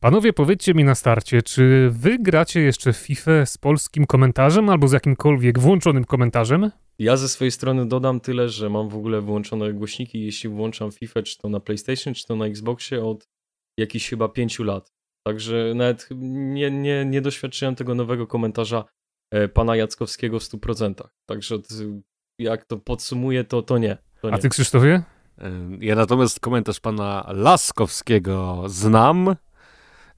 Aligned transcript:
Panowie, 0.00 0.32
powiedzcie 0.32 0.74
mi 0.74 0.84
na 0.84 0.94
starcie, 0.94 1.42
czy 1.42 1.90
wy 1.90 2.18
gracie 2.18 2.60
jeszcze 2.60 2.92
FIFA 2.92 3.46
z 3.46 3.58
polskim 3.58 4.06
komentarzem 4.06 4.68
albo 4.68 4.88
z 4.88 4.92
jakimkolwiek 4.92 5.58
włączonym 5.58 6.04
komentarzem? 6.04 6.70
Ja 6.98 7.16
ze 7.16 7.28
swojej 7.28 7.50
strony 7.50 7.88
dodam 7.88 8.20
tyle, 8.20 8.48
że 8.48 8.70
mam 8.70 8.88
w 8.88 8.96
ogóle 8.96 9.20
wyłączone 9.20 9.72
głośniki, 9.72 10.24
jeśli 10.24 10.50
włączam 10.50 10.92
FIFA, 10.92 11.22
czy 11.22 11.38
to 11.38 11.48
na 11.48 11.60
PlayStation, 11.60 12.14
czy 12.14 12.26
to 12.26 12.36
na 12.36 12.46
Xboxie 12.46 13.04
od 13.04 13.28
jakichś 13.78 14.08
chyba 14.08 14.28
pięciu 14.28 14.64
lat. 14.64 14.92
Także 15.26 15.72
nawet 15.74 16.08
nie, 16.20 16.70
nie, 16.70 17.04
nie 17.04 17.20
doświadczyłem 17.20 17.74
tego 17.74 17.94
nowego 17.94 18.26
komentarza 18.26 18.84
e, 19.30 19.48
pana 19.48 19.76
Jackowskiego 19.76 20.38
w 20.40 20.42
100%. 20.42 20.94
Także 21.26 21.58
jak 22.38 22.64
to 22.64 22.76
podsumuję, 22.76 23.44
to, 23.44 23.62
to 23.62 23.78
nie. 23.78 23.98
To 24.22 24.28
nie. 24.30 24.34
A 24.34 24.38
ty 24.38 24.48
Krzysztofie? 24.48 25.02
Ja 25.80 25.94
natomiast 25.94 26.40
komentarz 26.40 26.80
pana 26.80 27.26
Laskowskiego 27.28 28.64
znam, 28.66 29.36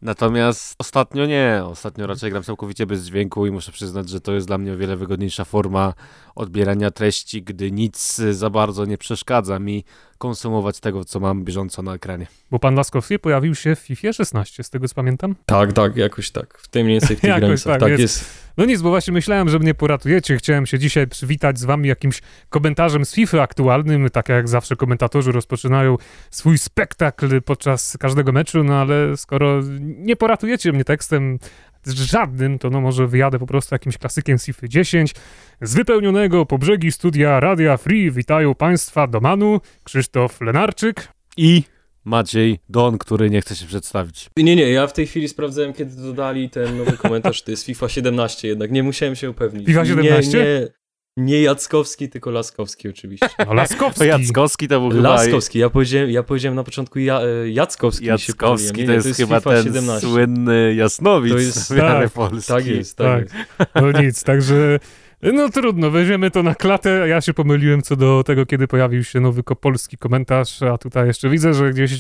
Natomiast 0.03 0.75
ostatnio 0.79 1.27
nie. 1.27 1.63
Ostatnio 1.65 2.07
raczej 2.07 2.31
gram 2.31 2.43
całkowicie 2.43 2.87
bez 2.87 3.05
dźwięku 3.07 3.47
i 3.47 3.51
muszę 3.51 3.73
przyznać, 3.73 4.09
że 4.09 4.21
to 4.21 4.33
jest 4.33 4.47
dla 4.47 4.59
mnie 4.59 4.73
o 4.73 4.77
wiele 4.77 4.97
wygodniejsza 4.97 5.45
forma 5.45 5.95
odbierania 6.35 6.91
treści, 6.91 7.43
gdy 7.43 7.71
nic 7.71 8.21
za 8.31 8.51
bardzo 8.51 8.85
nie 8.85 8.99
przeszkadza 8.99 9.59
mi 9.59 9.85
konsumować 10.21 10.81
tego, 10.81 11.05
co 11.05 11.21
mam 11.21 11.45
bieżąco 11.45 11.83
na 11.83 11.95
ekranie. 11.95 12.27
Bo 12.51 12.59
pan 12.59 12.75
Laskowski 12.75 13.19
pojawił 13.19 13.55
się 13.55 13.77
w 13.77 13.79
FIFA 13.79 14.13
16, 14.13 14.63
z 14.63 14.71
tego 14.71 14.89
co 14.89 14.95
pamiętam? 14.95 15.35
Tak, 15.47 15.73
tak, 15.73 15.97
jakoś 15.97 16.31
tak. 16.31 16.59
W 16.59 16.69
tym 16.69 16.85
mniej 16.85 17.01
więcej 17.01 17.17
w 17.17 17.21
tych 17.21 17.31
granicach. 17.41 17.73
Tak, 17.73 17.81
tak 17.81 17.91
jest. 17.91 18.01
jest. 18.01 18.51
No 18.57 18.65
nic, 18.65 18.83
bo 18.83 18.91
właśnie 18.91 19.13
myślałem, 19.13 19.49
że 19.49 19.59
mnie 19.59 19.75
poratujecie. 19.75 20.37
Chciałem 20.37 20.67
się 20.67 20.79
dzisiaj 20.79 21.07
przywitać 21.07 21.59
z 21.59 21.65
wami 21.65 21.89
jakimś 21.89 22.23
komentarzem 22.49 23.05
z 23.05 23.15
FIFA 23.15 23.43
aktualnym. 23.43 24.11
Tak 24.11 24.29
jak 24.29 24.49
zawsze 24.49 24.77
komentatorzy 24.77 25.33
rozpoczynają 25.33 25.97
swój 26.31 26.59
spektakl 26.59 27.43
podczas 27.43 27.97
każdego 27.97 28.33
meczu, 28.33 28.65
no 28.65 28.75
ale 28.75 29.17
skoro 29.17 29.61
nie 29.81 30.17
poratujecie 30.17 30.73
mnie 30.73 30.85
tekstem 30.85 31.39
żadnym, 31.87 32.59
to 32.59 32.71
no 32.71 32.81
może 32.81 33.07
wyjadę 33.07 33.39
po 33.39 33.47
prostu 33.47 33.75
jakimś 33.75 33.99
klasykiem 33.99 34.39
z 34.39 34.45
FIFA 34.45 34.69
10. 34.69 35.15
Z 35.61 35.75
wypełnionego 35.75 36.47
po 36.47 36.59
brzegi 36.59 36.93
studia 36.93 37.41
Radia 37.41 37.77
Free 37.77 38.11
witają 38.11 38.55
Państwa 38.55 39.07
Domanu, 39.07 39.61
Krzysztof 39.85 40.41
Lenarczyk 40.41 41.09
i 41.37 41.63
Maciej 42.05 42.59
Don, 42.69 42.99
który 42.99 43.31
nie 43.31 43.41
chce 43.41 43.57
się 43.57 43.67
przedstawić. 43.67 44.31
Nie, 44.37 44.57
nie, 44.57 44.71
ja 44.71 44.87
w 44.87 44.93
tej 44.93 45.07
chwili 45.07 45.29
sprawdzałem, 45.29 45.73
kiedy 45.73 46.03
dodali 46.03 46.51
ten 46.51 46.79
nowy 46.79 46.97
komentarz, 46.97 47.43
to 47.43 47.51
jest 47.51 47.67
FIFA 47.67 47.89
17 47.89 48.49
jednak, 48.49 48.71
nie 48.71 48.83
musiałem 48.83 49.17
się 49.17 49.31
upewnić. 49.31 49.67
FIFA 49.67 49.87
17? 49.87 50.39
Nie, 50.39 50.45
nie, 50.45 50.80
nie 51.17 51.43
Jackowski, 51.43 52.09
tylko 52.09 52.31
Laskowski 52.31 52.89
oczywiście. 52.89 53.29
No 53.47 53.55
Laskowski. 53.55 53.99
To 53.99 54.05
Jackowski 54.05 54.69
to 54.69 54.81
był 54.81 54.91
chyba... 54.91 55.09
Laskowski, 55.09 55.59
ja 55.59 55.71
powiedziałem, 55.71 56.11
ja 56.11 56.23
powiedziałem 56.23 56.57
na 56.57 56.65
początku 56.65 56.99
ja, 56.99 57.21
e, 57.21 57.51
Jackowski. 57.51 58.07
Jackowski, 58.07 58.81
nie, 58.81 58.87
to, 58.87 58.93
jest 58.93 59.05
to, 59.05 59.09
jest 59.09 59.21
chyba 59.21 59.41
FIFA 59.41 59.51
ten 59.51 59.65
17. 59.65 60.09
słynny 60.09 60.75
Jasnowic 60.75 61.33
to 61.33 61.39
jest, 61.39 61.69
tak, 61.69 62.11
Polski. 62.11 62.53
Tak 62.53 62.67
jest, 62.67 62.97
tak, 62.97 63.29
tak. 63.31 63.49
Jest. 63.59 63.71
No 63.75 64.03
nic, 64.03 64.25
także 64.25 64.79
no 65.23 65.49
trudno, 65.49 65.91
weźmiemy 65.91 66.31
to 66.31 66.43
na 66.43 66.55
klatę. 66.55 67.09
Ja 67.09 67.21
się 67.21 67.35
pomyliłem 67.35 67.83
co 67.83 67.97
do 67.97 68.25
tego, 68.25 68.47
kiedy 68.47 68.69
pojawił 68.69 69.05
się 69.05 69.21
nowy 69.21 69.43
polski 69.43 69.99
komentarz, 69.99 70.63
a 70.63 70.79
tutaj 70.79 71.07
jeszcze 71.07 71.29
widzę, 71.29 71.55
że 71.55 71.71
gdzieś 71.71 71.93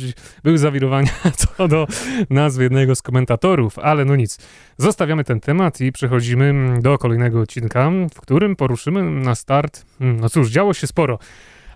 były 0.44 0.58
zawirowania 0.58 1.12
co 1.56 1.68
do 1.68 1.86
nazwy 2.30 2.62
jednego 2.62 2.94
z 2.94 3.02
komentatorów, 3.02 3.78
ale 3.78 4.04
no 4.04 4.16
nic. 4.16 4.38
Zostawiamy 4.78 5.24
ten 5.24 5.40
temat 5.40 5.80
i 5.80 5.92
przechodzimy 5.92 6.78
do 6.80 6.98
kolejnego 6.98 7.40
odcinka, 7.40 7.90
w 8.14 8.20
którym 8.20 8.56
poruszymy 8.56 9.02
na 9.02 9.34
start. 9.34 9.84
Hmm, 9.98 10.20
no 10.20 10.28
cóż, 10.28 10.50
działo 10.50 10.74
się 10.74 10.86
sporo. 10.86 11.18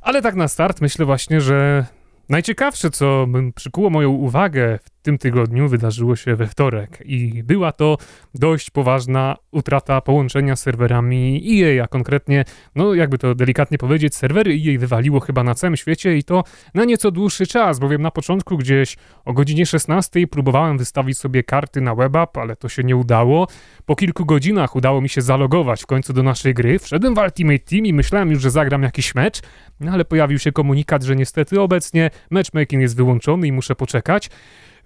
Ale 0.01 0.23
tak 0.23 0.35
na 0.35 0.49
start 0.49 0.81
myślę 0.81 1.05
właśnie, 1.05 1.41
że 1.41 1.87
Najciekawsze, 2.29 2.91
co 2.91 3.27
przykuło 3.55 3.91
moją 3.91 4.11
uwagę 4.11 4.79
w 4.85 4.91
tym 5.05 5.19
tygodniu, 5.19 5.69
wydarzyło 5.69 6.17
się 6.17 6.37
we 6.37 6.47
wtorek 6.47 7.03
i 7.05 7.43
była 7.43 7.73
to 7.73 7.99
dość 8.35 8.71
poważna 8.71 9.37
utrata 9.51 10.01
połączenia 10.01 10.57
z 10.57 10.61
serwerami 10.61 11.43
EA, 11.63 11.85
a 11.85 11.87
konkretnie, 11.87 12.45
no 12.75 12.95
jakby 12.95 13.19
to 13.19 13.35
delikatnie 13.35 13.79
powiedzieć, 13.79 14.15
serwery 14.15 14.53
EA 14.53 14.79
wywaliło 14.79 15.21
chyba 15.21 15.45
na 15.45 15.55
całym 15.55 15.77
świecie 15.77 16.17
i 16.17 16.25
to 16.25 16.45
na 16.75 16.85
nieco 16.85 17.11
dłuższy 17.11 17.47
czas, 17.47 17.79
bowiem 17.79 18.03
na 18.03 18.11
początku 18.11 18.59
gdzieś 18.59 18.97
o 19.25 19.33
godzinie 19.33 19.67
16 19.67 20.27
próbowałem 20.27 20.79
wystawić 20.79 21.19
sobie 21.19 21.43
karty 21.43 21.81
na 21.81 21.95
WebApp, 21.95 22.39
ale 22.39 22.57
to 22.57 22.69
się 22.69 22.85
nie 22.85 22.97
udało. 22.97 23.49
Po 23.87 23.97
kilku 23.97 24.25
godzinach 24.25 24.77
udało 24.77 25.01
mi 25.01 25.09
się 25.09 25.23
zalogować 25.23 25.83
w 25.83 25.87
końcu 25.87 26.13
do 26.13 26.23
naszej 26.23 26.55
gry, 26.55 26.79
wszedłem 26.79 27.15
w 27.15 27.19
Ultimate 27.19 27.59
Team 27.59 27.87
i 27.87 27.93
myślałem 27.93 28.31
już, 28.31 28.43
że 28.43 28.51
zagram 28.51 28.83
jakiś 28.83 29.15
mecz, 29.15 29.41
no 29.81 29.93
ale 29.93 30.05
pojawił 30.05 30.39
się 30.39 30.53
komunikat, 30.53 31.03
że 31.03 31.17
niestety 31.17 31.61
obecnie 31.61 32.11
matchmaking 32.31 32.83
jest 32.83 32.97
wyłączony 32.97 33.47
i 33.47 33.53
muszę 33.53 33.75
poczekać. 33.75 34.31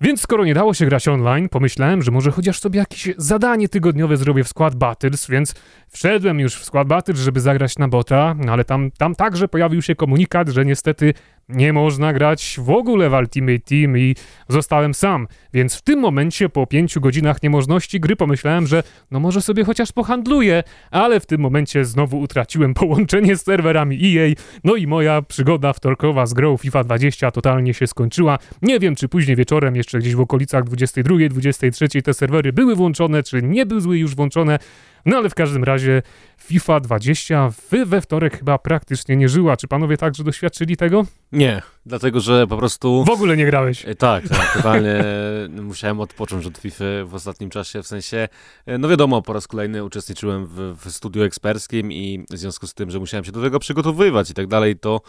Więc 0.01 0.21
skoro 0.21 0.45
nie 0.45 0.55
dało 0.55 0.75
się 0.75 0.87
grać 0.87 1.09
online, 1.09 1.49
pomyślałem, 1.49 2.03
że 2.03 2.11
może 2.11 2.31
chociaż 2.31 2.61
sobie 2.61 2.79
jakieś 2.79 3.09
zadanie 3.17 3.69
tygodniowe 3.69 4.17
zrobię 4.17 4.45
w 4.45 4.49
Squad 4.49 4.75
Battles, 4.75 5.29
więc 5.29 5.55
wszedłem 5.89 6.41
już 6.41 6.55
w 6.55 6.65
Squad 6.65 6.89
Battles, 6.89 7.21
żeby 7.21 7.41
zagrać 7.41 7.79
na 7.79 7.89
bota, 7.89 8.35
no 8.45 8.53
ale 8.53 8.65
tam, 8.65 8.91
tam 8.91 9.15
także 9.15 9.49
pojawił 9.49 9.83
się 9.83 9.95
komunikat, 9.95 10.49
że 10.49 10.65
niestety 10.65 11.15
nie 11.49 11.73
można 11.73 12.13
grać 12.13 12.57
w 12.59 12.71
ogóle 12.71 13.11
w 13.11 13.13
Ultimate 13.13 13.59
Team 13.59 13.99
i 13.99 14.15
zostałem 14.49 14.95
sam. 14.95 15.29
Więc 15.53 15.75
w 15.75 15.83
tym 15.83 16.01
momencie, 16.01 16.49
po 16.49 16.67
pięciu 16.67 17.01
godzinach 17.01 17.43
niemożności 17.43 18.01
gry, 18.01 18.17
pomyślałem, 18.17 18.67
że 18.67 18.83
no 19.11 19.21
może 19.21 19.43
sobie 19.43 19.65
chociaż 19.65 19.93
pohandluję, 19.93 20.63
ale 20.91 21.21
w 21.21 21.27
tym 21.27 21.41
momencie 21.41 21.85
znowu 21.85 22.21
utraciłem 22.21 22.75
połączenie 22.81 23.37
z 23.37 23.43
serwerami 23.43 24.19
EA, 24.19 24.35
no 24.65 24.77
i 24.77 24.87
moja 24.87 25.23
przygoda 25.23 25.73
wtorkowa 25.73 26.27
z 26.27 26.35
grą 26.35 26.57
FIFA 26.57 26.85
20 26.85 27.31
totalnie 27.31 27.75
się 27.75 27.87
skończyła. 27.87 28.39
Nie 28.63 28.81
wiem, 28.81 28.95
czy 28.95 29.09
później 29.09 29.37
wieczorem, 29.37 29.77
jeszcze 29.77 29.99
gdzieś 29.99 30.15
w 30.15 30.21
okolicach 30.21 30.65
22, 30.65 31.17
23 31.31 32.03
te 32.03 32.15
serwery 32.15 32.53
były 32.53 32.77
włączone, 32.77 33.23
czy 33.23 33.43
nie 33.43 33.67
były 33.67 33.99
już 33.99 34.15
włączone, 34.15 34.59
no 35.07 35.17
ale 35.17 35.31
w 35.31 35.35
każdym 35.35 35.65
razie 35.65 36.03
FIFA 36.39 36.81
20 36.81 37.51
wy 37.71 37.87
we 37.87 38.01
wtorek 38.01 38.39
chyba 38.39 38.59
praktycznie 38.59 39.17
nie 39.17 39.29
żyła. 39.29 39.57
Czy 39.57 39.69
panowie 39.69 39.97
także 39.97 40.25
doświadczyli 40.25 40.77
tego? 40.77 41.07
Nie, 41.39 41.63
dlatego 41.87 42.21
że 42.21 42.47
po 42.47 42.57
prostu... 42.57 43.05
W 43.05 43.11
ogóle 43.11 43.37
nie 43.37 43.47
grałeś. 43.47 43.87
E, 43.87 43.95
tak, 43.95 44.29
tak, 44.29 44.55
totalnie 44.57 45.05
musiałem 45.63 46.01
odpocząć 46.01 46.47
od 46.47 46.59
FIFA 46.59 46.85
w 47.05 47.15
ostatnim 47.15 47.51
czasie, 47.51 47.83
w 47.83 47.87
sensie, 47.87 48.29
e, 48.67 48.79
no 48.79 48.89
wiadomo, 48.89 49.23
po 49.23 49.33
raz 49.33 49.49
kolejny 49.49 49.85
uczestniczyłem 49.85 50.47
w, 50.47 50.77
w 50.85 50.91
studiu 50.91 51.23
eksperckim 51.23 51.93
i 51.93 52.25
w 52.31 52.39
związku 52.39 52.67
z 52.67 52.75
tym, 52.75 52.91
że 52.91 52.99
musiałem 52.99 53.25
się 53.25 53.33
do 53.33 53.43
tego 53.43 53.59
przygotowywać 53.59 54.31
i 54.31 54.35
tak 54.35 54.47
dalej, 54.47 54.77
to 54.77 55.01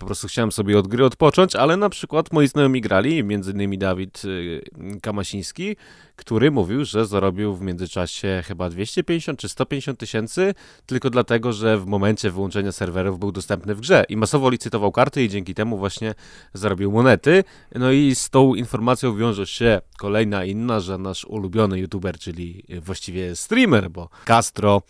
po 0.00 0.06
prostu 0.06 0.28
chciałem 0.28 0.52
sobie 0.52 0.78
od 0.78 0.88
gry 0.88 1.04
odpocząć, 1.04 1.56
ale 1.56 1.76
na 1.76 1.88
przykład 1.88 2.32
moi 2.32 2.48
znajomi 2.48 2.80
grali, 2.80 3.24
między 3.24 3.52
innymi 3.52 3.78
Dawid 3.78 4.22
e, 4.24 5.00
Kamasiński, 5.00 5.76
który 6.16 6.50
mówił, 6.50 6.84
że 6.84 7.06
zarobił 7.06 7.54
w 7.54 7.62
międzyczasie 7.62 8.42
chyba 8.46 8.70
250 8.70 9.38
czy 9.38 9.48
150 9.48 9.98
tysięcy, 9.98 10.54
tylko 10.86 11.10
dlatego, 11.10 11.52
że 11.52 11.78
w 11.78 11.86
momencie 11.86 12.30
wyłączenia 12.30 12.72
serwerów 12.72 13.18
był 13.18 13.32
dostępny 13.32 13.74
w 13.74 13.80
grze 13.80 14.04
i 14.08 14.16
masowo 14.16 14.50
licytował 14.50 14.92
karty 14.92 15.24
i 15.24 15.28
dzięki 15.28 15.54
temu 15.54 15.78
właśnie 15.78 16.14
zarobił 16.54 16.92
monety. 16.92 17.44
No 17.74 17.92
i 17.92 18.14
z 18.14 18.30
tą 18.30 18.54
informacją 18.54 19.16
wiąże 19.16 19.46
się 19.46 19.80
kolejna 19.98 20.44
inna, 20.44 20.80
że 20.80 20.98
nasz 20.98 21.24
ulubiony 21.24 21.78
youtuber, 21.78 22.18
czyli 22.18 22.64
właściwie 22.80 23.36
streamer, 23.36 23.90
bo 23.90 24.08
Castro 24.24 24.82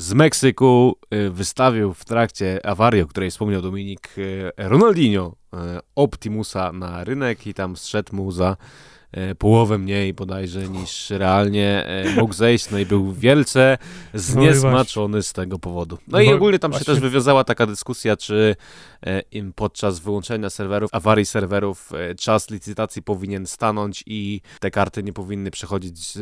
z 0.00 0.14
Meksyku 0.14 0.96
y, 1.14 1.30
wystawił 1.30 1.94
w 1.94 2.04
trakcie 2.04 2.66
awarii, 2.66 3.02
o 3.02 3.06
której 3.06 3.30
wspomniał 3.30 3.62
Dominik 3.62 4.18
y, 4.18 4.52
Ronaldinho, 4.56 5.36
y, 5.54 5.56
Optimusa 5.94 6.72
na 6.72 7.04
rynek 7.04 7.46
i 7.46 7.54
tam 7.54 7.76
zszedł 7.76 8.16
mu 8.16 8.32
za 8.32 8.56
połowę 9.38 9.78
mniej 9.78 10.14
bodajże 10.14 10.68
niż 10.68 11.10
realnie 11.10 11.86
e, 11.86 12.14
mógł 12.14 12.34
zejść, 12.34 12.70
no 12.70 12.78
i 12.78 12.86
był 12.86 13.12
wielce 13.12 13.78
no 14.14 14.20
zniesmaczony 14.20 15.22
z 15.22 15.32
tego 15.32 15.58
powodu. 15.58 15.98
No 16.08 16.20
i 16.20 16.32
ogólnie 16.32 16.58
tam 16.58 16.72
się 16.72 16.84
też 16.84 17.00
wywiązała 17.00 17.44
taka 17.44 17.66
dyskusja, 17.66 18.16
czy 18.16 18.56
e, 19.06 19.20
im 19.20 19.52
podczas 19.52 19.98
wyłączenia 19.98 20.50
serwerów, 20.50 20.90
awarii 20.92 21.26
serwerów, 21.26 21.90
czas 22.18 22.50
licytacji 22.50 23.02
powinien 23.02 23.46
stanąć 23.46 24.04
i 24.06 24.40
te 24.60 24.70
karty 24.70 25.02
nie 25.02 25.12
powinny 25.12 25.50
przechodzić 25.50 25.98
z, 25.98 26.18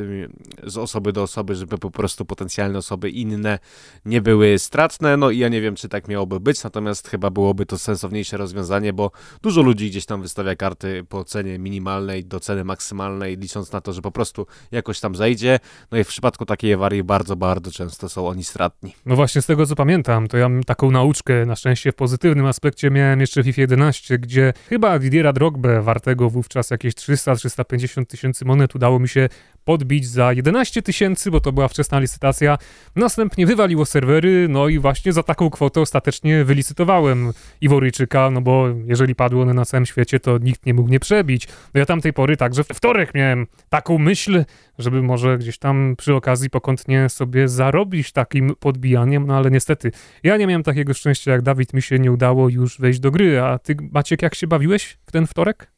z 0.64 0.78
osoby 0.78 1.12
do 1.12 1.22
osoby, 1.22 1.54
żeby 1.54 1.78
po 1.78 1.90
prostu 1.90 2.24
potencjalne 2.24 2.78
osoby 2.78 3.10
inne 3.10 3.58
nie 4.04 4.22
były 4.22 4.58
stratne. 4.58 5.16
No 5.16 5.30
i 5.30 5.38
ja 5.38 5.48
nie 5.48 5.60
wiem, 5.60 5.74
czy 5.74 5.88
tak 5.88 6.08
miałoby 6.08 6.40
być, 6.40 6.64
natomiast 6.64 7.08
chyba 7.08 7.30
byłoby 7.30 7.66
to 7.66 7.78
sensowniejsze 7.78 8.36
rozwiązanie, 8.36 8.92
bo 8.92 9.10
dużo 9.42 9.62
ludzi 9.62 9.90
gdzieś 9.90 10.06
tam 10.06 10.22
wystawia 10.22 10.56
karty 10.56 11.04
po 11.08 11.24
cenie 11.24 11.58
minimalnej 11.58 12.24
do 12.24 12.40
ceny 12.40 12.64
maksymalnej 12.64 12.75
maksymalnej, 12.76 13.36
licząc 13.36 13.72
na 13.72 13.80
to, 13.80 13.92
że 13.92 14.02
po 14.02 14.10
prostu 14.10 14.46
jakoś 14.72 15.00
tam 15.00 15.14
zejdzie. 15.16 15.58
No 15.90 15.98
i 15.98 16.04
w 16.04 16.08
przypadku 16.08 16.46
takiej 16.46 16.72
awarii 16.72 17.04
bardzo, 17.04 17.36
bardzo 17.36 17.70
często 17.70 18.08
są 18.08 18.28
oni 18.28 18.44
stratni. 18.44 18.94
No 19.06 19.16
właśnie 19.16 19.42
z 19.42 19.46
tego 19.46 19.66
co 19.66 19.76
pamiętam, 19.76 20.28
to 20.28 20.36
ja 20.36 20.50
taką 20.66 20.90
nauczkę 20.90 21.46
na 21.46 21.56
szczęście 21.56 21.92
w 21.92 21.94
pozytywnym 21.94 22.46
aspekcie 22.46 22.90
miałem 22.90 23.20
jeszcze 23.20 23.44
FIFA 23.44 23.60
11, 23.60 24.18
gdzie 24.18 24.52
chyba 24.68 24.98
Didiera 24.98 25.32
Drogbe 25.32 25.82
wartego 25.82 26.30
wówczas 26.30 26.70
jakieś 26.70 26.94
300-350 26.94 28.06
tysięcy 28.06 28.44
monet 28.44 28.74
udało 28.74 28.98
mi 28.98 29.08
się 29.08 29.28
podbić 29.66 30.08
za 30.08 30.32
11 30.32 30.82
tysięcy, 30.82 31.30
bo 31.30 31.40
to 31.40 31.52
była 31.52 31.68
wczesna 31.68 31.98
licytacja. 31.98 32.58
Następnie 32.96 33.46
wywaliło 33.46 33.86
serwery, 33.86 34.46
no 34.48 34.68
i 34.68 34.78
właśnie 34.78 35.12
za 35.12 35.22
taką 35.22 35.50
kwotę 35.50 35.80
ostatecznie 35.80 36.44
wylicytowałem 36.44 37.32
Iworyjczyka, 37.60 38.30
no 38.30 38.40
bo 38.40 38.66
jeżeli 38.86 39.14
padły 39.14 39.42
one 39.42 39.54
na 39.54 39.64
całym 39.64 39.86
świecie, 39.86 40.20
to 40.20 40.38
nikt 40.38 40.66
nie 40.66 40.74
mógł 40.74 40.88
mnie 40.88 41.00
przebić. 41.00 41.48
No 41.74 41.78
ja 41.78 41.86
tamtej 41.86 42.12
pory 42.12 42.36
także 42.36 42.64
w 42.64 42.68
wtorek 42.68 43.14
miałem 43.14 43.46
taką 43.68 43.98
myśl, 43.98 44.44
żeby 44.78 45.02
może 45.02 45.38
gdzieś 45.38 45.58
tam 45.58 45.94
przy 45.98 46.14
okazji 46.14 46.50
pokątnie 46.50 47.08
sobie 47.08 47.48
zarobić 47.48 48.12
takim 48.12 48.54
podbijaniem, 48.60 49.26
no 49.26 49.36
ale 49.36 49.50
niestety 49.50 49.92
ja 50.22 50.36
nie 50.36 50.46
miałem 50.46 50.62
takiego 50.62 50.94
szczęścia 50.94 51.32
jak 51.32 51.42
Dawid, 51.42 51.74
mi 51.74 51.82
się 51.82 51.98
nie 51.98 52.12
udało 52.12 52.48
już 52.48 52.80
wejść 52.80 53.00
do 53.00 53.10
gry, 53.10 53.40
a 53.40 53.58
ty 53.58 53.76
Maciek 53.92 54.22
jak 54.22 54.34
się 54.34 54.46
bawiłeś 54.46 54.98
w 55.06 55.12
ten 55.12 55.26
wtorek? 55.26 55.75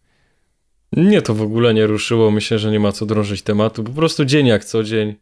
Nie, 0.92 1.22
to 1.22 1.34
w 1.34 1.42
ogóle 1.42 1.74
nie 1.74 1.86
ruszyło. 1.86 2.30
Myślę, 2.30 2.58
że 2.58 2.70
nie 2.70 2.80
ma 2.80 2.92
co 2.92 3.06
drążyć 3.06 3.42
tematu. 3.42 3.84
Po 3.84 3.92
prostu 3.92 4.24
dzień 4.24 4.46
jak 4.46 4.64
co 4.64 4.82
dzień. 4.82 5.14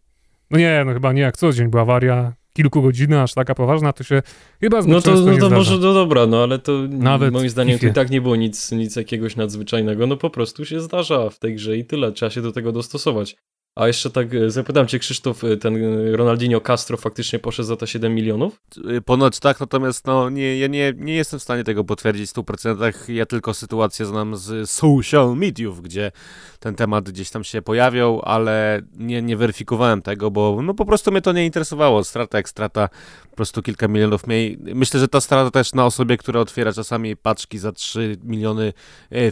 No 0.51 0.59
nie, 0.59 0.83
no 0.87 0.93
chyba 0.93 1.13
nie 1.13 1.23
jak 1.23 1.37
co 1.37 1.53
dzień 1.53 1.69
była 1.69 1.83
awaria. 1.83 2.33
Kilku 2.53 2.83
godzin, 2.83 3.15
aż 3.15 3.35
taka 3.35 3.55
poważna, 3.55 3.93
to 3.93 4.05
się 4.05 4.23
chyba 4.61 4.83
zbyt 4.83 4.95
No 4.95 5.01
to, 5.01 5.15
no 5.15 5.37
to 5.39 5.51
może, 5.51 5.79
no 5.79 5.95
dobra, 5.95 6.27
no 6.27 6.43
ale 6.43 6.59
to 6.59 6.73
Nawet 6.89 7.33
moim 7.33 7.49
zdaniem 7.49 7.79
to 7.79 7.87
i 7.87 7.93
tak 7.93 8.11
nie 8.11 8.21
było 8.21 8.37
nic, 8.37 8.73
nic 8.73 8.97
jakiegoś 8.97 9.37
nadzwyczajnego. 9.37 10.07
No 10.07 10.17
po 10.17 10.31
prostu 10.31 10.65
się 10.65 10.81
zdarza 10.81 11.31
w 11.31 11.39
tej 11.39 11.55
grze 11.55 11.77
i 11.77 11.85
tyle. 11.85 12.13
Trzeba 12.13 12.31
się 12.31 12.43
do 12.43 12.53
tego 12.53 12.73
dostosować. 12.73 13.37
A 13.77 13.87
jeszcze 13.87 14.11
tak 14.11 14.35
e, 14.35 14.51
zapytam 14.51 14.87
cię, 14.87 14.99
Krzysztof, 14.99 15.45
e, 15.45 15.57
ten 15.57 15.77
e, 15.77 16.17
Ronaldinho 16.17 16.61
Castro 16.61 16.97
faktycznie 16.97 17.39
poszedł 17.39 17.67
za 17.67 17.77
te 17.77 17.87
7 17.87 18.15
milionów? 18.15 18.61
Y, 18.97 19.03
Ponoć 19.03 19.41
tak, 19.41 19.61
natomiast 19.61 20.07
no, 20.07 20.31
nie, 20.31 20.59
ja 20.59 20.67
nie, 20.67 20.93
nie 20.97 21.15
jestem 21.15 21.41
w 21.41 21.43
stanie 21.43 21.65
tego 21.65 21.85
potwierdzić 21.85 22.31
w 22.31 22.35
100%. 22.35 23.13
Ja 23.13 23.27
tylko 23.27 23.55
sytuację 23.55 24.07
znam 24.07 24.37
z 24.37 24.71
social 24.71 25.37
mediów, 25.37 25.83
gdzie 25.83 26.13
ten 26.61 26.75
temat 26.75 27.11
gdzieś 27.11 27.31
tam 27.31 27.45
się 27.45 27.63
pojawiał, 27.63 28.23
ale 28.25 28.83
nie, 28.97 29.23
nie 29.23 29.37
weryfikowałem 29.37 30.03
tego, 30.03 30.31
bo 30.31 30.63
no, 30.63 30.75
po 30.75 30.85
prostu 30.85 31.13
mnie 31.13 31.23
to 31.23 31.33
nie 31.33 31.47
interesowało. 31.47 32.05
Strata 32.05 32.39
jak 32.39 32.49
strata, 32.49 32.89
po 33.31 33.37
prostu 33.37 33.63
kilka 33.63 33.89
milionów 33.89 34.27
mniej. 34.27 34.59
Myślę, 34.75 35.01
że 35.01 35.09
ta 35.09 35.21
strata 35.21 35.51
też 35.51 35.73
na 35.73 35.87
osobie, 35.87 36.17
która 36.17 36.41
otwiera 36.41 36.73
czasami 36.73 37.17
paczki 37.17 37.59
za 37.59 37.73
3 37.73 38.17
miliony 38.25 38.73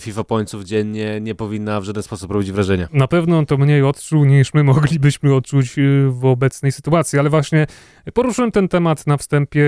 FIFA 0.00 0.25
pońców 0.25 0.64
dziennie, 0.64 1.20
nie 1.20 1.35
powinna 1.35 1.81
w 1.81 1.85
żaden 1.85 2.02
sposób 2.02 2.31
robić 2.31 2.52
wrażenia. 2.52 2.88
Na 2.93 3.08
pewno 3.08 3.38
on 3.38 3.46
to 3.46 3.56
mniej 3.56 3.82
odczuł 3.82 4.25
niż 4.38 4.54
my 4.54 4.64
moglibyśmy 4.64 5.34
odczuć 5.34 5.78
y, 5.78 6.08
w 6.10 6.25
obecnej 6.25 6.72
sytuacji, 6.72 7.19
ale 7.19 7.31
właśnie 7.31 7.66
poruszyłem 8.14 8.50
ten 8.50 8.69
temat 8.69 9.06
na 9.06 9.16
wstępie, 9.16 9.64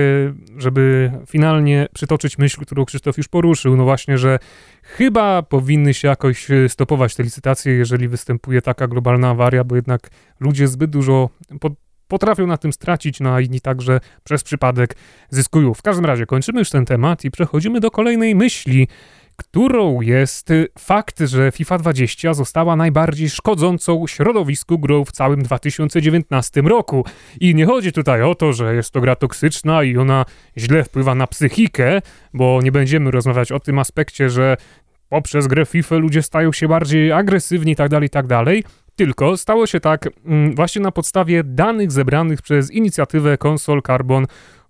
żeby 0.57 1.11
finalnie 1.27 1.87
przytoczyć 1.93 2.37
myśl, 2.37 2.61
którą 2.61 2.85
Krzysztof 2.85 3.17
już 3.17 3.27
poruszył. 3.27 3.77
No 3.77 3.83
właśnie, 3.83 4.17
że 4.17 4.39
chyba 4.83 5.41
powinny 5.41 5.93
się 5.93 6.07
jakoś 6.07 6.51
y, 6.51 6.69
stopować 6.69 7.15
te 7.15 7.23
licytacje, 7.23 7.73
jeżeli 7.73 8.07
występuje 8.07 8.61
taka 8.61 8.87
globalna 8.87 9.29
awaria, 9.29 9.63
bo 9.63 9.75
jednak 9.75 10.09
ludzie 10.39 10.67
zbyt 10.67 10.91
dużo 10.91 11.29
po- 11.59 11.75
potrafią 12.07 12.47
na 12.47 12.57
tym 12.57 12.73
stracić, 12.73 13.19
no 13.19 13.33
a 13.33 13.41
inni 13.41 13.61
także 13.61 13.99
przez 14.23 14.43
przypadek 14.43 14.95
zyskują. 15.29 15.73
W 15.73 15.81
każdym 15.81 16.05
razie 16.05 16.25
kończymy 16.25 16.59
już 16.59 16.69
ten 16.69 16.85
temat 16.85 17.25
i 17.25 17.31
przechodzimy 17.31 17.79
do 17.79 17.91
kolejnej 17.91 18.35
myśli, 18.35 18.87
którą 19.37 20.01
jest 20.01 20.49
fakt, 20.79 21.19
że 21.19 21.51
FIFA 21.51 21.77
20 21.77 22.33
została 22.33 22.75
najbardziej 22.75 23.29
szkodzącą 23.29 24.07
środowisku 24.07 24.79
grą 24.79 25.05
w 25.05 25.11
całym 25.11 25.41
2019 25.43 26.61
roku. 26.61 27.05
I 27.39 27.55
nie 27.55 27.65
chodzi 27.65 27.91
tutaj 27.91 28.21
o 28.21 28.35
to, 28.35 28.53
że 28.53 28.75
jest 28.75 28.91
to 28.91 29.01
gra 29.01 29.15
toksyczna 29.15 29.83
i 29.83 29.97
ona 29.97 30.25
źle 30.57 30.83
wpływa 30.83 31.15
na 31.15 31.27
psychikę, 31.27 32.01
bo 32.33 32.59
nie 32.63 32.71
będziemy 32.71 33.11
rozmawiać 33.11 33.51
o 33.51 33.59
tym 33.59 33.79
aspekcie, 33.79 34.29
że 34.29 34.57
poprzez 35.09 35.47
grę 35.47 35.65
FIFA 35.65 35.95
ludzie 35.95 36.23
stają 36.23 36.51
się 36.51 36.67
bardziej 36.67 37.11
agresywni 37.11 37.75
tak 37.75 37.91
itd., 37.91 38.05
itd., 38.05 38.61
tylko 38.97 39.37
stało 39.37 39.67
się 39.67 39.79
tak 39.79 40.09
mm, 40.25 40.55
właśnie 40.55 40.81
na 40.81 40.91
podstawie 40.91 41.43
danych 41.43 41.91
zebranych 41.91 42.41
przez 42.41 42.71
inicjatywę 42.71 43.37
Console 43.43 43.81
Carbon 43.81 44.25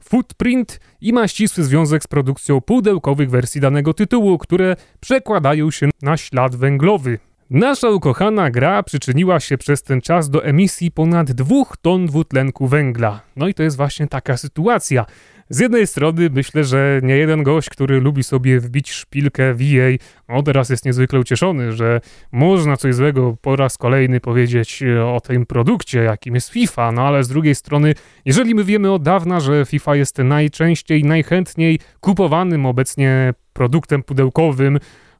Footprint 0.10 0.80
i 1.02 1.14
ma 1.14 1.28
ścisły 1.28 1.64
związek 1.64 2.04
z 2.04 2.08
produkcją 2.08 2.62
pudełkowych 2.62 3.30
wersji 3.30 3.62
danego 3.62 3.94
tytułu, 3.94 4.38
które 4.38 4.76
przekładają 5.00 5.72
się 5.72 5.90
na 6.02 6.18
ślad 6.18 6.56
węglowy. 6.56 7.20
Nasza 7.50 7.90
ukochana 7.90 8.52
gra 8.52 8.84
przyczyniła 8.84 9.40
się 9.40 9.58
przez 9.58 9.84
ten 9.84 10.02
czas 10.02 10.30
do 10.30 10.46
emisji 10.46 10.92
ponad 10.92 11.32
2 11.32 11.56
ton 11.82 12.06
dwutlenku 12.06 12.68
węgla. 12.68 13.22
No 13.36 13.48
i 13.48 13.54
to 13.54 13.64
jest 13.64 13.78
właśnie 13.78 14.08
taka 14.08 14.38
sytuacja. 14.38 15.06
Z 15.50 15.60
jednej 15.60 15.88
strony 15.88 16.30
myślę, 16.30 16.64
że 16.64 17.00
nie 17.04 17.18
jeden 17.18 17.44
gość, 17.44 17.70
który 17.70 18.00
lubi 18.00 18.24
sobie 18.24 18.60
wbić 18.60 18.92
szpilkę 18.92 19.54
w 19.54 19.62
EA, 19.62 19.98
no 20.30 20.44
teraz 20.44 20.70
jest 20.70 20.86
niezwykle 20.86 21.20
ucieszony, 21.20 21.72
że 21.72 22.02
można 22.32 22.78
coś 22.78 22.96
złego 22.96 23.38
po 23.42 23.56
raz 23.56 23.78
kolejny 23.78 24.20
powiedzieć 24.20 24.84
e, 24.84 25.06
o 25.06 25.22
tym 25.22 25.46
produkcie, 25.46 26.00
jakim 26.00 26.36
jest 26.36 26.50
FIFA, 26.50 26.92
no 26.92 27.02
ale 27.08 27.24
z 27.24 27.28
drugiej 27.28 27.56
strony, 27.56 27.94
jeżeli 28.26 28.56
my 28.56 28.64
wiemy 28.64 28.92
od 28.92 29.04
dawna, 29.04 29.40
że 29.40 29.66
FIFA 29.66 29.96
jest 29.96 30.18
najczęściej, 30.18 31.04
najchętniej 31.04 31.80
kupowanym 32.00 32.66
obecnie 32.66 33.34
produktem 33.54 34.04
pudełkowym, 34.04 34.80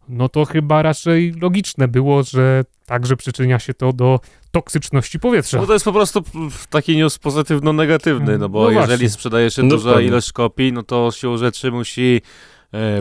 no 0.10 0.30
to 0.30 0.46
chyba 0.46 0.82
raczej 0.82 1.34
logiczne 1.42 1.88
było, 1.88 2.24
że 2.24 2.64
także 2.88 3.18
przyczynia 3.18 3.60
się 3.60 3.74
to 3.74 3.94
do 3.94 4.20
toksyczności 4.52 5.20
powietrza. 5.20 5.58
No 5.58 5.66
to 5.66 5.74
jest 5.74 5.86
po 5.86 5.94
prostu 5.94 6.24
taki 6.70 6.98
news 6.98 7.20
pozytywno-negatywny, 7.20 8.38
no 8.38 8.50
bo 8.50 8.72
No 8.72 8.82
jeżeli 8.82 9.10
sprzedaje 9.10 9.52
się 9.52 9.64
No 9.64 9.70
duża 9.70 10.02
ilość 10.02 10.32
kopii, 10.32 10.74
no 10.74 10.84
to 10.84 11.12
siłą 11.12 11.38
rzeczy 11.38 11.72
musi 11.72 12.22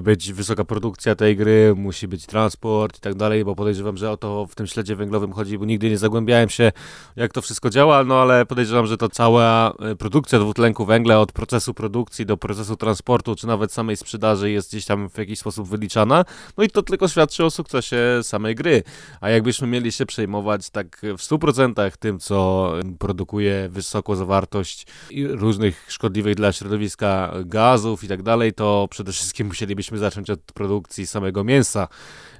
być 0.02 0.32
wysoka 0.32 0.64
produkcja 0.64 1.14
tej 1.14 1.36
gry, 1.36 1.74
musi 1.76 2.08
być 2.08 2.26
transport 2.26 2.98
i 2.98 3.00
tak 3.00 3.14
dalej, 3.14 3.44
bo 3.44 3.56
podejrzewam, 3.56 3.96
że 3.96 4.10
o 4.10 4.16
to 4.16 4.46
w 4.46 4.54
tym 4.54 4.66
śledzie 4.66 4.96
węglowym 4.96 5.32
chodzi, 5.32 5.58
bo 5.58 5.64
nigdy 5.64 5.90
nie 5.90 5.98
zagłębiałem 5.98 6.48
się, 6.48 6.72
jak 7.16 7.32
to 7.32 7.42
wszystko 7.42 7.70
działa, 7.70 8.04
no 8.04 8.22
ale 8.22 8.46
podejrzewam, 8.46 8.86
że 8.86 8.96
to 8.96 9.08
cała 9.08 9.72
e, 9.78 9.96
produkcja 9.96 10.38
dwutlenku 10.38 10.84
węgla 10.84 11.20
od 11.20 11.32
procesu 11.32 11.74
produkcji 11.74 12.26
do 12.26 12.36
procesu 12.36 12.76
transportu, 12.76 13.36
czy 13.36 13.46
nawet 13.46 13.72
samej 13.72 13.96
sprzedaży 13.96 14.50
jest 14.50 14.68
gdzieś 14.70 14.84
tam 14.84 15.10
w 15.10 15.18
jakiś 15.18 15.38
sposób 15.38 15.68
wyliczana, 15.68 16.24
no 16.56 16.64
i 16.64 16.70
to 16.70 16.82
tylko 16.82 17.08
świadczy 17.08 17.44
o 17.44 17.50
sukcesie 17.50 17.98
samej 18.22 18.54
gry. 18.54 18.82
A 19.20 19.30
jakbyśmy 19.30 19.66
mieli 19.66 19.92
się 19.92 20.06
przejmować 20.06 20.70
tak 20.70 21.00
w 21.02 21.22
100% 21.22 21.96
tym, 21.98 22.18
co 22.18 22.72
produkuje 22.98 23.68
wysoką 23.68 24.14
zawartość 24.14 24.86
różnych 25.28 25.86
szkodliwych 25.88 26.34
dla 26.34 26.52
środowiska 26.52 27.32
gazów 27.44 28.04
i 28.04 28.08
tak 28.08 28.22
dalej, 28.22 28.52
to 28.52 28.86
przede 28.90 29.12
wszystkim 29.12 29.50
musielibyśmy 29.56 29.98
zacząć 29.98 30.30
od 30.30 30.40
produkcji 30.40 31.06
samego 31.06 31.44
mięsa, 31.44 31.88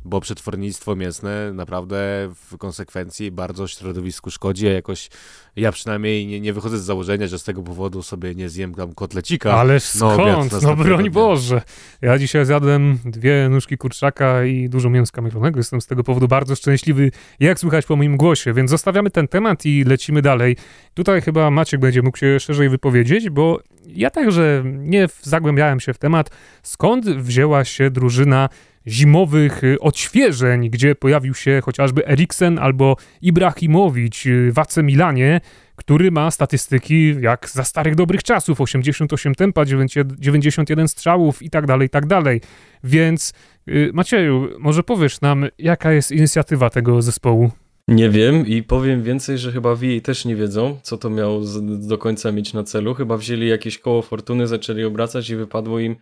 bo 0.07 0.21
przetwornictwo 0.21 0.97
mięsne 0.97 1.53
naprawdę 1.53 1.97
w 2.35 2.59
konsekwencji 2.59 3.31
bardzo 3.31 3.69
środowisku 3.69 4.31
szkodzi, 4.31 4.69
a 4.69 4.73
jakoś 4.73 5.09
ja 5.57 5.73
przynajmniej 5.73 6.27
nie, 6.27 6.41
nie 6.41 6.53
wychodzę 6.53 6.79
z 6.79 6.83
założenia, 6.83 7.27
że 7.27 7.39
z 7.39 7.45
tego 7.45 7.63
powodu 7.63 8.03
sobie 8.03 8.35
nie 8.35 8.49
zjem 8.49 8.75
tam 8.75 8.95
kotlecika. 8.95 9.51
No, 9.51 9.63
obiad 9.63 9.83
skąd? 9.83 10.27
No 10.27 10.37
następnego 10.37 10.77
broń 10.77 11.01
dnia. 11.01 11.11
Boże. 11.11 11.63
Ja 12.03 12.19
dzisiaj 12.19 12.47
zjadłem 12.47 12.99
dwie 13.05 13.49
nóżki 13.49 13.79
kurczaka 13.79 14.45
i 14.45 14.69
dużo 14.69 14.91
mięska 14.91 15.23
mielonego. 15.23 15.61
Jestem 15.61 15.81
z 15.81 15.87
tego 15.87 16.05
powodu 16.05 16.29
bardzo 16.29 16.57
szczęśliwy, 16.57 17.11
jak 17.41 17.59
słychać 17.59 17.87
po 17.87 17.97
moim 17.97 18.17
głosie. 18.17 18.53
Więc 18.53 18.71
zostawiamy 18.71 19.11
ten 19.11 19.29
temat 19.29 19.67
i 19.67 19.85
lecimy 19.85 20.23
dalej. 20.23 20.57
Tutaj 20.95 21.23
chyba 21.23 21.51
Maciek 21.51 21.81
będzie 21.81 22.03
mógł 22.03 22.19
się 22.19 22.41
szerzej 22.41 22.69
wypowiedzieć, 22.69 23.31
bo 23.31 23.61
ja 23.87 24.11
także 24.11 24.63
nie 24.67 25.09
zagłębiałem 25.23 25.81
się 25.81 25.95
w 25.95 25.99
temat, 25.99 26.31
skąd 26.63 27.07
wzięła 27.07 27.65
się 27.65 27.91
drużyna 27.91 28.49
zimowych 28.89 29.65
y, 29.65 29.81
odświeżeń, 29.81 30.71
gdzie 30.71 30.95
pojawił 30.95 31.35
się 31.35 31.61
chociażby 31.65 32.09
Eriksen 32.09 32.59
albo 32.59 32.97
Ibrahimowicz 33.23 34.27
y, 34.27 34.53
w 34.53 34.59
AC 34.59 34.77
Milanie, 34.77 35.41
który 35.77 36.11
ma 36.11 36.31
statystyki 36.31 37.15
jak 37.21 37.49
za 37.51 37.65
starych 37.65 37.95
dobrych 37.95 38.23
czasów, 38.23 38.61
88 38.61 39.35
tempa, 39.35 39.65
90 39.65 40.13
91 40.19 40.89
strzałów 40.89 41.43
i 41.43 41.51
tak 41.51 41.67
dalej, 41.67 41.87
i 41.87 41.91
tak 41.91 42.07
dalej. 42.07 42.41
Więc 42.85 43.33
y, 43.69 43.91
Macieju, 43.95 44.49
może 44.59 44.83
powiesz 44.83 45.21
nam, 45.21 45.47
jaka 45.59 45.93
jest 45.93 46.13
inicjatywa 46.13 46.71
tego 46.71 47.03
zespołu? 47.03 47.51
Nie 47.89 48.11
wiem 48.11 48.47
i 48.47 48.63
powiem 48.63 49.03
więcej, 49.03 49.39
że 49.39 49.53
chyba 49.53 49.75
VA 49.75 50.01
też 50.03 50.25
nie 50.25 50.37
wiedzą, 50.37 50.79
co 50.83 50.97
to 50.97 51.11
miało 51.11 51.41
do 51.79 51.99
końca 51.99 52.33
mieć 52.33 52.53
na 52.53 52.63
celu. 52.63 52.95
Chyba 52.95 53.17
wzięli 53.17 53.49
jakieś 53.49 53.79
koło 53.79 54.03
fortuny, 54.03 54.47
zaczęli 54.47 54.85
obracać 54.85 55.31
i 55.31 55.37
wypadło 55.37 55.81
im, 55.81 55.97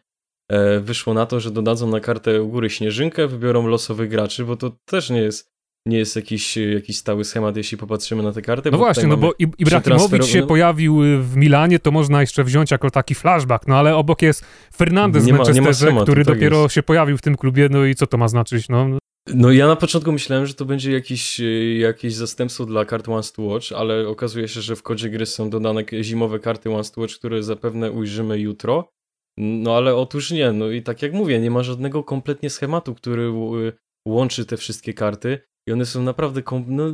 wyszło 0.80 1.14
na 1.14 1.26
to, 1.26 1.40
że 1.40 1.50
dodadzą 1.50 1.90
na 1.90 2.00
kartę 2.00 2.42
u 2.42 2.48
góry 2.48 2.70
śnieżynkę, 2.70 3.28
wybiorą 3.28 3.66
losowych 3.66 4.10
graczy, 4.10 4.44
bo 4.44 4.56
to 4.56 4.76
też 4.84 5.10
nie 5.10 5.20
jest, 5.20 5.54
nie 5.86 5.98
jest 5.98 6.16
jakiś, 6.16 6.56
jakiś 6.56 6.96
stały 6.96 7.24
schemat, 7.24 7.56
jeśli 7.56 7.78
popatrzymy 7.78 8.22
na 8.22 8.32
te 8.32 8.42
karty. 8.42 8.70
No 8.70 8.78
właśnie, 8.78 9.06
no 9.06 9.16
bo 9.16 9.32
Ibrahimowicz 9.58 10.24
się 10.24 10.46
pojawił 10.46 11.04
y, 11.04 11.22
w 11.22 11.36
Milanie, 11.36 11.78
to 11.78 11.90
można 11.90 12.20
jeszcze 12.20 12.44
wziąć 12.44 12.70
jako 12.70 12.90
taki 12.90 13.14
flashback, 13.14 13.66
no 13.66 13.76
ale 13.76 13.96
obok 13.96 14.22
jest 14.22 14.44
Fernandez 14.76 15.26
ma 15.26 15.36
Manchesterze, 15.36 15.92
który 16.02 16.24
tak 16.24 16.34
dopiero 16.34 16.62
jest. 16.62 16.74
się 16.74 16.82
pojawił 16.82 17.18
w 17.18 17.22
tym 17.22 17.36
klubie, 17.36 17.68
no 17.70 17.84
i 17.84 17.94
co 17.94 18.06
to 18.06 18.16
ma 18.16 18.28
znaczyć, 18.28 18.68
no? 18.68 18.88
No 19.34 19.52
ja 19.52 19.66
na 19.66 19.76
początku 19.76 20.12
myślałem, 20.12 20.46
że 20.46 20.54
to 20.54 20.64
będzie 20.64 20.92
jakiś, 20.92 21.40
e, 21.40 21.74
jakieś 21.74 22.14
zastępstwo 22.14 22.66
dla 22.66 22.84
kart 22.84 23.08
Once 23.08 23.32
to 23.32 23.42
Watch, 23.42 23.72
ale 23.72 24.08
okazuje 24.08 24.48
się, 24.48 24.60
że 24.60 24.76
w 24.76 24.82
kodzie 24.82 25.10
gry 25.10 25.26
są 25.26 25.50
dodane 25.50 25.84
zimowe 26.02 26.38
karty 26.38 26.70
Once 26.70 26.94
to 26.94 27.00
Watch, 27.00 27.14
które 27.14 27.42
zapewne 27.42 27.92
ujrzymy 27.92 28.38
jutro. 28.38 28.88
No 29.38 29.76
ale 29.76 29.96
otóż 29.96 30.30
nie, 30.30 30.52
no 30.52 30.70
i 30.70 30.82
tak 30.82 31.02
jak 31.02 31.12
mówię, 31.12 31.40
nie 31.40 31.50
ma 31.50 31.62
żadnego 31.62 32.04
kompletnie 32.04 32.50
schematu, 32.50 32.94
który 32.94 33.22
ł- 33.22 33.72
łączy 34.08 34.46
te 34.46 34.56
wszystkie 34.56 34.94
karty 34.94 35.38
i 35.68 35.72
one 35.72 35.86
są 35.86 36.02
naprawdę, 36.02 36.42
no 36.66 36.84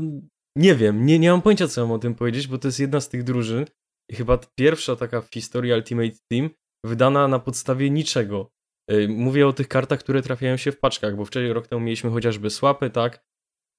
nie 0.57 0.75
wiem, 0.75 1.07
nie, 1.07 1.19
nie 1.19 1.31
mam 1.31 1.43
pojęcia, 1.43 1.69
co 1.69 1.81
mam 1.81 1.93
o 1.93 1.99
tym 1.99 2.15
powiedzieć, 2.15 2.49
bo 2.49 2.59
to 2.59 2.69
jest 2.69 2.81
jedna 2.81 3.01
z 3.01 3.09
tych 3.09 3.25
drużyn 3.25 3.65
i 4.11 4.15
chyba 4.15 4.39
pierwsza 4.59 4.97
taka 4.97 5.21
w 5.21 5.31
historii 5.31 5.73
Ultimate 5.73 6.17
Team 6.33 6.51
wydana 6.87 7.29
na 7.29 7.39
podstawie 7.39 7.91
niczego. 7.91 8.51
Y, 8.93 9.09
mówię 9.09 9.47
o 9.47 9.53
tych 9.53 9.69
kartach, 9.69 10.01
które 10.01 10.23
trafiają 10.23 10.57
się 10.57 10.73
w 10.73 10.79
paczkach, 10.79 11.17
bo 11.17 11.25
wcześniej 11.25 11.53
rok 11.53 11.67
temu 11.67 11.81
mieliśmy 11.81 12.11
chociażby 12.11 12.51
słapy, 12.51 12.91
tak? 12.91 13.25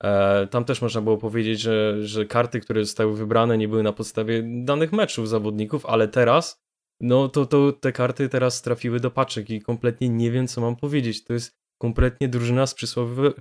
E, 0.03 0.47
tam 0.47 0.65
też 0.65 0.81
można 0.81 1.01
było 1.01 1.17
powiedzieć, 1.17 1.59
że, 1.59 2.07
że 2.07 2.25
karty, 2.25 2.59
które 2.59 2.85
zostały 2.85 3.15
wybrane, 3.15 3.57
nie 3.57 3.67
były 3.67 3.83
na 3.83 3.93
podstawie 3.93 4.43
danych 4.63 4.93
meczów 4.93 5.29
zawodników, 5.29 5.85
ale 5.85 6.07
teraz, 6.07 6.61
no 7.01 7.29
to, 7.29 7.45
to 7.45 7.73
te 7.73 7.91
karty 7.91 8.29
teraz 8.29 8.61
trafiły 8.61 8.99
do 8.99 9.11
paczek 9.11 9.49
i 9.49 9.61
kompletnie 9.61 10.09
nie 10.09 10.31
wiem, 10.31 10.47
co 10.47 10.61
mam 10.61 10.75
powiedzieć. 10.75 11.23
To 11.23 11.33
jest 11.33 11.57
kompletnie 11.77 12.29
drużyna 12.29 12.67
z 12.67 12.75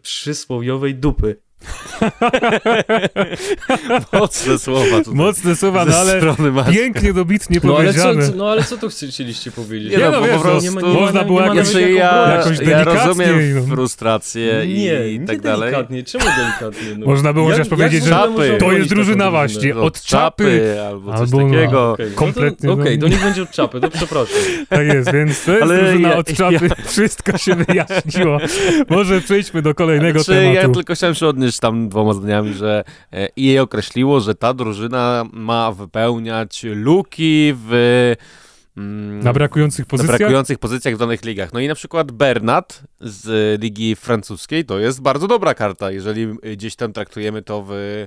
przysłowiowej, 0.02 0.94
dupy. 0.94 1.42
Mocne 4.12 4.58
słowa 4.58 4.98
tutaj. 4.98 5.14
Mocne 5.14 5.56
słowa, 5.56 5.84
no 5.84 5.96
ale 5.96 6.20
pięknie, 6.72 7.12
dobitnie 7.12 7.60
no, 7.64 7.74
powiedziane. 7.74 8.10
Ale 8.10 8.28
co, 8.28 8.36
no 8.36 8.50
ale 8.50 8.64
co 8.64 8.76
tu 8.76 8.88
chcieliście 8.88 9.50
powiedzieć? 9.50 9.92
Nie, 9.92 9.98
no, 9.98 10.10
no, 10.10 10.26
po 10.26 10.40
prostu, 10.40 10.62
nie 10.62 10.70
ma, 10.70 10.80
nie 10.80 11.00
można 11.00 11.24
było 11.24 11.40
jakoś, 11.40 11.66
znaczy, 11.66 11.92
ja, 11.92 12.36
jakoś 12.36 12.60
ja 12.60 12.84
rozumiem 12.84 13.54
no. 13.54 13.62
frustrację 13.74 14.64
i, 14.64 14.78
nie, 14.78 15.08
i 15.08 15.20
nie 15.20 15.26
tak 15.26 15.40
dalej. 15.40 15.70
delikatnie. 15.70 16.02
Czemu 16.02 16.24
delikatnie? 16.24 16.96
No. 16.98 17.06
Można 17.06 17.32
było 17.32 17.50
chociaż 17.50 17.68
powiedzieć, 17.68 18.04
że 18.04 18.10
czapy. 18.10 18.56
to 18.60 18.72
jest 18.72 18.88
drużyna 18.88 19.30
właśnie, 19.30 19.74
no, 19.74 19.82
od 19.82 20.02
czapy, 20.02 20.80
albo 20.88 21.12
coś 21.12 21.20
albo, 21.20 21.38
takiego. 21.38 21.72
No, 21.72 21.92
okay. 21.92 22.10
Kompletnie. 22.10 22.68
No 22.68 22.72
Okej, 22.72 22.84
okay, 22.84 22.98
to 22.98 23.08
niech 23.08 23.22
będzie 23.22 23.42
od 23.42 23.50
czapy, 23.50 23.80
to 23.80 23.90
przepraszam. 23.90 24.36
Tak 24.68 24.86
jest, 24.86 25.12
więc 25.12 25.44
to 25.44 25.52
jest 25.52 25.62
ale 25.62 25.78
drużyna 25.78 26.08
ja, 26.08 26.16
od 26.16 26.34
czapy. 26.34 26.68
Ja... 26.78 26.84
Wszystko 26.92 27.38
się 27.38 27.54
wyjaśniło. 27.54 28.38
Może 28.88 29.20
przejdźmy 29.20 29.62
do 29.62 29.74
kolejnego 29.74 30.22
znaczy, 30.22 30.40
tematu. 30.40 30.68
Ja 30.68 30.74
tylko 30.74 30.94
chciałem 30.94 31.14
się 31.14 31.26
odnieść 31.26 31.49
tam 31.58 31.88
dwoma 31.88 32.14
zdaniami, 32.14 32.54
że 32.54 32.84
e 33.36 33.62
określiło, 33.62 34.20
że 34.20 34.34
ta 34.34 34.54
drużyna 34.54 35.24
ma 35.32 35.72
wypełniać 35.72 36.64
luki 36.64 37.54
w 37.56 37.72
mm, 38.76 39.20
na 39.20 39.32
brakujących 39.32 39.86
pozycjach? 39.86 40.12
Na 40.12 40.18
brakujących 40.18 40.58
pozycjach 40.58 40.94
w 40.94 40.98
danych 40.98 41.24
ligach. 41.24 41.52
No 41.52 41.60
i 41.60 41.68
na 41.68 41.74
przykład 41.74 42.12
Bernat 42.12 42.82
z 43.00 43.60
ligi 43.62 43.96
francuskiej 43.96 44.64
to 44.64 44.78
jest 44.78 45.02
bardzo 45.02 45.28
dobra 45.28 45.54
karta, 45.54 45.90
jeżeli 45.90 46.26
gdzieś 46.56 46.76
tam 46.76 46.92
traktujemy 46.92 47.42
to 47.42 47.64
w 47.68 48.06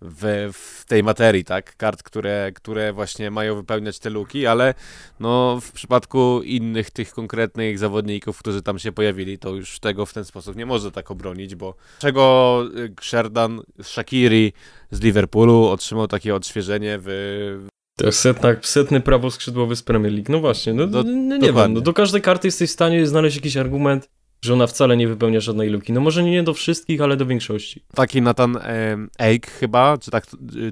w, 0.00 0.50
w 0.52 0.84
tej 0.84 1.02
materii, 1.02 1.44
tak? 1.44 1.76
Kart, 1.76 2.02
które, 2.02 2.52
które 2.54 2.92
właśnie 2.92 3.30
mają 3.30 3.54
wypełniać 3.54 3.98
te 3.98 4.10
luki, 4.10 4.46
ale 4.46 4.74
no 5.20 5.60
w 5.60 5.72
przypadku 5.72 6.42
innych 6.44 6.90
tych 6.90 7.10
konkretnych 7.10 7.78
zawodników, 7.78 8.38
którzy 8.38 8.62
tam 8.62 8.78
się 8.78 8.92
pojawili, 8.92 9.38
to 9.38 9.54
już 9.54 9.80
tego 9.80 10.06
w 10.06 10.12
ten 10.12 10.24
sposób 10.24 10.56
nie 10.56 10.66
może 10.66 10.92
tak 10.92 11.10
obronić, 11.10 11.54
bo 11.54 11.74
czego 11.98 12.64
y, 12.76 12.94
Sherdan 13.02 13.60
Shakiri 13.82 14.52
z 14.90 15.00
Liverpoolu 15.00 15.64
otrzymał 15.64 16.08
takie 16.08 16.34
odświeżenie 16.34 16.98
w, 17.02 17.68
to 17.98 18.06
jest 18.06 18.18
setna, 18.18 18.48
setny 18.62 19.00
prawo 19.00 19.30
skrzydłowy 19.30 19.76
z 19.76 19.82
Premier 19.82 20.12
League. 20.12 20.32
No 20.32 20.40
właśnie, 20.40 20.74
no, 20.74 20.86
do, 20.86 21.02
no 21.02 21.36
nie 21.36 21.52
wiem, 21.52 21.74
no 21.74 21.80
do 21.80 21.92
każdej 21.92 22.22
karty 22.22 22.48
jesteś 22.48 22.70
w 22.70 22.72
stanie 22.72 23.06
znaleźć 23.06 23.36
jakiś 23.36 23.56
argument, 23.56 24.08
że 24.42 24.52
ona 24.52 24.66
wcale 24.66 24.96
nie 24.96 25.08
wypełnia 25.08 25.40
żadnej 25.40 25.70
luki. 25.70 25.92
No 25.92 26.00
może 26.00 26.22
nie 26.22 26.42
do 26.42 26.54
wszystkich, 26.54 27.00
ale 27.00 27.16
do 27.16 27.26
większości. 27.26 27.82
Taki 27.94 28.22
Nathan 28.22 28.56
e, 28.56 28.96
Ake 29.18 29.50
chyba, 29.50 29.98
czy 29.98 30.10
tak, 30.10 30.26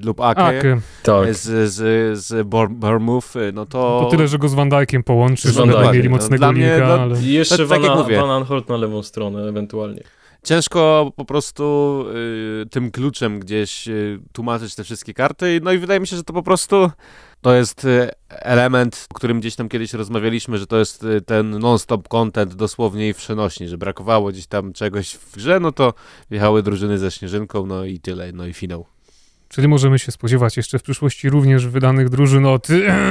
lub 0.04 0.20
Ake, 0.20 0.44
Ake. 0.44 0.80
Tak. 1.02 1.34
z, 1.34 1.72
z, 1.72 2.18
z 2.18 2.48
Bournemouth, 2.48 3.36
e, 3.36 3.52
no 3.52 3.66
to... 3.66 4.00
To 4.04 4.10
tyle, 4.10 4.28
że 4.28 4.38
go 4.38 4.48
z 4.48 4.54
Van 4.54 4.68
Dijkiem 4.68 5.02
połączy, 5.02 5.52
żeby 5.52 5.72
mieli 5.92 6.08
no, 6.08 6.10
mocnego 6.10 6.46
no, 6.46 6.52
linka, 6.52 6.86
ale... 6.86 7.22
I 7.22 7.32
jeszcze 7.32 7.68
tak, 7.68 7.82
Van, 7.82 7.82
tak. 7.82 8.16
Van 8.16 8.30
Aanholt 8.30 8.68
na 8.68 8.76
lewą 8.76 9.02
stronę 9.02 9.48
ewentualnie. 9.48 10.02
Ciężko 10.46 11.12
po 11.16 11.24
prostu 11.24 12.04
y, 12.62 12.66
tym 12.70 12.90
kluczem 12.90 13.40
gdzieś 13.40 13.88
y, 13.88 14.20
tłumaczyć 14.32 14.74
te 14.74 14.84
wszystkie 14.84 15.14
karty, 15.14 15.60
no 15.62 15.72
i 15.72 15.78
wydaje 15.78 16.00
mi 16.00 16.06
się, 16.06 16.16
że 16.16 16.24
to 16.24 16.32
po 16.32 16.42
prostu 16.42 16.90
to 17.40 17.54
jest 17.54 17.84
y, 17.84 18.10
element, 18.28 19.06
o 19.10 19.14
którym 19.14 19.40
gdzieś 19.40 19.56
tam 19.56 19.68
kiedyś 19.68 19.92
rozmawialiśmy, 19.92 20.58
że 20.58 20.66
to 20.66 20.78
jest 20.78 21.04
y, 21.04 21.20
ten 21.20 21.58
non-stop 21.58 22.08
content 22.08 22.54
dosłownie 22.54 23.08
i 23.08 23.12
w 23.12 23.16
przenośni, 23.16 23.68
że 23.68 23.78
brakowało 23.78 24.28
gdzieś 24.28 24.46
tam 24.46 24.72
czegoś 24.72 25.12
w 25.12 25.36
grze, 25.36 25.60
no 25.60 25.72
to 25.72 25.94
wjechały 26.30 26.62
drużyny 26.62 26.98
ze 26.98 27.10
śnieżynką, 27.10 27.66
no 27.66 27.84
i 27.84 28.00
tyle, 28.00 28.32
no 28.32 28.46
i 28.46 28.52
finał. 28.54 28.95
Czyli 29.56 29.68
możemy 29.68 29.98
się 29.98 30.12
spodziewać 30.12 30.56
jeszcze 30.56 30.78
w 30.78 30.82
przyszłości 30.82 31.30
również 31.30 31.66
wydanych 31.66 32.08
drużyn 32.08 32.46
od, 32.46 32.68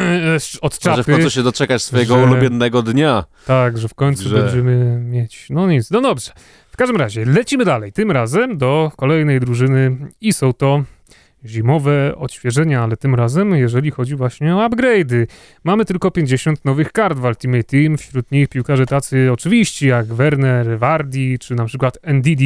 od 0.61 0.79
czapy. 0.79 0.97
Może 0.97 1.03
w 1.03 1.05
końcu 1.05 1.29
się 1.29 1.43
doczekać 1.43 1.83
swojego 1.83 2.17
że, 2.17 2.23
ulubionego 2.23 2.81
dnia. 2.81 3.23
Tak, 3.45 3.77
że 3.77 3.87
w 3.87 3.93
końcu 3.93 4.29
że... 4.29 4.41
będziemy 4.41 4.99
mieć. 4.99 5.47
No 5.49 5.67
nic, 5.67 5.91
no 5.91 6.01
dobrze. 6.01 6.31
W 6.71 6.77
każdym 6.77 6.97
razie, 6.97 7.25
lecimy 7.25 7.65
dalej. 7.65 7.93
Tym 7.93 8.11
razem 8.11 8.57
do 8.57 8.91
kolejnej 8.97 9.39
drużyny 9.39 9.97
i 10.21 10.33
są 10.33 10.53
to 10.53 10.83
zimowe 11.45 12.15
odświeżenia, 12.15 12.83
ale 12.83 12.97
tym 12.97 13.15
razem, 13.15 13.55
jeżeli 13.55 13.91
chodzi 13.91 14.15
właśnie 14.15 14.55
o 14.55 14.69
upgrade'y. 14.69 15.27
Mamy 15.63 15.85
tylko 15.85 16.11
50 16.11 16.65
nowych 16.65 16.91
kart 16.91 17.17
w 17.17 17.23
Ultimate 17.23 17.63
Team, 17.63 17.97
wśród 17.97 18.31
nich 18.31 18.49
piłkarze 18.49 18.85
tacy 18.85 19.29
oczywiście 19.31 19.87
jak 19.87 20.05
Werner, 20.05 20.79
Wardi 20.79 21.39
czy 21.39 21.55
na 21.55 21.65
przykład 21.65 21.97
NDD, 22.01 22.41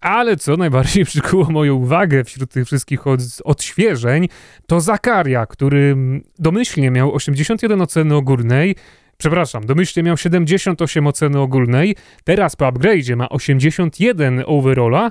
ale 0.00 0.36
co 0.36 0.56
najbardziej 0.56 1.04
przykuło 1.04 1.44
moją 1.50 1.74
uwagę 1.74 2.24
wśród 2.24 2.50
tych 2.50 2.66
wszystkich 2.66 3.06
od, 3.06 3.20
odświeżeń, 3.44 4.28
to 4.66 4.80
Zakaria, 4.80 5.46
który 5.46 5.96
domyślnie 6.38 6.90
miał 6.90 7.14
81 7.14 7.80
oceny 7.80 8.14
ogólnej, 8.14 8.76
przepraszam, 9.16 9.66
domyślnie 9.66 10.06
miał 10.06 10.16
78 10.16 11.06
oceny 11.06 11.40
ogólnej, 11.40 11.96
teraz 12.24 12.56
po 12.56 12.64
upgrade'zie 12.64 13.16
ma 13.16 13.28
81 13.28 14.42
overalla, 14.46 15.10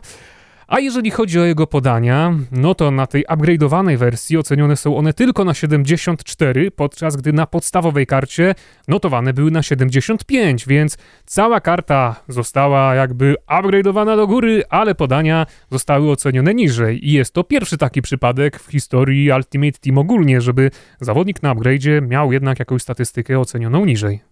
a 0.69 0.79
jeżeli 0.79 1.11
chodzi 1.11 1.39
o 1.39 1.43
jego 1.43 1.67
podania, 1.67 2.33
no 2.51 2.75
to 2.75 2.91
na 2.91 3.07
tej 3.07 3.25
upgrade'owanej 3.25 3.97
wersji 3.97 4.37
ocenione 4.37 4.75
są 4.75 4.97
one 4.97 5.13
tylko 5.13 5.45
na 5.45 5.53
74, 5.53 6.71
podczas 6.71 7.15
gdy 7.15 7.33
na 7.33 7.47
podstawowej 7.47 8.07
karcie 8.07 8.55
notowane 8.87 9.33
były 9.33 9.51
na 9.51 9.63
75, 9.63 10.67
więc 10.67 10.97
cała 11.25 11.61
karta 11.61 12.23
została 12.27 12.95
jakby 12.95 13.35
upgrade'owana 13.47 14.15
do 14.15 14.27
góry, 14.27 14.63
ale 14.69 14.95
podania 14.95 15.45
zostały 15.71 16.11
ocenione 16.11 16.53
niżej. 16.53 17.07
I 17.07 17.11
jest 17.11 17.33
to 17.33 17.43
pierwszy 17.43 17.77
taki 17.77 18.01
przypadek 18.01 18.59
w 18.59 18.71
historii 18.71 19.31
Ultimate 19.31 19.79
Team 19.79 19.97
ogólnie, 19.97 20.41
żeby 20.41 20.71
zawodnik 20.99 21.43
na 21.43 21.55
upgrade'zie 21.55 22.07
miał 22.07 22.31
jednak 22.31 22.59
jakąś 22.59 22.81
statystykę 22.81 23.39
ocenioną 23.39 23.85
niżej. 23.85 24.29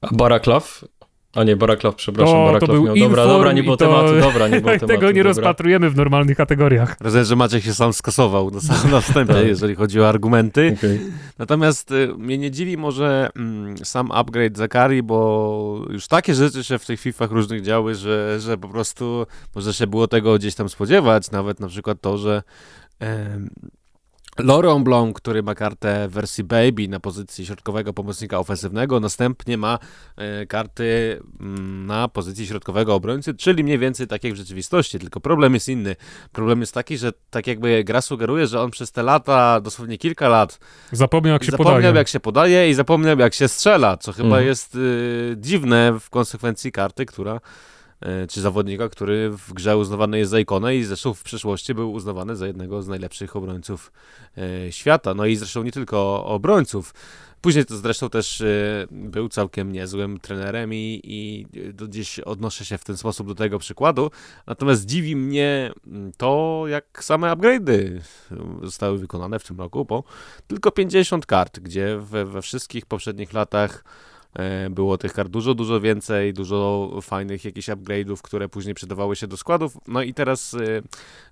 A 0.00 0.14
Baraklaw 0.14 0.84
a 1.34 1.44
nie, 1.44 1.56
Baraklaw, 1.56 1.94
przepraszam, 1.94 2.34
to, 2.34 2.44
Baraklaw 2.44 2.68
to 2.68 2.72
był 2.72 2.84
miał. 2.84 2.96
Dobra, 2.96 3.26
dobra, 3.26 3.52
nie 3.52 3.62
było 3.62 3.76
to... 3.76 3.84
tematu, 3.84 4.20
dobra, 4.20 4.48
nie 4.48 4.60
było 4.60 4.72
tematu. 4.78 4.86
Tego 4.86 5.06
nie 5.06 5.12
dobra. 5.12 5.22
rozpatrujemy 5.22 5.90
w 5.90 5.96
normalnych 5.96 6.36
kategoriach. 6.36 6.96
Rozumiem, 7.00 7.24
że 7.24 7.36
Maciek 7.36 7.64
się 7.64 7.74
sam 7.74 7.92
skasował 7.92 8.50
na, 8.50 8.90
na 8.90 9.00
wstępie, 9.00 9.34
tak. 9.34 9.46
jeżeli 9.46 9.74
chodzi 9.74 10.00
o 10.00 10.08
argumenty. 10.08 10.74
Okay. 10.78 11.00
Natomiast 11.38 11.90
y, 11.90 12.08
mnie 12.18 12.38
nie 12.38 12.50
dziwi 12.50 12.76
może 12.76 13.30
mm, 13.36 13.78
sam 13.78 14.12
upgrade 14.12 14.56
Zakari, 14.56 15.02
bo 15.02 15.86
już 15.90 16.08
takie 16.08 16.34
rzeczy 16.34 16.64
się 16.64 16.78
w 16.78 16.86
tych 16.86 17.00
FIFAch 17.00 17.30
różnych 17.30 17.62
działy, 17.62 17.94
że, 17.94 18.40
że 18.40 18.58
po 18.58 18.68
prostu 18.68 19.26
może 19.54 19.74
się 19.74 19.86
było 19.86 20.08
tego 20.08 20.34
gdzieś 20.34 20.54
tam 20.54 20.68
spodziewać, 20.68 21.30
nawet 21.30 21.60
na 21.60 21.68
przykład 21.68 22.00
to, 22.00 22.18
że 22.18 22.42
Laurent 24.38 24.84
Blanc, 24.84 25.16
który 25.16 25.42
ma 25.42 25.54
kartę 25.54 26.08
w 26.08 26.12
wersji 26.12 26.44
Baby 26.44 26.88
na 26.88 27.00
pozycji 27.00 27.46
środkowego 27.46 27.92
pomocnika 27.92 28.38
ofensywnego, 28.38 29.00
następnie 29.00 29.58
ma 29.58 29.78
e, 30.16 30.46
karty 30.46 31.20
mm, 31.40 31.86
na 31.86 32.08
pozycji 32.08 32.46
środkowego 32.46 32.94
obrońcy, 32.94 33.34
czyli 33.34 33.64
mniej 33.64 33.78
więcej 33.78 34.06
tak 34.06 34.24
jak 34.24 34.32
w 34.32 34.36
rzeczywistości, 34.36 34.98
tylko 34.98 35.20
problem 35.20 35.54
jest 35.54 35.68
inny. 35.68 35.96
Problem 36.32 36.60
jest 36.60 36.74
taki, 36.74 36.98
że 36.98 37.12
tak 37.30 37.46
jakby 37.46 37.84
gra 37.84 38.00
sugeruje, 38.00 38.46
że 38.46 38.60
on 38.60 38.70
przez 38.70 38.92
te 38.92 39.02
lata, 39.02 39.60
dosłownie 39.60 39.98
kilka 39.98 40.28
lat 40.28 40.58
zapomniał 40.92 41.32
jak 41.32 41.44
się 41.44 41.50
zapomniał, 41.50 41.76
podaje. 41.76 41.96
jak 41.96 42.08
się 42.08 42.20
podaje 42.20 42.70
i 42.70 42.74
zapomniał 42.74 43.18
jak 43.18 43.34
się 43.34 43.48
strzela, 43.48 43.96
co 43.96 44.12
chyba 44.12 44.28
mhm. 44.28 44.46
jest 44.46 44.74
y, 44.74 45.36
dziwne 45.38 45.98
w 46.00 46.10
konsekwencji 46.10 46.72
karty, 46.72 47.06
która 47.06 47.40
czy 48.28 48.40
zawodnika, 48.40 48.88
który 48.88 49.30
w 49.30 49.52
grze 49.52 49.76
uznawany 49.76 50.18
jest 50.18 50.30
za 50.30 50.40
ikonę 50.40 50.76
i 50.76 50.84
zresztą 50.84 51.14
w 51.14 51.22
przyszłości 51.22 51.74
był 51.74 51.92
uznawany 51.92 52.36
za 52.36 52.46
jednego 52.46 52.82
z 52.82 52.88
najlepszych 52.88 53.36
obrońców 53.36 53.92
e, 54.38 54.72
świata. 54.72 55.14
No 55.14 55.26
i 55.26 55.36
zresztą 55.36 55.62
nie 55.62 55.72
tylko 55.72 56.24
obrońców. 56.24 56.94
Później 57.40 57.64
to 57.64 57.76
zresztą 57.76 58.10
też 58.10 58.40
e, 58.40 58.86
był 58.90 59.28
całkiem 59.28 59.72
niezłym 59.72 60.20
trenerem 60.20 60.74
i, 60.74 61.00
i 61.04 61.46
gdzieś 61.88 62.20
odnoszę 62.20 62.64
się 62.64 62.78
w 62.78 62.84
ten 62.84 62.96
sposób 62.96 63.28
do 63.28 63.34
tego 63.34 63.58
przykładu. 63.58 64.10
Natomiast 64.46 64.86
dziwi 64.86 65.16
mnie 65.16 65.72
mm, 65.86 66.12
to, 66.16 66.64
jak 66.66 67.04
same 67.04 67.32
upgrade'y 67.32 68.00
zostały 68.62 68.98
wykonane 68.98 69.38
w 69.38 69.44
tym 69.44 69.58
roku, 69.58 69.84
bo 69.84 70.04
tylko 70.46 70.70
50 70.70 71.26
kart, 71.26 71.60
gdzie 71.60 71.98
we, 71.98 72.24
we 72.24 72.42
wszystkich 72.42 72.86
poprzednich 72.86 73.32
latach 73.32 73.84
e, 73.84 74.13
było 74.70 74.98
tych 74.98 75.12
kart 75.12 75.28
dużo, 75.28 75.54
dużo 75.54 75.80
więcej, 75.80 76.32
dużo 76.32 76.90
fajnych 77.02 77.44
jakichś 77.44 77.68
upgrade'ów, 77.68 78.22
które 78.22 78.48
później 78.48 78.74
przydawały 78.74 79.16
się 79.16 79.26
do 79.26 79.36
składów. 79.36 79.78
No 79.88 80.02
i 80.02 80.14
teraz 80.14 80.56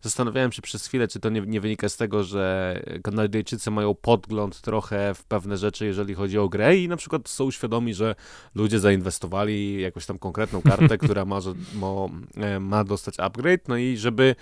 zastanawiałem 0.01 0.53
się 0.53 0.63
przez 0.63 0.87
chwilę, 0.87 1.09
czy 1.09 1.21
to 1.21 1.31
nie, 1.31 1.41
nie 1.41 1.61
wynika 1.61 1.89
z 1.89 1.97
tego, 1.97 2.25
że 2.25 2.83
Kanadyjczycy 3.03 3.71
mają 3.71 3.95
podgląd 3.95 4.61
trochę 4.61 5.15
w 5.15 5.25
pewne 5.25 5.57
rzeczy, 5.57 5.87
jeżeli 5.87 6.15
chodzi 6.15 6.39
o 6.39 6.49
grę 6.49 6.77
i 6.77 6.89
na 6.89 6.97
przykład 6.97 7.29
są 7.29 7.51
świadomi, 7.51 7.95
że 7.95 8.15
ludzie 8.55 8.81
zainwestowali 8.81 9.81
jakąś 9.81 10.07
tam 10.07 10.19
konkretną 10.19 10.63
kartę, 10.63 10.99
która 11.05 11.25
ma, 11.25 11.39
ma, 11.75 11.89
ma 12.61 12.85
dostać 12.85 13.15
upgrade, 13.19 13.69
no 13.69 13.77
i 13.77 13.97
żeby 13.97 14.35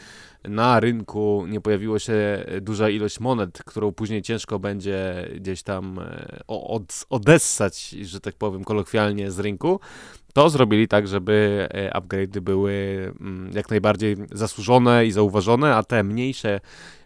na 0.44 0.80
rynku 0.80 1.44
nie 1.48 1.60
pojawiło 1.60 1.98
się 1.98 2.44
duża 2.60 2.88
ilość 2.88 3.20
monet, 3.20 3.62
którą 3.66 3.92
później 3.92 4.22
ciężko 4.22 4.58
będzie 4.58 5.28
gdzieś 5.34 5.62
tam 5.62 5.98
e, 5.98 6.40
od, 6.46 7.06
odessać, 7.10 7.88
że 7.90 8.20
tak 8.20 8.34
powiem 8.34 8.49
kolokwialnie 8.64 9.30
z 9.30 9.38
rynku, 9.38 9.80
to 10.32 10.50
zrobili 10.50 10.88
tak, 10.88 11.08
żeby 11.08 11.68
e, 11.70 11.90
upgrade'y 12.00 12.40
były 12.40 12.72
mm, 13.20 13.50
jak 13.54 13.70
najbardziej 13.70 14.16
zasłużone 14.32 15.06
i 15.06 15.12
zauważone, 15.12 15.76
a 15.76 15.82
te 15.82 16.04
mniejsze, 16.04 16.60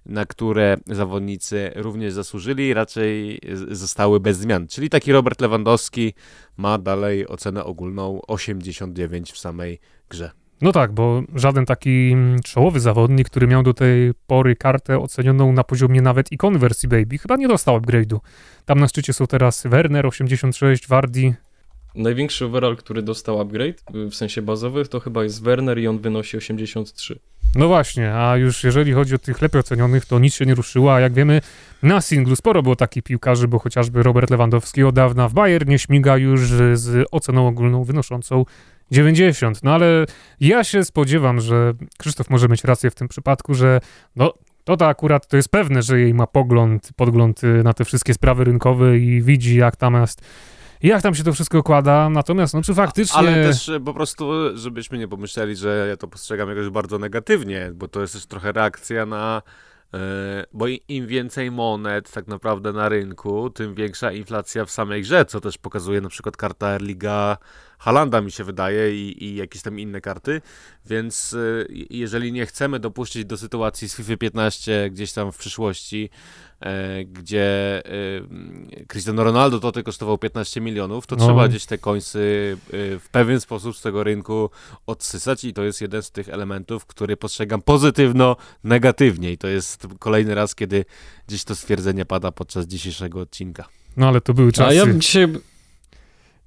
na 0.07 0.27
które 0.27 0.77
zawodnicy 0.87 1.71
również 1.77 2.13
zasłużyli, 2.13 2.75
raczej 2.75 3.41
zostały 3.71 4.21
bez 4.21 4.39
zmian. 4.39 4.69
Czyli 4.69 4.91
taki 4.91 5.13
Robert 5.13 5.41
Lewandowski 5.41 6.15
ma 6.57 6.79
dalej 6.79 7.29
ocenę 7.29 7.65
ogólną 7.65 8.21
89 8.27 9.33
w 9.33 9.39
samej 9.39 9.81
grze. 10.09 10.44
No 10.61 10.73
tak, 10.73 10.93
bo 10.93 11.23
żaden 11.35 11.67
taki 11.67 12.17
czołowy 12.45 12.81
zawodnik, 12.81 13.31
który 13.31 13.47
miał 13.47 13.63
do 13.63 13.75
tej 13.75 14.13
pory 14.27 14.57
kartę 14.57 14.99
ocenioną 14.99 15.53
na 15.53 15.65
poziomie 15.65 16.03
nawet 16.03 16.33
ikony 16.33 16.59
wersji 16.59 16.89
Baby, 16.89 17.19
chyba 17.19 17.37
nie 17.37 17.49
dostał 17.49 17.81
upgrade'u. 17.81 18.19
Tam 18.65 18.81
na 18.81 18.89
szczycie 18.89 19.13
są 19.13 19.27
teraz 19.27 19.67
Werner 19.67 20.07
86, 20.07 20.89
Wardi. 20.89 21.35
Największy 21.95 22.45
overall, 22.45 22.77
który 22.77 23.03
dostał 23.03 23.41
upgrade, 23.41 23.83
w 24.11 24.15
sensie 24.15 24.43
bazowy, 24.43 24.85
to 24.85 25.01
chyba 25.01 25.25
jest 25.25 25.43
Werner 25.43 25.79
i 25.79 25.87
on 25.87 25.99
wynosi 25.99 26.37
83. 26.37 27.19
No 27.55 27.69
właśnie, 27.69 28.15
a 28.15 28.37
już 28.37 28.65
jeżeli 28.65 28.93
chodzi 28.93 29.15
o 29.15 29.19
tych 29.19 29.43
lepiej 29.43 29.61
ocenionych, 29.61 30.07
to 30.07 30.19
nic 30.19 30.35
się 30.35 30.47
nie 30.47 30.55
ruszyło, 30.55 30.95
a 30.95 31.01
jak 31.01 31.13
wiemy, 31.13 31.41
na 31.83 32.01
singlu 32.01 32.37
sporo 32.37 32.63
było 32.63 32.77
takich 32.77 33.03
piłkarzy, 33.03 33.49
bo 33.49 33.59
chociażby 33.59 34.03
Robert 34.03 34.31
Lewandowski 34.31 34.85
od 34.85 34.95
dawna 34.95 35.29
w 35.29 35.35
Bayern 35.35 35.71
nie 35.71 35.79
śmiga 35.79 36.17
już 36.17 36.41
z 36.75 37.09
oceną 37.11 37.49
ogólną 37.49 37.85
wynoszącą 37.85 38.45
90. 38.95 39.63
No 39.63 39.75
ale 39.75 40.05
ja 40.41 40.65
się 40.65 40.85
spodziewam, 40.85 41.41
że 41.41 41.73
Krzysztof 41.99 42.31
może 42.31 42.49
mieć 42.49 42.65
rację 42.65 42.91
w 42.91 42.95
tym 42.95 43.09
przypadku, 43.09 43.55
że 43.55 43.81
no 44.17 44.35
to 44.65 44.77
to 44.77 44.87
akurat 44.87 45.29
to 45.29 45.37
jest 45.37 45.49
pewne, 45.49 45.83
że 45.83 46.01
jej 46.01 46.15
ma 46.15 46.27
pogląd, 46.27 46.91
podgląd 46.97 47.45
y, 47.45 47.63
na 47.63 47.73
te 47.73 47.85
wszystkie 47.85 48.15
sprawy 48.15 48.45
rynkowe 48.45 48.99
i 48.99 49.23
widzi 49.23 49.57
jak 49.57 49.77
tam 49.77 49.95
jest 49.95 50.23
jak 50.83 51.03
tam 51.03 51.15
się 51.15 51.25
to 51.25 51.33
wszystko 51.33 51.59
układa, 51.59 52.11
natomiast 52.11 52.55
no 52.55 52.63
czy 52.63 52.75
faktycznie... 52.75 53.19
Ale 53.19 53.33
też 53.33 53.69
y, 53.69 53.81
po 53.81 53.95
prostu, 53.95 54.57
żebyśmy 54.59 54.99
nie 54.99 55.09
pomyśleli, 55.09 55.57
że 55.57 55.87
ja 55.89 55.97
to 55.97 56.09
postrzegam 56.09 56.49
jakoś 56.49 56.69
bardzo 56.69 56.99
negatywnie, 56.99 57.71
bo 57.75 57.89
to 57.89 58.01
jest 58.01 58.13
też 58.13 58.27
trochę 58.27 58.53
reakcja 58.53 59.07
na 59.07 59.43
E, 59.95 60.45
bo 60.53 60.67
im 60.89 61.07
więcej 61.07 61.51
monet 61.51 62.11
tak 62.11 62.27
naprawdę 62.27 62.73
na 62.73 62.89
rynku, 62.89 63.51
tym 63.51 63.75
większa 63.75 64.13
inflacja 64.13 64.65
w 64.65 64.71
samej 64.71 65.03
grze, 65.03 65.25
co 65.25 65.41
też 65.41 65.59
pokazuje 65.59 66.01
na 66.01 66.09
przykład 66.09 66.37
karta 66.37 66.69
Erliga 66.69 67.37
Halanda 67.85 68.21
mi 68.21 68.33
się 68.33 68.45
wydaje 68.45 68.97
i, 68.97 69.25
i 69.25 69.37
jakieś 69.37 69.63
tam 69.63 69.81
inne 69.81 70.01
karty, 70.01 70.41
więc 70.87 71.35
e, 71.35 71.67
jeżeli 71.91 72.33
nie 72.33 72.47
chcemy 72.47 72.81
dopuścić 72.81 73.25
do 73.25 73.37
sytuacji 73.37 73.89
z 73.89 73.97
FIFA 73.97 74.17
15 74.17 74.91
gdzieś 74.91 75.13
tam 75.13 75.33
w 75.33 75.37
przyszłości, 75.37 76.11
E, 76.65 77.05
gdzie 77.05 77.83
e, 77.87 78.87
Cristiano 78.87 79.25
Ronaldo 79.25 79.61
to 79.61 79.73
tylko 79.73 79.87
kosztował 79.87 80.19
15 80.19 80.61
milionów, 80.61 81.07
to 81.07 81.17
no. 81.17 81.25
trzeba 81.25 81.49
gdzieś 81.49 81.67
te 81.67 81.79
końcy 81.79 82.19
e, 82.67 82.99
w 82.99 83.09
pewien 83.09 83.41
sposób 83.41 83.77
z 83.77 83.83
tego 83.83 84.05
rynku 84.05 84.51
odsysać 84.87 85.45
i 85.45 85.53
to 85.53 85.65
jest 85.65 85.81
jeden 85.81 86.03
z 86.03 86.11
tych 86.11 86.29
elementów, 86.29 86.87
który 86.87 87.17
postrzegam 87.17 87.63
pozytywno, 87.63 88.37
negatywnie 88.65 89.33
i 89.33 89.39
to 89.39 89.49
jest 89.49 89.87
kolejny 89.99 90.35
raz, 90.35 90.55
kiedy 90.55 90.85
gdzieś 91.29 91.45
to 91.45 91.57
stwierdzenie 91.57 92.05
pada 92.05 92.33
podczas 92.33 92.67
dzisiejszego 92.67 93.21
odcinka. 93.21 93.69
No 93.97 94.09
ale 94.09 94.21
to 94.21 94.35
były 94.35 94.53
czasy. 94.53 94.71
A 94.71 94.73
ja 94.73 94.95
dzisiaj 94.95 95.29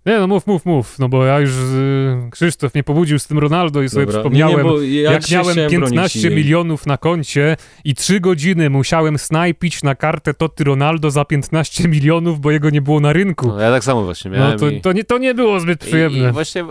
nie, 0.08 0.20
no 0.20 0.28
mów, 0.28 0.48
mów, 0.48 0.66
mów, 0.66 1.00
no 1.00 1.10
bo 1.10 1.26
ja 1.26 1.40
już, 1.40 1.52
y, 1.52 2.30
Krzysztof 2.32 2.74
mnie 2.74 2.84
pobudził 2.84 3.20
z 3.20 3.28
tym 3.28 3.40
Ronaldo 3.40 3.82
i 3.82 3.90
sobie 3.90 4.06
Dobra. 4.06 4.20
przypomniałem, 4.20 4.68
nie, 4.68 4.80
nie, 4.80 5.02
ja 5.02 5.12
jak 5.12 5.32
miałem 5.32 5.70
15 5.70 6.30
milionów 6.30 6.86
na 6.86 6.98
koncie 6.98 7.58
i 7.84 7.96
3 7.96 8.20
godziny 8.20 8.70
musiałem 8.70 9.18
snajpić 9.18 9.84
na 9.84 9.96
kartę 9.96 10.34
Totti 10.34 10.64
Ronaldo 10.64 11.12
za 11.12 11.26
15 11.26 11.88
milionów, 11.88 12.40
bo 12.40 12.52
jego 12.52 12.70
nie 12.70 12.82
było 12.82 13.00
na 13.00 13.14
rynku. 13.14 13.48
No, 13.48 13.60
ja 13.60 13.72
tak 13.72 13.84
samo 13.84 14.04
właśnie 14.04 14.32
miałem. 14.32 14.52
No 14.52 14.58
to, 14.58 14.70
i... 14.70 14.82
to, 14.82 14.94
nie, 14.94 15.04
to 15.04 15.18
nie 15.18 15.34
było 15.34 15.60
zbyt 15.60 15.80
przyjemne. 15.80 16.28
I, 16.28 16.30
i 16.30 16.32
właśnie 16.32 16.66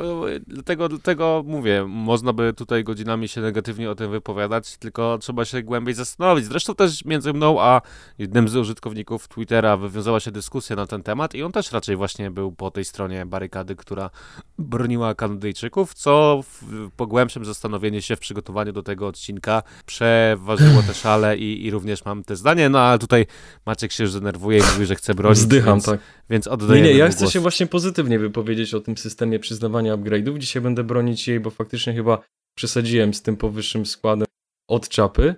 dlatego, 0.46 0.88
dlatego 0.88 1.44
mówię, 1.46 1.84
można 1.88 2.32
by 2.32 2.52
tutaj 2.52 2.84
godzinami 2.84 3.28
się 3.28 3.40
negatywnie 3.40 3.90
o 3.90 3.94
tym 3.94 4.10
wypowiadać, 4.10 4.76
tylko 4.76 5.18
trzeba 5.20 5.44
się 5.44 5.62
głębiej 5.62 5.94
zastanowić. 5.94 6.44
Zresztą 6.44 6.74
też 6.74 7.04
między 7.04 7.32
mną 7.32 7.60
a 7.60 7.80
jednym 8.18 8.48
z 8.48 8.56
użytkowników 8.56 9.28
Twittera 9.28 9.76
wywiązała 9.76 10.20
się 10.20 10.30
dyskusja 10.30 10.76
na 10.76 10.86
ten 10.86 11.02
temat 11.02 11.34
i 11.34 11.42
on 11.42 11.52
też 11.52 11.72
raczej 11.72 11.96
właśnie 11.96 12.30
był 12.30 12.52
po 12.52 12.70
tej 12.70 12.84
stronie 12.84 13.25
barykady, 13.26 13.76
która 13.76 14.10
broniła 14.58 15.14
Kanadyjczyków, 15.14 15.94
co 15.94 16.40
w, 16.44 16.64
po 16.96 17.06
głębszym 17.06 17.44
zastanowieniu 17.44 18.02
się 18.02 18.16
w 18.16 18.20
przygotowaniu 18.20 18.72
do 18.72 18.82
tego 18.82 19.06
odcinka 19.06 19.62
przeważyło 19.86 20.82
te 20.82 20.94
szale 20.94 21.36
i, 21.38 21.66
i 21.66 21.70
również 21.70 22.04
mam 22.04 22.24
te 22.24 22.36
zdanie, 22.36 22.68
no 22.68 22.80
ale 22.80 22.98
tutaj 22.98 23.26
Maciek 23.66 23.92
się 23.92 24.04
już 24.04 24.12
denerwuje 24.12 24.58
i 24.58 24.62
mówi, 24.72 24.86
że 24.86 24.94
chce 24.94 25.14
bronić, 25.14 25.38
Zdycham, 25.38 25.74
więc, 25.74 25.84
tak. 25.84 26.00
więc 26.30 26.46
oddaję 26.46 26.82
Nie, 26.82 26.88
nie, 26.88 26.94
ja 26.96 27.08
chcę 27.08 27.20
głos. 27.20 27.32
się 27.32 27.40
właśnie 27.40 27.66
pozytywnie 27.66 28.18
wypowiedzieć 28.18 28.74
o 28.74 28.80
tym 28.80 28.96
systemie 28.96 29.38
przyznawania 29.38 29.96
upgrade'ów. 29.96 30.38
Dzisiaj 30.38 30.62
będę 30.62 30.84
bronić 30.84 31.28
jej, 31.28 31.40
bo 31.40 31.50
faktycznie 31.50 31.94
chyba 31.94 32.18
przesadziłem 32.56 33.14
z 33.14 33.22
tym 33.22 33.36
powyższym 33.36 33.86
składem 33.86 34.26
od 34.68 34.88
czapy. 34.88 35.34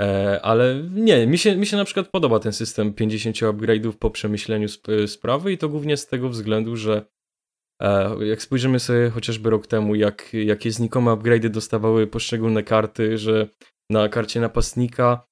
E, 0.00 0.40
ale 0.42 0.82
nie, 0.94 1.26
mi 1.26 1.38
się, 1.38 1.56
mi 1.56 1.66
się 1.66 1.76
na 1.76 1.84
przykład 1.84 2.08
podoba 2.08 2.38
ten 2.38 2.52
system 2.52 2.94
50 2.94 3.36
upgrade'ów 3.36 3.92
po 3.92 4.10
przemyśleniu 4.10 4.64
sp 4.76 4.86
sprawy 5.06 5.52
i 5.52 5.58
to 5.58 5.68
głównie 5.68 5.96
z 5.96 6.06
tego 6.06 6.28
względu, 6.28 6.76
że 6.76 7.06
jak 8.20 8.42
spojrzymy 8.42 8.80
sobie 8.80 9.10
chociażby 9.10 9.50
rok 9.50 9.66
temu, 9.66 9.94
jak, 9.94 10.32
jakie 10.32 10.70
znikome 10.70 11.10
upgrade'y 11.10 11.48
dostawały 11.48 12.06
poszczególne 12.06 12.62
karty, 12.62 13.18
że 13.18 13.48
na 13.90 14.08
karcie 14.08 14.40
napastnika 14.40 15.26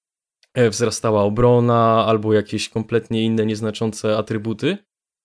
e, 0.54 0.70
wzrastała 0.70 1.22
obrona 1.22 2.04
albo 2.06 2.32
jakieś 2.32 2.68
kompletnie 2.68 3.22
inne 3.22 3.46
nieznaczące 3.46 4.18
atrybuty, 4.18 4.78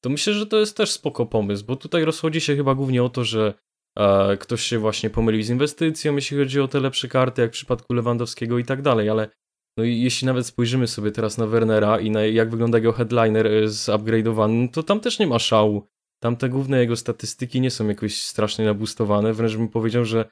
to 0.04 0.10
myślę, 0.10 0.34
że 0.34 0.46
to 0.46 0.60
jest 0.60 0.78
też 0.78 0.92
spoko 0.92 1.26
pomysł, 1.26 1.66
bo 1.66 1.76
tutaj 1.76 2.06
rozchodzi 2.06 2.42
się 2.42 2.56
chyba 2.56 2.76
głównie 2.76 3.04
o 3.04 3.10
to, 3.10 3.24
że 3.24 3.54
e, 3.98 4.38
ktoś 4.38 4.62
się 4.62 4.80
właśnie 4.80 5.10
pomylił 5.10 5.44
z 5.44 5.50
inwestycją, 5.50 6.16
jeśli 6.16 6.38
chodzi 6.38 6.60
o 6.60 6.68
te 6.68 6.80
lepsze 6.80 7.08
karty, 7.08 7.42
jak 7.42 7.52
w 7.52 7.54
przypadku 7.54 7.94
Lewandowskiego 7.94 8.58
i 8.60 8.66
tak 8.66 8.82
dalej, 8.82 9.10
ale 9.10 9.30
no 9.78 9.84
i 9.84 10.02
jeśli 10.02 10.26
nawet 10.26 10.46
spojrzymy 10.46 10.88
sobie 10.88 11.12
teraz 11.12 11.38
na 11.38 11.48
Wernera 11.48 12.00
i 12.00 12.12
na 12.12 12.26
jak 12.26 12.50
wygląda 12.50 12.78
jego 12.78 12.92
headliner 12.92 13.48
zupgrade'owany, 13.66 14.70
to 14.70 14.84
tam 14.84 15.00
też 15.00 15.20
nie 15.20 15.28
ma 15.28 15.40
szału. 15.40 15.88
Tam 16.26 16.36
te 16.36 16.50
główne 16.50 16.80
jego 16.80 16.96
statystyki 16.96 17.62
nie 17.62 17.72
są 17.72 17.88
jakoś 17.88 18.22
strasznie 18.22 18.66
nabustowane, 18.66 19.34
wręcz 19.34 19.56
bym 19.56 19.68
powiedział, 19.68 20.06
że 20.06 20.26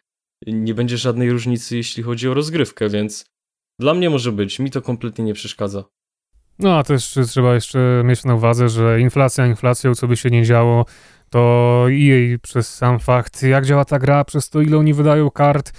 nie 0.47 0.73
będzie 0.73 0.97
żadnej 0.97 1.31
różnicy, 1.31 1.77
jeśli 1.77 2.03
chodzi 2.03 2.29
o 2.29 2.33
rozgrywkę, 2.33 2.89
więc 2.89 3.25
dla 3.79 3.93
mnie 3.93 4.09
może 4.09 4.31
być, 4.31 4.59
mi 4.59 4.71
to 4.71 4.81
kompletnie 4.81 5.25
nie 5.25 5.33
przeszkadza. 5.33 5.83
No 6.59 6.77
a 6.77 6.83
też 6.83 7.19
trzeba 7.27 7.55
jeszcze 7.55 8.01
mieć 8.05 8.23
na 8.23 8.35
uwadze, 8.35 8.69
że 8.69 9.01
inflacja 9.01 9.47
inflacją, 9.47 9.95
co 9.95 10.07
by 10.07 10.17
się 10.17 10.29
nie 10.29 10.45
działo, 10.45 10.85
to 11.29 11.85
i 11.89 12.05
jej 12.05 12.39
przez 12.39 12.75
sam 12.75 12.99
fakt, 12.99 13.43
jak 13.43 13.65
działa 13.65 13.85
ta 13.85 13.99
gra, 13.99 14.25
przez 14.25 14.49
to 14.49 14.61
ile 14.61 14.77
oni 14.77 14.93
wydają 14.93 15.31
kart, 15.31 15.71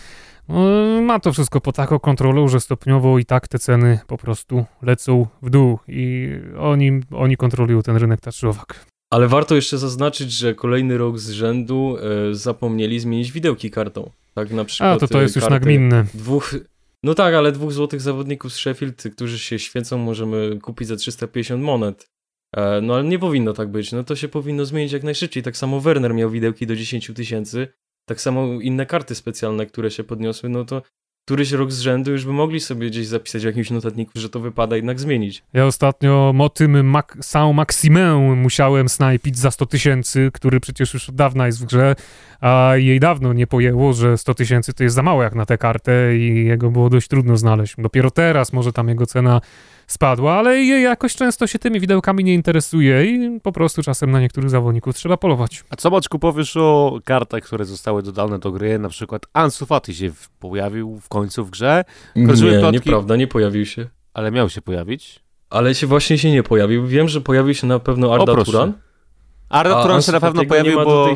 no, 0.49 0.61
ma 1.03 1.21
to 1.21 1.33
wszystko 1.33 1.61
pod 1.61 1.77
taką 1.77 1.99
kontrolą, 1.99 2.49
że 2.49 2.61
stopniowo 2.61 3.19
i 3.19 3.25
tak 3.25 3.49
te 3.49 3.59
ceny 3.59 3.99
po 4.07 4.19
prostu 4.19 4.65
lecą 4.83 5.27
w 5.43 5.51
dół 5.51 5.79
i 5.89 6.31
oni, 6.59 7.01
oni 7.11 7.37
kontrolują 7.37 7.83
ten 7.83 7.97
rynek 7.97 8.21
taczowak. 8.21 8.94
Ale 9.15 9.29
warto 9.29 9.55
jeszcze 9.55 9.79
zaznaczyć, 9.79 10.33
że 10.33 10.55
kolejny 10.55 10.99
rok 10.99 11.19
z 11.19 11.31
rzędu 11.31 11.97
e, 12.31 12.35
zapomnieli 12.35 13.01
zmienić 13.01 13.33
widełki 13.33 13.71
kartą. 13.71 14.11
Tak 14.35 14.51
na 14.51 14.65
przykład. 14.65 14.97
A, 14.97 15.07
to 15.07 15.09
to 15.09 15.23
jest 15.23 15.37
już 15.37 15.49
nagminne. 15.49 16.07
Dwóch, 16.15 16.55
no 17.03 17.15
tak, 17.15 17.35
ale 17.35 17.53
dwóch 17.53 17.73
złotych 17.73 18.01
zawodników 18.01 18.53
z 18.53 18.57
Sheffield, 18.57 19.03
którzy 19.13 19.39
się 19.39 19.59
świecą, 19.59 19.99
możemy 19.99 20.59
kupić 20.63 20.89
za 20.89 20.97
350 20.97 21.63
monet. 21.63 22.11
E, 22.57 22.81
no 22.81 22.95
ale 22.95 23.05
nie 23.05 23.19
powinno 23.19 23.53
tak 23.53 23.69
być. 23.69 23.93
No 23.93 24.05
to 24.05 24.17
się 24.17 24.29
powinno 24.29 24.65
zmienić 24.65 24.93
jak 24.93 25.03
najszybciej. 25.03 25.43
Tak 25.43 25.57
samo 25.57 25.81
Werner 25.81 26.15
miał 26.15 26.31
widełki 26.31 26.67
do 26.67 26.77
10 26.77 27.11
tysięcy. 27.15 27.69
Tak 28.09 28.21
samo 28.21 28.61
inne 28.61 28.87
karty 28.87 29.15
specjalne, 29.15 29.67
które 29.67 29.91
się 29.91 30.05
podniosły, 30.05 30.49
no 30.49 30.65
to 30.65 30.83
któryś 31.25 31.53
rok 31.53 31.73
z 31.73 31.81
rzędu 31.81 32.11
już 32.11 32.25
by 32.25 32.33
mogli 32.33 32.61
sobie 32.61 32.91
gdzieś 32.91 33.07
zapisać 33.07 33.43
w 33.43 33.47
jakimś 33.47 33.71
notatniku, 33.71 34.13
że 34.15 34.29
to 34.29 34.41
wypada 34.41 34.77
jednak 34.77 35.01
zmienić. 35.01 35.43
Ja 35.53 35.67
ostatnio 35.67 36.33
motym 36.35 36.91
Mac 36.91 37.07
Saint 37.21 37.57
Maximin 37.57 38.37
musiałem 38.37 38.89
snajpić 38.89 39.39
za 39.39 39.51
100 39.51 39.67
tysięcy, 39.67 40.31
który 40.33 40.61
przecież 40.61 40.95
już 40.95 41.09
od 41.09 41.15
dawna 41.15 41.47
jest 41.47 41.63
w 41.63 41.65
grze, 41.65 41.97
a 42.41 42.73
jej 42.77 43.01
dawno 43.01 43.33
nie 43.33 43.47
pojęło, 43.47 43.93
że 43.93 44.19
100 44.19 44.35
tysięcy 44.35 44.73
to 44.73 44.85
jest 44.85 44.97
za 44.97 45.03
mało 45.03 45.23
jak 45.23 45.35
na 45.35 45.47
tę 45.47 45.59
kartę 45.59 46.17
i 46.17 46.47
jego 46.47 46.71
było 46.71 46.91
dość 46.91 47.09
trudno 47.09 47.37
znaleźć. 47.37 47.75
Dopiero 47.79 48.11
teraz 48.11 48.53
może 48.53 48.73
tam 48.73 48.89
jego 48.89 49.07
cena 49.07 49.41
spadła, 49.87 50.35
ale 50.35 50.65
jakoś 50.65 51.15
często 51.15 51.47
się 51.47 51.59
tymi 51.59 51.81
widełkami 51.81 52.25
nie 52.25 52.35
interesuje 52.35 53.05
i 53.05 53.41
po 53.41 53.53
prostu 53.53 53.83
czasem 53.83 54.11
na 54.11 54.21
niektórych 54.21 54.51
zawodników 54.51 54.97
trzeba 54.97 55.17
polować. 55.17 55.65
A 55.71 55.77
co 55.77 55.91
Maczku 55.91 56.19
powiesz 56.19 56.57
o 56.57 56.99
kartach, 57.05 57.43
które 57.43 57.65
zostały 57.65 58.03
dodane 58.03 58.39
do 58.39 58.53
gry? 58.53 58.79
Na 58.79 58.89
przykład 58.89 59.27
Ansu 59.33 59.67
Fati 59.67 59.95
się 59.95 60.11
pojawił 60.41 61.01
w 61.01 61.09
końcu 61.15 61.45
w 61.45 61.51
grze. 61.51 61.85
Krążyły 62.15 62.53
nie, 62.53 62.59
plotki, 62.59 62.75
nieprawda, 62.75 63.17
nie 63.17 63.27
pojawił 63.27 63.67
się. 63.67 63.87
Ale 64.15 64.31
miał 64.31 64.49
się 64.51 64.63
pojawić. 64.63 65.21
Ale 65.51 65.75
się 65.75 65.87
właśnie 65.87 66.19
się 66.19 66.31
nie 66.31 66.43
pojawił. 66.43 66.87
Wiem, 66.87 67.09
że 67.09 67.21
pojawił 67.21 67.55
się 67.55 67.67
na 67.67 67.79
pewno 67.79 68.15
Arda 68.15 68.33
o, 68.33 68.45
Turan. 68.45 68.73
Arda 69.49 69.83
Turan 69.83 70.03
się 70.03 70.13
na 70.13 70.21
pewno 70.21 70.45
pojawił, 70.45 70.85
bo... 70.85 71.15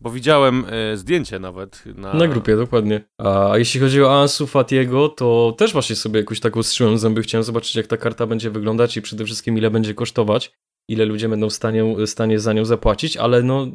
Bo 0.00 0.10
widziałem 0.10 0.64
e, 0.70 0.96
zdjęcie 0.96 1.38
nawet 1.38 1.82
na... 1.86 2.14
Na 2.14 2.28
grupie, 2.28 2.56
dokładnie. 2.56 3.00
A 3.18 3.52
jeśli 3.58 3.80
chodzi 3.80 4.02
o 4.02 4.20
Ansu 4.20 4.46
Fatiego, 4.46 5.08
to 5.08 5.54
też 5.58 5.72
właśnie 5.72 5.96
sobie 5.96 6.20
jakoś 6.20 6.40
tak 6.40 6.56
ostrzyłem 6.56 6.98
zęby. 6.98 7.22
Chciałem 7.22 7.42
zobaczyć, 7.42 7.76
jak 7.76 7.86
ta 7.86 7.96
karta 7.96 8.26
będzie 8.26 8.50
wyglądać 8.50 8.96
i 8.96 9.02
przede 9.02 9.24
wszystkim 9.24 9.58
ile 9.58 9.70
będzie 9.70 9.94
kosztować. 9.94 10.52
Ile 10.88 11.04
ludzie 11.04 11.28
będą 11.28 11.48
w 11.48 11.52
stanie, 11.52 12.06
stanie 12.06 12.38
za 12.40 12.52
nią 12.52 12.64
zapłacić, 12.64 13.16
ale 13.16 13.42
no... 13.42 13.66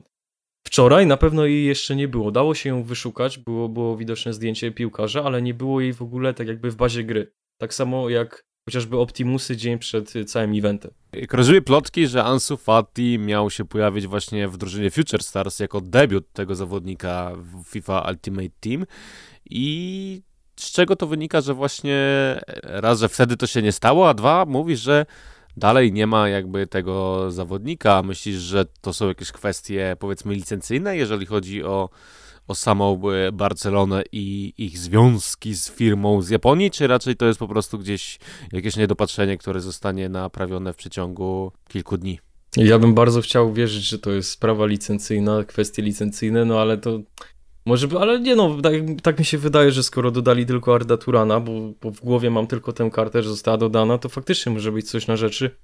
Wczoraj 0.63 1.07
na 1.07 1.17
pewno 1.17 1.45
jej 1.45 1.65
jeszcze 1.65 1.95
nie 1.95 2.07
było. 2.07 2.31
Dało 2.31 2.55
się 2.55 2.69
ją 2.69 2.83
wyszukać, 2.83 3.37
było, 3.37 3.69
było 3.69 3.97
widoczne 3.97 4.33
zdjęcie 4.33 4.71
piłkarza, 4.71 5.23
ale 5.23 5.41
nie 5.41 5.53
było 5.53 5.81
jej 5.81 5.93
w 5.93 6.01
ogóle 6.01 6.33
tak 6.33 6.47
jakby 6.47 6.71
w 6.71 6.75
bazie 6.75 7.03
gry. 7.03 7.33
Tak 7.57 7.73
samo 7.73 8.09
jak 8.09 8.45
chociażby 8.69 8.97
Optimusy 8.97 9.57
dzień 9.57 9.79
przed 9.79 10.13
całym 10.25 10.53
eventem. 10.57 10.91
Krążyły 11.27 11.61
plotki, 11.61 12.07
że 12.07 12.23
Ansu 12.23 12.57
Fati 12.57 13.19
miał 13.19 13.49
się 13.49 13.65
pojawić 13.65 14.07
właśnie 14.07 14.47
w 14.47 14.57
drużynie 14.57 14.91
Future 14.91 15.23
Stars 15.23 15.59
jako 15.59 15.81
debiut 15.81 16.31
tego 16.33 16.55
zawodnika 16.55 17.31
w 17.35 17.63
FIFA 17.67 18.05
Ultimate 18.09 18.49
Team 18.59 18.85
i 19.49 20.21
z 20.55 20.71
czego 20.71 20.95
to 20.95 21.07
wynika, 21.07 21.41
że 21.41 21.53
właśnie 21.53 21.97
raz, 22.63 22.99
że 22.99 23.09
wtedy 23.09 23.37
to 23.37 23.47
się 23.47 23.61
nie 23.61 23.71
stało, 23.71 24.09
a 24.09 24.13
dwa, 24.13 24.45
mówisz, 24.45 24.79
że 24.79 25.05
dalej 25.57 25.93
nie 25.93 26.07
ma 26.07 26.29
jakby 26.29 26.67
tego 26.67 27.25
zawodnika. 27.31 28.03
Myślisz, 28.03 28.37
że 28.37 28.65
to 28.81 28.93
są 28.93 29.07
jakieś 29.07 29.31
kwestie 29.31 29.95
powiedzmy 29.99 30.33
licencyjne, 30.33 30.97
jeżeli 30.97 31.25
chodzi 31.25 31.63
o 31.63 31.89
o 32.47 32.55
samą 32.55 33.01
e, 33.09 33.31
Barcelonę 33.31 34.03
i 34.11 34.53
ich 34.57 34.77
związki 34.77 35.55
z 35.55 35.71
firmą 35.71 36.21
z 36.21 36.29
Japonii, 36.29 36.71
czy 36.71 36.87
raczej 36.87 37.15
to 37.15 37.25
jest 37.25 37.39
po 37.39 37.47
prostu 37.47 37.79
gdzieś 37.79 38.19
jakieś 38.51 38.75
niedopatrzenie, 38.75 39.37
które 39.37 39.61
zostanie 39.61 40.09
naprawione 40.09 40.73
w 40.73 40.75
przeciągu 40.75 41.51
kilku 41.67 41.97
dni? 41.97 42.19
Ja 42.57 42.79
bym 42.79 42.93
bardzo 42.93 43.21
chciał 43.21 43.53
wierzyć, 43.53 43.83
że 43.83 43.99
to 43.99 44.11
jest 44.11 44.31
sprawa 44.31 44.65
licencyjna, 44.65 45.43
kwestie 45.43 45.81
licencyjne, 45.81 46.45
no 46.45 46.61
ale 46.61 46.77
to 46.77 46.99
może, 47.65 47.87
ale 47.99 48.19
nie 48.19 48.35
no, 48.35 48.61
tak, 48.61 48.73
tak, 49.03 49.19
mi 49.19 49.25
się 49.25 49.37
wydaje, 49.37 49.71
że 49.71 49.83
skoro 49.83 50.11
dodali 50.11 50.45
tylko 50.45 50.75
Arda 50.75 50.97
Turana, 50.97 51.39
bo, 51.39 51.51
bo, 51.81 51.91
w 51.91 51.99
głowie 51.99 52.29
mam 52.29 52.47
tylko 52.47 52.73
tę 52.73 52.89
kartę, 52.91 53.23
że 53.23 53.29
została 53.29 53.57
dodana, 53.57 53.97
to 53.97 54.09
faktycznie 54.09 54.51
może 54.51 54.71
być 54.71 54.89
coś 54.89 55.07
na 55.07 55.17
rzeczy, 55.17 55.55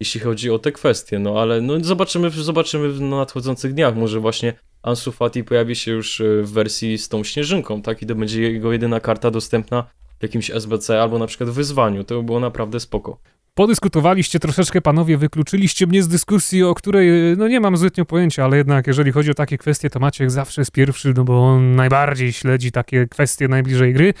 jeśli 0.00 0.20
chodzi 0.20 0.50
o 0.50 0.58
te 0.58 0.72
kwestie, 0.72 1.18
no 1.18 1.40
ale 1.40 1.60
no 1.60 1.84
zobaczymy, 1.84 2.30
zobaczymy 2.30 2.88
w 2.88 3.00
nadchodzących 3.00 3.74
dniach, 3.74 3.96
może 3.96 4.20
właśnie 4.20 4.54
Ansu 4.82 5.12
Fati 5.12 5.44
pojawi 5.44 5.76
się 5.76 5.92
już 5.92 6.20
e, 6.20 6.42
w 6.42 6.52
wersji 6.52 6.98
z 6.98 7.08
tą 7.08 7.24
śnieżynką, 7.24 7.82
tak? 7.82 8.02
I 8.02 8.06
to 8.06 8.14
będzie 8.14 8.42
jego 8.42 8.72
jedyna 8.72 9.00
karta 9.00 9.30
dostępna 9.30 9.84
w 10.18 10.22
jakimś 10.22 10.50
SBC 10.50 11.02
albo 11.02 11.18
na 11.18 11.26
przykład 11.26 11.50
w 11.50 11.52
wyzwaniu. 11.52 12.04
To 12.04 12.16
by 12.16 12.22
było 12.22 12.40
naprawdę 12.40 12.80
spoko. 12.80 13.18
Podyskutowaliście 13.54 14.38
troszeczkę, 14.38 14.80
panowie, 14.80 15.16
wykluczyliście 15.16 15.86
mnie 15.86 16.02
z 16.02 16.08
dyskusji, 16.08 16.62
o 16.62 16.74
której 16.74 17.10
no 17.36 17.48
nie 17.48 17.60
mam 17.60 17.76
zbytnio 17.76 18.04
pojęcia, 18.04 18.44
ale 18.44 18.56
jednak 18.56 18.86
jeżeli 18.86 19.12
chodzi 19.12 19.30
o 19.30 19.34
takie 19.34 19.58
kwestie, 19.58 19.90
to 19.90 20.00
Maciek 20.00 20.30
zawsze 20.30 20.60
jest 20.60 20.70
pierwszy, 20.70 21.12
no 21.16 21.24
bo 21.24 21.46
on 21.46 21.76
najbardziej 21.76 22.32
śledzi 22.32 22.72
takie 22.72 23.06
kwestie 23.08 23.48
najbliżej 23.48 23.94
gry. 23.94 24.14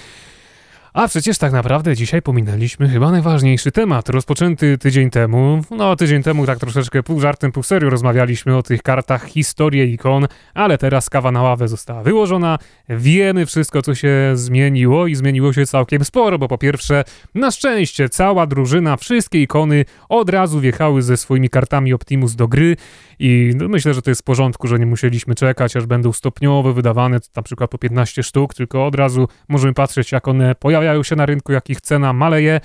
A 0.94 1.08
przecież 1.08 1.38
tak 1.38 1.52
naprawdę 1.52 1.96
dzisiaj 1.96 2.22
pominęliśmy 2.22 2.88
chyba 2.88 3.10
najważniejszy 3.10 3.72
temat, 3.72 4.08
rozpoczęty 4.08 4.78
tydzień 4.78 5.10
temu. 5.10 5.62
No, 5.70 5.96
tydzień 5.96 6.22
temu 6.22 6.46
tak 6.46 6.58
troszeczkę 6.58 7.02
pół 7.02 7.20
żartem, 7.20 7.52
pół 7.52 7.62
serio 7.62 7.90
rozmawialiśmy 7.90 8.56
o 8.56 8.62
tych 8.62 8.82
kartach 8.82 9.26
historii 9.26 9.94
ikon, 9.94 10.26
ale 10.54 10.78
teraz 10.78 11.10
kawa 11.10 11.32
na 11.32 11.42
ławę 11.42 11.68
została 11.68 12.02
wyłożona. 12.02 12.58
Wiemy 12.88 13.46
wszystko, 13.46 13.82
co 13.82 13.94
się 13.94 14.32
zmieniło 14.34 15.06
i 15.06 15.14
zmieniło 15.14 15.52
się 15.52 15.66
całkiem 15.66 16.04
sporo, 16.04 16.38
bo 16.38 16.48
po 16.48 16.58
pierwsze, 16.58 17.04
na 17.34 17.50
szczęście 17.50 18.08
cała 18.08 18.46
drużyna, 18.46 18.96
wszystkie 18.96 19.42
ikony 19.42 19.84
od 20.08 20.30
razu 20.30 20.60
wjechały 20.60 21.02
ze 21.02 21.16
swoimi 21.16 21.48
kartami 21.48 21.92
Optimus 21.92 22.34
do 22.34 22.48
gry 22.48 22.76
i 23.24 23.52
no, 23.56 23.68
myślę, 23.68 23.94
że 23.94 24.02
to 24.02 24.10
jest 24.10 24.20
w 24.20 24.24
porządku, 24.24 24.66
że 24.68 24.78
nie 24.78 24.86
musieliśmy 24.86 25.34
czekać, 25.34 25.76
aż 25.76 25.86
będą 25.86 26.12
stopniowo 26.12 26.72
wydawane, 26.72 27.18
na 27.36 27.42
przykład 27.42 27.70
po 27.70 27.78
15 27.78 28.22
sztuk, 28.22 28.54
tylko 28.54 28.86
od 28.86 28.94
razu 28.94 29.28
możemy 29.48 29.74
patrzeć, 29.74 30.12
jak 30.12 30.28
one 30.28 30.54
pojawiają 30.54 31.02
się 31.02 31.16
na 31.16 31.26
rynku, 31.26 31.52
jak 31.52 31.70
ich 31.70 31.80
cena 31.80 32.12
maleje. 32.12 32.60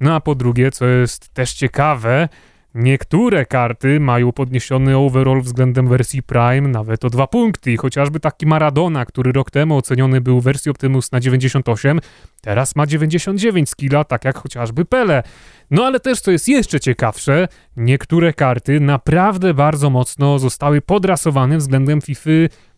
No 0.00 0.14
a 0.14 0.20
po 0.20 0.34
drugie, 0.34 0.70
co 0.70 0.86
jest 0.86 1.28
też 1.28 1.52
ciekawe, 1.52 2.28
Niektóre 2.74 3.46
karty 3.46 4.00
mają 4.00 4.32
podniesiony 4.32 4.96
overall 4.96 5.42
względem 5.42 5.88
wersji 5.88 6.22
Prime 6.22 6.68
nawet 6.68 7.04
o 7.04 7.10
dwa 7.10 7.26
punkty. 7.26 7.76
Chociażby 7.76 8.20
taki 8.20 8.46
Maradona, 8.46 9.04
który 9.06 9.32
rok 9.32 9.50
temu 9.50 9.76
oceniony 9.76 10.20
był 10.20 10.40
w 10.40 10.44
wersji 10.44 10.70
Optimus 10.70 11.12
na 11.12 11.20
98, 11.20 12.00
teraz 12.40 12.76
ma 12.76 12.86
99 12.86 13.70
skilla, 13.70 14.04
tak 14.04 14.24
jak 14.24 14.38
chociażby 14.38 14.84
Pele. 14.84 15.22
No 15.70 15.84
ale 15.84 16.00
też, 16.00 16.20
co 16.20 16.30
jest 16.30 16.48
jeszcze 16.48 16.80
ciekawsze, 16.80 17.48
niektóre 17.76 18.32
karty 18.32 18.80
naprawdę 18.80 19.54
bardzo 19.54 19.90
mocno 19.90 20.38
zostały 20.38 20.80
podrasowane 20.80 21.58
względem 21.58 22.00
FIFA 22.00 22.30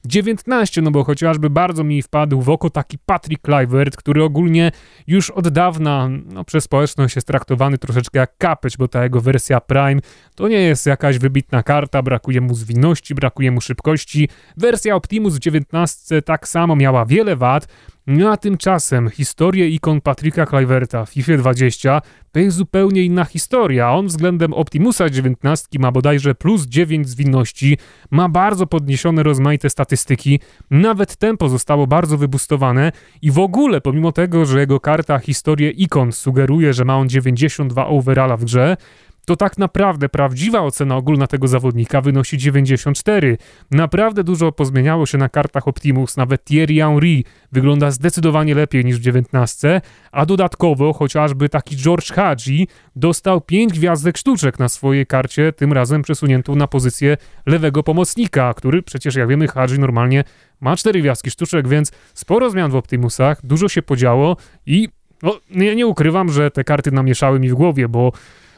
19, 0.06 0.82
no 0.82 0.90
bo 0.90 1.04
chociażby 1.04 1.50
bardzo 1.50 1.84
mi 1.84 2.02
wpadł 2.02 2.40
w 2.40 2.50
oko 2.50 2.70
taki 2.70 2.98
Patrick 2.98 3.42
Kluivert, 3.42 3.96
który 3.96 4.22
ogólnie 4.22 4.72
już 5.06 5.30
od 5.30 5.48
dawna 5.48 6.08
no, 6.08 6.44
przez 6.44 6.64
społeczność 6.64 7.16
jest 7.16 7.26
traktowany 7.26 7.78
troszeczkę 7.78 8.18
jak 8.18 8.36
kapeć, 8.38 8.76
bo 8.76 8.88
ta 8.88 9.02
jego 9.04 9.20
wersja 9.20 9.60
Prime 9.60 10.00
to 10.34 10.48
nie 10.48 10.60
jest 10.60 10.86
jakaś 10.86 11.18
wybitna 11.18 11.62
karta, 11.62 12.02
brakuje 12.02 12.40
mu 12.40 12.54
zwinności, 12.54 13.14
brakuje 13.14 13.50
mu 13.50 13.60
szybkości. 13.60 14.28
Wersja 14.56 14.94
Optimus 14.94 15.34
w 15.34 15.38
19 15.38 16.22
tak 16.22 16.48
samo 16.48 16.76
miała 16.76 17.06
wiele 17.06 17.36
wad, 17.36 17.68
no 18.06 18.32
a 18.32 18.36
tymczasem 18.36 19.10
historię 19.10 19.68
ikon 19.68 20.00
Patryka 20.00 20.46
Kluiverta 20.46 21.04
w 21.04 21.10
FIFA 21.10 21.36
20 21.36 22.00
to 22.32 22.40
jest 22.40 22.56
zupełnie 22.56 23.02
inna 23.02 23.24
historia. 23.24 23.90
On 23.92 24.06
względem 24.06 24.52
Optimusa 24.52 25.10
19 25.10 25.66
ma 25.78 25.92
bodajże 25.92 26.34
plus 26.34 26.66
9 26.66 27.08
zwinności, 27.08 27.78
ma 28.10 28.28
bardzo 28.28 28.66
podniesione 28.66 29.22
rozmaite 29.22 29.70
statystyki, 29.70 30.40
nawet 30.70 31.16
tempo 31.16 31.48
zostało 31.48 31.86
bardzo 31.86 32.18
wybustowane. 32.18 32.92
I 33.22 33.30
w 33.30 33.38
ogóle 33.38 33.80
pomimo 33.80 34.12
tego, 34.12 34.46
że 34.46 34.60
jego 34.60 34.80
karta 34.80 35.18
historię 35.18 35.70
ikon 35.70 36.12
sugeruje, 36.12 36.72
że 36.72 36.84
ma 36.84 36.96
on 36.96 37.08
92 37.08 37.86
overalla 37.86 38.36
w 38.36 38.44
grze, 38.44 38.76
to 39.24 39.36
tak 39.36 39.58
naprawdę 39.58 40.08
prawdziwa 40.08 40.62
ocena 40.62 40.96
ogólna 40.96 41.26
tego 41.26 41.48
zawodnika 41.48 42.00
wynosi 42.00 42.38
94. 42.38 43.38
Naprawdę 43.70 44.24
dużo 44.24 44.52
pozmieniało 44.52 45.06
się 45.06 45.18
na 45.18 45.28
kartach 45.28 45.68
Optimus, 45.68 46.16
nawet 46.16 46.44
Thierry 46.44 46.74
Henry 46.74 47.22
wygląda 47.52 47.90
zdecydowanie 47.90 48.54
lepiej 48.54 48.84
niż 48.84 48.98
w 48.98 49.00
19, 49.00 49.80
a 50.12 50.26
dodatkowo 50.26 50.92
chociażby 50.92 51.48
taki 51.48 51.76
George 51.76 52.12
Hadji 52.12 52.68
dostał 52.96 53.40
5 53.40 53.72
gwiazdek 53.72 54.18
sztuczek 54.18 54.58
na 54.58 54.68
swojej 54.68 55.06
karcie, 55.06 55.52
tym 55.52 55.72
razem 55.72 56.02
przesuniętą 56.02 56.56
na 56.56 56.66
pozycję 56.66 57.16
lewego 57.46 57.82
pomocnika, 57.82 58.54
który 58.54 58.82
przecież 58.82 59.14
jak 59.14 59.28
wiemy 59.28 59.48
Hadji 59.48 59.78
normalnie 59.78 60.24
ma 60.60 60.76
4 60.76 61.00
gwiazdki 61.00 61.30
sztuczek, 61.30 61.68
więc 61.68 61.92
sporo 62.14 62.50
zmian 62.50 62.70
w 62.70 62.76
Optimusach, 62.76 63.46
dużo 63.46 63.68
się 63.68 63.82
podziało 63.82 64.36
i 64.66 64.88
no, 65.22 65.38
nie, 65.50 65.76
nie 65.76 65.86
ukrywam, 65.86 66.32
że 66.32 66.50
te 66.50 66.64
karty 66.64 66.92
namieszały 66.92 67.40
mi 67.40 67.48
w 67.48 67.54
głowie, 67.54 67.88
bo 67.88 68.12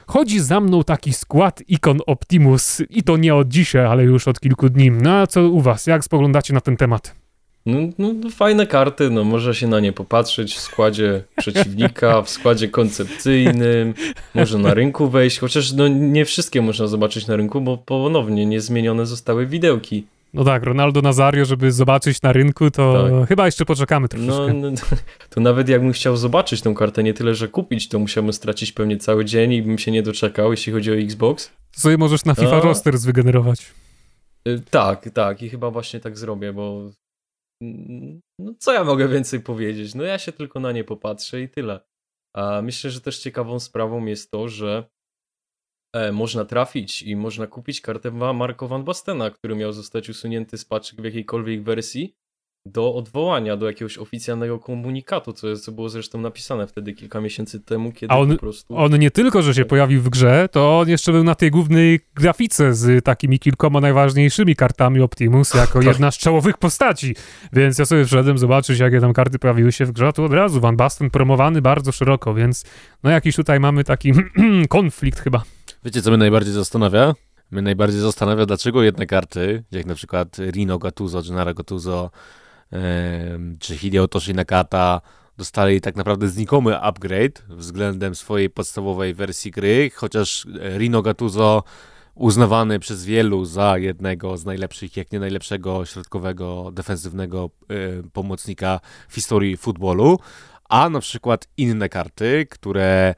Chodzi 0.07 0.40
za 0.40 0.61
mną 0.61 0.85
taki 0.85 1.12
skład 1.12 1.62
ikon 1.69 1.99
Optimus 2.07 2.83
i 2.90 3.03
to 3.03 3.16
nie 3.16 3.35
od 3.35 3.49
dzisiaj, 3.49 3.87
ale 3.87 4.03
już 4.03 4.29
od 4.29 4.40
kilku 4.40 4.69
dni. 4.69 4.90
No 4.90 5.11
a 5.11 5.27
co 5.27 5.49
u 5.49 5.61
was? 5.61 5.87
Jak 5.87 6.05
spoglądacie 6.05 6.55
na 6.55 6.61
ten 6.61 6.77
temat? 6.77 7.14
No, 7.66 7.79
no, 7.99 8.12
no, 8.12 8.31
fajne 8.31 8.66
karty, 8.66 9.11
no 9.11 9.25
można 9.25 9.55
się 9.55 9.66
na 9.66 9.81
nie 9.81 9.92
popatrzeć 9.92 10.55
w 10.55 10.61
składzie 10.61 11.23
przeciwnika, 11.37 12.23
w 12.23 12.31
składzie 12.31 12.69
koncepcyjnym, 12.69 13.95
może 14.35 14.59
na 14.59 14.75
rynku 14.75 15.09
wejść, 15.09 15.38
chociaż 15.38 15.73
no 15.73 15.88
nie 15.88 16.25
wszystkie 16.25 16.62
można 16.62 16.87
zobaczyć 16.87 17.27
na 17.27 17.37
rynku, 17.37 17.61
bo 17.61 17.79
ponownie 17.79 18.47
niezmienione 18.47 19.07
zostały 19.07 19.47
widełki. 19.47 20.07
No 20.37 20.44
tak, 20.44 20.62
Ronaldo 20.62 21.03
Nazario, 21.03 21.44
żeby 21.44 21.72
zobaczyć 21.72 22.22
na 22.22 22.33
rynku, 22.33 22.70
to 22.70 23.09
tak. 23.20 23.29
chyba 23.29 23.46
jeszcze 23.46 23.64
poczekamy 23.64 24.09
troszeczkę. 24.09 24.53
No, 24.55 24.70
no, 24.70 24.77
to 25.31 25.40
nawet 25.40 25.68
jakbym 25.68 25.92
chciał 25.92 26.16
zobaczyć 26.16 26.62
tą 26.62 26.75
kartę, 26.75 27.03
nie 27.03 27.14
tyle, 27.14 27.35
że 27.35 27.49
kupić, 27.49 27.88
to 27.88 27.99
musiałbym 27.99 28.33
stracić 28.33 28.72
pewnie 28.72 28.96
cały 28.96 29.25
dzień 29.25 29.53
i 29.53 29.62
bym 29.62 29.79
się 29.79 29.90
nie 29.90 30.03
doczekał, 30.03 30.51
jeśli 30.51 30.72
chodzi 30.72 30.92
o 30.92 30.96
Xbox. 30.96 31.51
To 31.75 31.81
sobie 31.81 31.96
możesz 31.96 32.25
na 32.25 32.35
FIFA 32.35 32.57
A... 32.57 32.61
roster 32.61 32.99
wygenerować. 32.99 33.72
Y, 34.49 34.62
tak, 34.70 35.11
tak 35.11 35.42
i 35.42 35.49
chyba 35.49 35.70
właśnie 35.70 36.01
tak 36.01 36.18
zrobię, 36.18 36.53
bo 36.53 36.90
no 38.38 38.55
co 38.59 38.72
ja 38.72 38.85
mogę 38.85 39.09
więcej 39.09 39.40
powiedzieć? 39.40 39.94
No 39.94 40.05
ja 40.05 40.18
się 40.18 40.33
tylko 40.33 40.61
na 40.61 40.72
nie 40.72 40.85
popatrzę 40.85 41.40
i 41.40 41.49
tyle. 41.49 41.81
A 42.37 42.62
myślę, 42.62 42.90
że 42.90 43.01
też 43.01 43.18
ciekawą 43.18 43.61
sprawą 43.61 44.07
jest 44.07 44.31
to, 44.31 44.49
że 44.49 44.85
można 46.12 46.44
trafić 46.44 47.02
i 47.02 47.16
można 47.16 47.46
kupić 47.46 47.80
kartę 47.80 48.11
Marko 48.11 48.68
Van 48.68 48.85
Bastena, 48.85 49.30
który 49.30 49.56
miał 49.56 49.72
zostać 49.72 50.09
usunięty 50.09 50.59
z 50.59 50.64
paczek 50.64 51.00
w 51.00 51.04
jakiejkolwiek 51.04 51.62
wersji 51.62 52.14
do 52.66 52.94
odwołania 52.94 53.56
do 53.56 53.66
jakiegoś 53.66 53.98
oficjalnego 53.98 54.59
komunikatu, 54.59 55.32
co, 55.32 55.48
jest, 55.48 55.64
co 55.64 55.72
było 55.72 55.88
zresztą 55.88 56.20
napisane 56.20 56.66
wtedy 56.66 56.92
kilka 56.92 57.20
miesięcy 57.20 57.61
temu, 57.61 57.92
kiedy 57.92 58.14
A 58.14 58.18
on, 58.18 58.32
po 58.32 58.38
prostu... 58.38 58.76
on 58.76 58.98
nie 58.98 59.11
tylko, 59.11 59.42
że 59.42 59.54
się 59.54 59.64
pojawił 59.64 60.02
w 60.02 60.09
grze, 60.09 60.48
to 60.52 60.78
on 60.78 60.88
jeszcze 60.88 61.12
był 61.12 61.24
na 61.24 61.35
tej 61.35 61.50
głównej 61.50 62.00
grafice 62.14 62.74
z 62.74 63.04
takimi 63.04 63.38
kilkoma 63.38 63.80
najważniejszymi 63.80 64.56
kartami 64.56 65.00
Optimus, 65.00 65.54
jako 65.64 65.78
Tak. 65.78 65.88
jedna 65.88 66.11
z 66.11 66.18
czołowych 66.18 66.59
postaci. 66.59 67.14
Więc 67.52 67.78
ja 67.78 67.85
sobie 67.85 68.04
wszedłem 68.04 68.38
zobaczyć, 68.38 68.78
jakie 68.78 69.00
tam 69.00 69.12
karty 69.12 69.38
pojawiły 69.38 69.72
się 69.72 69.85
w 69.85 69.92
grze, 69.92 70.06
a 70.06 70.12
tu 70.12 70.24
od 70.24 70.32
razu 70.32 70.61
Van 70.61 70.76
Basten 70.76 71.11
promowany 71.11 71.62
bardzo 71.62 71.92
szeroko, 71.92 72.35
więc 72.35 72.64
no 73.02 73.11
jakiś 73.11 73.37
tutaj 73.37 73.61
mamy 73.61 73.85
taki 73.85 74.12
konflikt 74.68 75.20
chyba. 75.20 75.56
Wiecie, 75.87 76.03
co 76.03 76.11
mnie 76.11 76.18
najbardziej 76.18 76.53
zastanawia? 76.53 77.14
Mnie 77.51 77.62
najbardziej 77.62 78.01
zastanawia, 78.01 78.46
dlaczego 78.46 78.83
jedne 78.83 79.07
karty, 79.07 79.64
jak 79.72 79.87
na 79.87 79.94
przykład 79.94 80.37
Rino 80.38 80.79
Gattuso, 80.79 81.22
Gennaro 81.22 81.55
Gattuso, 81.55 82.11
em, 82.70 83.57
czy 83.61 83.77
Hideo 83.77 84.09
Toshi 84.09 84.35
Nakata, 84.35 85.01
dostali 85.37 85.81
tak 85.81 85.96
naprawdę 85.96 86.29
znikomy 86.29 86.81
upgrade 86.81 87.42
względem 87.49 88.14
swojej 88.14 88.51
podstawowej 88.51 89.14
wersji 89.14 89.51
gry, 89.51 89.90
chociaż 89.94 90.46
e, 90.46 90.79
Rino 90.79 91.03
Gattuso 91.03 91.62
uznawany 92.14 92.79
przez 92.79 93.05
wielu 93.05 93.44
za 93.44 93.79
jednego 93.79 94.37
z 94.37 94.44
najlepszych, 94.44 94.96
jak 94.96 95.12
nie 95.12 95.20
najlepszego 95.20 95.85
środkowego, 95.85 96.70
defensywnego 96.72 97.51
e, 97.68 97.75
pomocnika 98.12 98.81
w 99.09 99.14
historii 99.14 99.57
futbolu, 99.57 100.18
a 100.68 100.88
na 100.88 101.01
przykład 101.01 101.49
inne 101.57 101.88
karty, 101.88 102.46
które 102.51 103.14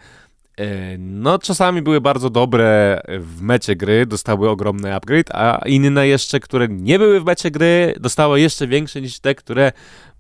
no 0.99 1.39
czasami 1.39 1.83
były 1.83 2.01
bardzo 2.01 2.31
dobre 2.31 3.01
w 3.19 3.43
mecie 3.43 3.77
gry, 3.77 4.07
dostały 4.07 4.49
ogromny 4.49 4.95
upgrade, 4.95 5.31
a 5.31 5.63
inne 5.67 6.09
jeszcze, 6.09 6.41
które 6.41 6.69
nie 6.69 6.99
były 6.99 7.21
w 7.21 7.25
mecie 7.25 7.51
gry, 7.51 7.95
dostały 8.01 8.41
jeszcze 8.41 8.67
większe 8.67 9.01
niż 9.01 9.21
te, 9.21 9.35
które 9.35 9.73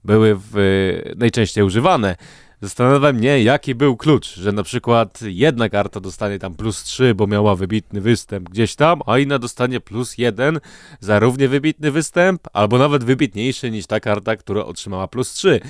były 0.05 0.37
w, 0.37 0.53
najczęściej 1.17 1.65
używane. 1.65 2.17
Zastanawia 2.63 3.13
mnie, 3.13 3.43
jaki 3.43 3.75
był 3.75 3.97
klucz, 3.97 4.35
że 4.35 4.53
na 4.53 4.63
przykład 4.63 5.21
jedna 5.23 5.69
karta 5.69 6.01
dostanie 6.01 6.39
tam 6.39 6.55
plus 6.55 6.83
3, 6.83 7.15
bo 7.15 7.27
miała 7.27 7.57
wybitny 7.57 8.01
występ 8.01 8.49
gdzieś 8.49 8.75
tam, 8.75 9.01
a 9.07 9.19
inna 9.19 9.39
dostanie 9.39 9.81
plus 9.81 10.19
1 10.19 10.61
za 11.01 11.19
równie 11.19 11.49
wybitny 11.49 11.91
występ, 11.91 12.43
albo 12.53 12.79
nawet 12.79 13.05
wybitniejszy 13.05 13.71
niż 13.71 13.87
ta 13.87 14.01
karta, 14.01 14.37
która 14.37 14.65
otrzymała 14.65 15.09
plus 15.09 15.33
3. 15.33 15.61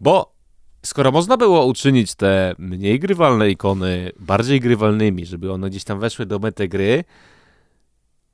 Bo 0.00 0.37
skoro 0.82 1.12
można 1.12 1.36
było 1.36 1.66
uczynić 1.66 2.14
te 2.14 2.54
mniej 2.58 3.00
grywalne 3.00 3.50
ikony 3.50 4.12
bardziej 4.18 4.60
grywalnymi, 4.60 5.26
żeby 5.26 5.52
one 5.52 5.70
gdzieś 5.70 5.84
tam 5.84 6.00
weszły 6.00 6.26
do 6.26 6.38
mety 6.38 6.68
gry, 6.68 7.04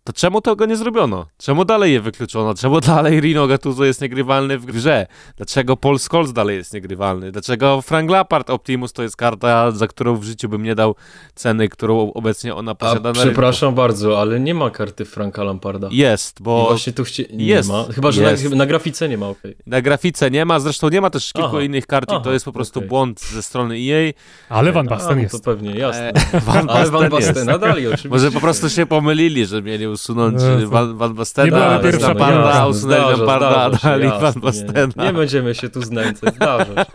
to 0.04 0.12
czemu 0.12 0.40
tego 0.40 0.66
nie 0.66 0.76
zrobiono? 0.76 1.26
Czemu 1.38 1.64
dalej 1.64 1.92
je 1.92 2.00
wykluczono? 2.00 2.54
Czemu 2.54 2.80
dalej 2.80 3.20
Rino 3.20 3.46
Gattuso 3.46 3.84
jest 3.84 4.00
niegrywalny 4.00 4.58
w 4.58 4.66
grze? 4.66 5.06
Dlaczego 5.36 5.76
Paul 5.76 5.98
Scholes 5.98 6.32
dalej 6.32 6.56
jest 6.56 6.74
niegrywalny? 6.74 7.32
Dlaczego 7.32 7.82
Frank 7.82 8.10
Lampard 8.10 8.50
Optimus 8.50 8.92
to 8.92 9.02
jest 9.02 9.16
karta, 9.16 9.70
za 9.70 9.86
którą 9.86 10.16
w 10.16 10.24
życiu 10.24 10.48
bym 10.48 10.62
nie 10.62 10.74
dał 10.74 10.94
ceny, 11.34 11.68
którą 11.68 12.12
obecnie 12.12 12.54
ona 12.54 12.72
A 12.72 12.74
posiada 12.74 13.00
na 13.02 13.12
rynku? 13.12 13.28
przepraszam 13.28 13.74
bardzo, 13.74 14.20
ale 14.20 14.40
nie 14.40 14.54
ma 14.54 14.70
karty 14.70 15.04
Franka 15.04 15.44
Lamparda. 15.44 15.88
Jest, 15.92 16.40
I 16.40 16.42
bo 16.42 16.66
właśnie 16.68 16.92
tu 16.92 17.04
chcie... 17.04 17.24
nie 17.32 17.46
jest, 17.46 17.68
ma. 17.68 17.84
Chyba, 17.94 18.12
że 18.12 18.22
jest. 18.22 18.50
na, 18.50 18.56
na 18.56 18.66
grafice 18.66 19.08
nie 19.08 19.18
ma, 19.18 19.28
okej. 19.28 19.56
na 19.66 19.82
grafice 19.82 20.30
nie 20.30 20.44
ma, 20.44 20.60
zresztą 20.60 20.88
nie 20.88 21.00
ma 21.00 21.10
też 21.10 21.32
kilku 21.32 21.48
Aha, 21.48 21.62
innych 21.62 21.86
kart 21.86 22.04
i 22.08 22.12
to 22.14 22.20
aha, 22.20 22.32
jest 22.32 22.44
po 22.44 22.52
prostu 22.52 22.78
okej. 22.78 22.88
błąd 22.88 23.20
ze 23.20 23.42
strony 23.42 23.74
EA. 23.74 24.12
Ale 24.48 24.72
Van 24.72 24.86
A, 24.86 24.90
Basten 24.90 25.16
no 25.16 25.22
jest. 25.22 25.34
to 25.34 25.40
pewnie, 25.40 25.70
jasne. 25.74 26.12
E, 26.32 26.40
Van 26.40 26.70
Ale 26.70 26.90
Van 26.90 27.10
Basten 27.10 27.46
dali 27.46 27.86
oczywiście. 27.86 28.08
Może 28.08 28.30
po 28.30 28.40
prostu 28.40 28.70
się 28.70 28.86
pomylili, 28.86 29.46
że 29.46 29.62
mieli 29.62 29.93
usunąć 29.94 30.42
Jezu. 30.42 30.70
Van, 30.70 30.96
Van 30.96 31.10
Nie 31.10 31.16
Bastena, 31.16 31.78
pierwsza 31.78 32.14
para. 32.14 32.66
usunęli 32.66 33.18
Lamparda, 33.18 33.62
a 33.62 33.70
dali 33.70 34.08
Van 34.08 34.32
Nie, 34.36 34.40
Bastena. 34.40 35.04
nie 35.04 35.12
będziemy 35.12 35.54
się 35.54 35.68
tu 35.68 35.82
znęcać, 35.82 36.34
zdarza. 36.34 36.86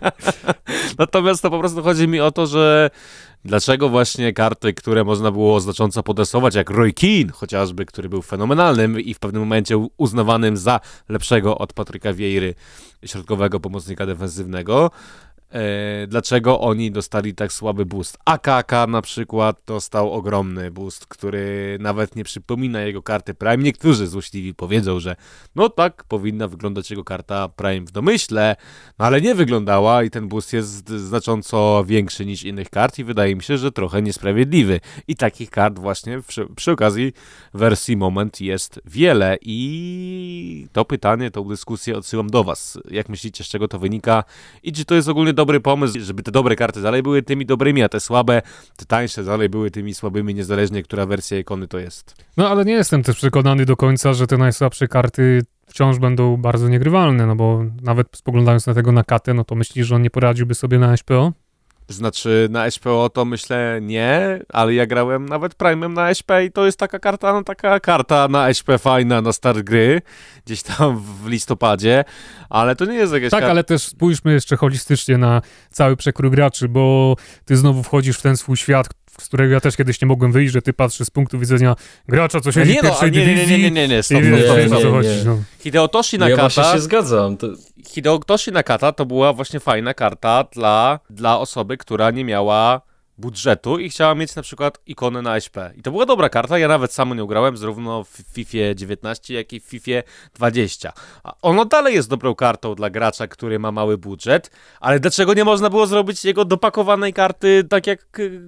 Natomiast 0.99 1.41
to 1.41 1.49
po 1.49 1.59
prostu 1.59 1.83
chodzi 1.83 2.07
mi 2.07 2.19
o 2.19 2.31
to, 2.31 2.47
że 2.47 2.89
dlaczego 3.45 3.89
właśnie 3.89 4.33
karty, 4.33 4.73
które 4.73 5.03
można 5.03 5.31
było 5.31 5.59
znacząco 5.59 6.03
podesować, 6.03 6.55
jak 6.55 6.69
Roy 6.69 6.93
Keane 6.93 7.31
chociażby, 7.33 7.85
który 7.85 8.09
był 8.09 8.21
fenomenalnym 8.21 8.99
i 8.99 9.13
w 9.13 9.19
pewnym 9.19 9.41
momencie 9.41 9.87
uznawanym 9.97 10.57
za 10.57 10.79
lepszego 11.09 11.57
od 11.57 11.73
Patryka 11.73 12.13
Wiejry, 12.13 12.55
środkowego 13.05 13.59
pomocnika 13.59 14.05
defensywnego, 14.05 14.91
e, 15.51 16.07
dlaczego 16.07 16.59
oni 16.59 16.91
dostali 16.91 17.35
tak 17.35 17.53
słaby 17.53 17.85
boost. 17.85 18.17
AKK 18.25 18.71
na 18.87 19.01
przykład 19.01 19.61
dostał 19.65 20.13
ogromny 20.13 20.71
boost, 20.71 21.05
który 21.05 21.77
nawet 21.79 22.15
nie 22.15 22.23
przypomina 22.23 22.81
jego 22.81 23.03
karty 23.03 23.33
Prime. 23.33 23.57
Niektórzy 23.57 24.07
złośliwi 24.07 24.53
powiedzą, 24.53 24.99
że 24.99 25.15
no 25.55 25.69
tak 25.69 26.03
powinna 26.03 26.47
wyglądać 26.47 26.89
jego 26.89 27.03
karta 27.03 27.49
Prime 27.49 27.85
w 27.85 27.91
domyśle, 27.91 28.55
no 28.99 29.05
ale 29.05 29.21
nie 29.21 29.35
wyglądała 29.35 30.03
i 30.03 30.09
ten 30.09 30.27
boost 30.27 30.53
jest 30.53 30.89
znacząco 30.89 31.83
większy 31.85 32.25
niż 32.25 32.43
innych 32.43 32.69
kart 32.69 32.99
i 32.99 33.03
wydaje 33.03 33.35
mi 33.35 33.43
się, 33.43 33.57
że 33.57 33.71
trochę 33.71 34.01
niesprawiedliwy. 34.01 34.79
I 35.07 35.15
takich 35.15 35.49
kart 35.49 35.79
właśnie 35.79 36.21
przy, 36.27 36.47
przy 36.55 36.71
okazji 36.71 37.13
wersji 37.53 37.97
Moment 37.97 38.41
jest 38.41 38.79
wiele 38.85 39.37
i 39.41 40.67
to 40.73 40.85
pytanie, 40.85 41.31
tą 41.31 41.43
dyskusję 41.43 41.97
odsyłam 41.97 42.29
do 42.29 42.43
was. 42.43 42.79
Jak 42.91 43.09
myślicie, 43.09 43.43
z 43.43 43.47
czego 43.47 43.67
to 43.67 43.79
wynika 43.79 44.23
i 44.63 44.71
czy 44.71 44.85
to 44.85 44.95
jest 44.95 45.09
ogólnie 45.09 45.33
dobry 45.39 45.59
pomysł, 45.59 45.99
żeby 45.99 46.23
te 46.23 46.31
dobre 46.31 46.55
karty 46.55 46.81
dalej 46.81 47.03
były 47.03 47.21
tymi 47.23 47.45
dobrymi, 47.45 47.83
a 47.83 47.89
te 47.89 47.99
słabe, 47.99 48.41
te 48.77 48.85
tańsze 48.85 49.23
dalej 49.23 49.49
były 49.49 49.71
tymi 49.71 49.93
słabymi, 49.93 50.35
niezależnie 50.35 50.83
która 50.83 51.05
wersja 51.05 51.39
ikony 51.39 51.67
to 51.67 51.79
jest. 51.79 52.15
No 52.37 52.49
ale 52.49 52.65
nie 52.65 52.73
jestem 52.73 53.03
też 53.03 53.15
przekonany 53.15 53.65
do 53.65 53.75
końca, 53.75 54.13
że 54.13 54.27
te 54.27 54.37
najsłabsze 54.37 54.87
karty 54.87 55.41
wciąż 55.67 55.99
będą 55.99 56.37
bardzo 56.37 56.69
niegrywalne, 56.69 57.25
no 57.25 57.35
bo 57.35 57.65
nawet 57.81 58.07
spoglądając 58.15 58.67
na 58.67 58.73
tego 58.73 58.91
Nakatę, 58.91 59.33
no 59.33 59.43
to 59.43 59.55
myślisz, 59.55 59.87
że 59.87 59.95
on 59.95 60.01
nie 60.01 60.09
poradziłby 60.09 60.55
sobie 60.55 60.79
na 60.79 60.97
SPO? 60.97 61.33
Znaczy 61.89 62.47
na 62.51 62.71
SPO 62.71 63.09
to 63.09 63.25
myślę 63.25 63.79
nie, 63.81 64.39
ale 64.53 64.73
ja 64.73 64.85
grałem 64.85 65.29
nawet 65.29 65.55
Prime'em 65.57 65.93
na 65.93 66.09
SP 66.19 66.29
i 66.45 66.51
to 66.51 66.65
jest 66.65 66.79
taka 66.79 66.99
karta, 66.99 67.33
no 67.33 67.43
taka 67.43 67.79
karta 67.79 68.27
na 68.27 68.49
SP 68.57 68.69
fajna 68.77 69.21
na 69.21 69.33
start 69.33 69.59
gry, 69.59 70.01
gdzieś 70.45 70.63
tam 70.63 70.99
w 70.99 71.27
listopadzie, 71.27 72.03
ale 72.49 72.75
to 72.75 72.85
nie 72.85 72.95
jest 72.95 73.13
jakaś 73.13 73.31
Tak, 73.31 73.43
ale 73.43 73.63
też 73.63 73.83
spójrzmy 73.83 74.33
jeszcze 74.33 74.57
holistycznie 74.57 75.17
na 75.17 75.41
cały 75.71 75.97
przekrój 75.97 76.31
graczy, 76.31 76.67
bo 76.67 77.15
ty 77.45 77.57
znowu 77.57 77.83
wchodzisz 77.83 78.17
w 78.17 78.21
ten 78.21 78.37
swój 78.37 78.57
świat, 78.57 78.87
z 79.19 79.27
którego 79.27 79.53
ja 79.53 79.59
też 79.59 79.75
kiedyś 79.75 80.01
nie 80.01 80.07
mogłem 80.07 80.31
wyjść, 80.31 80.53
że 80.53 80.61
ty 80.61 80.73
patrzysz 80.73 81.07
z 81.07 81.09
punktu 81.09 81.39
widzenia 81.39 81.75
gracza, 82.07 82.41
co 82.41 82.51
siedzi 82.51 82.73
nie, 82.73 82.79
w 82.79 82.83
no, 82.83 82.89
pierwszej 82.89 83.09
ale 83.09 83.17
nie, 83.17 83.25
nie, 83.25 83.27
nie, 83.27 83.35
dywizji 83.35 83.63
nie, 83.63 83.71
nie, 83.71 83.87
nie, 83.87 84.03
stop, 84.03 84.21
i 84.21 84.21
stop, 84.21 84.35
wiesz, 84.35 84.45
stop, 84.45 84.57
wiesz, 84.57 84.65
o 84.65 84.69
stop. 84.69 84.81
co 84.81 84.87
nie, 84.87 84.93
chodzi. 84.93 85.09
nie. 85.09 85.23
No. 85.25 85.37
Hideotoshi 85.59 86.17
Ja 86.17 86.35
właśnie 86.35 86.61
Nakata, 86.61 86.73
się 86.73 86.81
zgadzam. 86.81 87.37
To, 87.83 87.89
Hideotoshi 87.89 88.51
Nakata 88.51 88.91
to 88.91 89.05
była 89.05 89.33
właśnie 89.33 89.59
fajna 89.59 89.93
karta 89.93 90.43
dla, 90.43 90.99
dla 91.09 91.39
osoby, 91.39 91.77
która 91.77 92.11
nie 92.11 92.25
miała 92.25 92.81
budżetu 93.17 93.79
i 93.79 93.89
chciała 93.89 94.15
mieć 94.15 94.35
na 94.35 94.41
przykład 94.41 94.79
ikonę 94.85 95.21
na 95.21 95.35
SP. 95.45 95.57
I 95.75 95.81
to 95.81 95.91
była 95.91 96.05
dobra 96.05 96.29
karta, 96.29 96.59
ja 96.59 96.67
nawet 96.67 96.93
sam 96.93 97.17
nią 97.17 97.25
grałem, 97.25 97.57
zarówno 97.57 98.03
w 98.03 98.09
FIFA 98.33 98.75
19, 98.75 99.33
jak 99.33 99.53
i 99.53 99.59
w 99.59 99.63
FIFA 99.63 99.91
20. 100.33 100.93
A 101.23 101.33
ono 101.41 101.65
dalej 101.65 101.95
jest 101.95 102.09
dobrą 102.09 102.35
kartą 102.35 102.75
dla 102.75 102.89
gracza, 102.89 103.27
który 103.27 103.59
ma 103.59 103.71
mały 103.71 103.97
budżet, 103.97 104.51
ale 104.79 104.99
dlaczego 104.99 105.33
nie 105.33 105.43
można 105.43 105.69
było 105.69 105.87
zrobić 105.87 106.25
jego 106.25 106.45
dopakowanej 106.45 107.13
karty 107.13 107.63
tak 107.63 107.87
jak 107.87 108.19
y, 108.19 108.41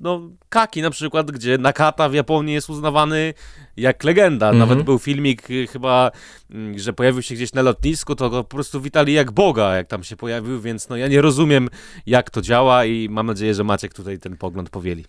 no, 0.00 0.30
Kaki 0.48 0.82
na 0.82 0.90
przykład, 0.90 1.30
gdzie 1.30 1.58
Nakata 1.58 2.08
w 2.08 2.14
Japonii 2.14 2.54
jest 2.54 2.70
uznawany 2.70 3.34
jak 3.76 4.04
legenda. 4.04 4.50
Mhm. 4.50 4.68
Nawet 4.68 4.84
był 4.84 4.98
filmik 4.98 5.50
y, 5.50 5.66
chyba, 5.66 6.10
mm, 6.50 6.78
że 6.78 6.92
pojawił 6.92 7.22
się 7.22 7.34
gdzieś 7.34 7.52
na 7.52 7.62
lotnisku, 7.62 8.14
to 8.14 8.30
go 8.30 8.44
po 8.44 8.56
prostu 8.56 8.80
witali 8.80 9.12
jak 9.12 9.32
Boga, 9.32 9.76
jak 9.76 9.86
tam 9.88 10.04
się 10.04 10.16
pojawił, 10.16 10.60
więc 10.60 10.88
no 10.88 10.96
ja 10.96 11.08
nie 11.08 11.20
rozumiem 11.20 11.68
jak 12.06 12.30
to 12.30 12.42
działa 12.42 12.84
i 12.84 13.08
mam 13.08 13.26
nadzieję, 13.26 13.54
że 13.54 13.64
Maciek 13.64 13.94
tutaj 13.94 14.18
ten 14.18 14.36
pogląd 14.36 14.70
powieli. 14.70 15.04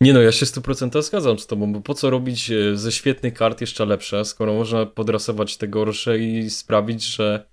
Nie 0.00 0.12
no, 0.12 0.20
ja 0.20 0.32
się 0.32 0.46
100% 0.46 1.02
zgadzam 1.02 1.38
z 1.38 1.46
tobą, 1.46 1.72
bo 1.72 1.80
po 1.80 1.94
co 1.94 2.10
robić 2.10 2.50
e, 2.50 2.76
ze 2.76 2.92
świetnych 2.92 3.34
kart 3.34 3.60
jeszcze 3.60 3.86
lepsze, 3.86 4.24
skoro 4.24 4.54
można 4.54 4.86
podrasować 4.86 5.56
te 5.56 5.68
gorsze 5.68 6.18
i 6.18 6.50
sprawić, 6.50 7.04
że 7.04 7.48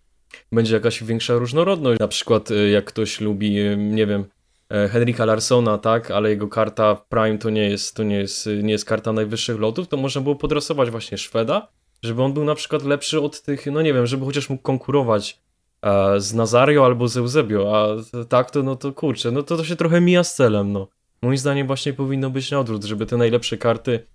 będzie 0.52 0.74
jakaś 0.74 1.04
większa 1.04 1.34
różnorodność. 1.34 2.00
Na 2.00 2.08
przykład 2.08 2.52
e, 2.52 2.70
jak 2.70 2.86
ktoś 2.86 3.22
lubi, 3.22 3.60
e, 3.60 3.78
nie 3.78 4.08
wiem, 4.08 4.26
Henrika 4.70 5.26
Larsona, 5.26 5.78
tak, 5.78 6.12
ale 6.12 6.30
jego 6.30 6.48
karta 6.48 6.96
Prime 6.96 7.38
to 7.38 7.50
nie 7.50 7.70
jest, 7.70 7.96
to 7.96 8.04
nie 8.04 8.16
jest, 8.16 8.50
nie 8.64 8.72
jest 8.72 8.86
karta 8.86 9.14
najwyższych 9.14 9.60
lotów, 9.60 9.88
to 9.88 9.98
można 9.98 10.22
było 10.22 10.36
podrasować 10.36 10.90
właśnie 10.90 11.18
Szweda, 11.18 11.68
żeby 12.04 12.24
on 12.24 12.34
był 12.34 12.44
na 12.44 12.56
przykład 12.56 12.84
lepszy 12.84 13.22
od 13.22 13.42
tych, 13.42 13.66
no 13.66 13.82
nie 13.82 13.94
wiem, 13.94 14.06
żeby 14.06 14.26
chociaż 14.26 14.50
mógł 14.50 14.64
konkurować 14.64 15.40
e, 15.82 16.20
z 16.20 16.34
Nazario 16.34 16.86
albo 16.86 17.08
z 17.08 17.18
Eusebio, 17.18 17.78
a 17.78 17.96
tak 18.26 18.52
to, 18.52 18.64
no 18.64 18.76
to 18.76 18.94
kurczę, 18.94 19.32
no 19.32 19.44
to 19.44 19.58
to 19.58 19.64
się 19.64 19.76
trochę 19.76 20.02
mija 20.02 20.24
z 20.24 20.36
celem, 20.36 20.72
no. 20.72 20.88
Moim 21.22 21.38
zdaniem 21.38 21.68
właśnie 21.68 21.94
powinno 21.94 22.30
być 22.30 22.52
na 22.52 22.60
odwrót, 22.60 22.84
żeby 22.84 23.06
te 23.06 23.18
najlepsze 23.18 23.58
karty 23.58 24.08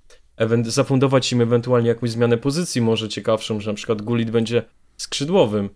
zafundować 0.63 1.33
im 1.33 1.41
ewentualnie 1.41 1.89
jakąś 1.89 2.11
zmianę 2.11 2.39
pozycji 2.39 2.81
może 2.81 3.09
ciekawszą, 3.09 3.61
że 3.61 3.71
na 3.71 3.75
przykład 3.75 4.03
Gulit 4.03 4.31
będzie 4.31 4.63
skrzydłowym, 4.97 5.71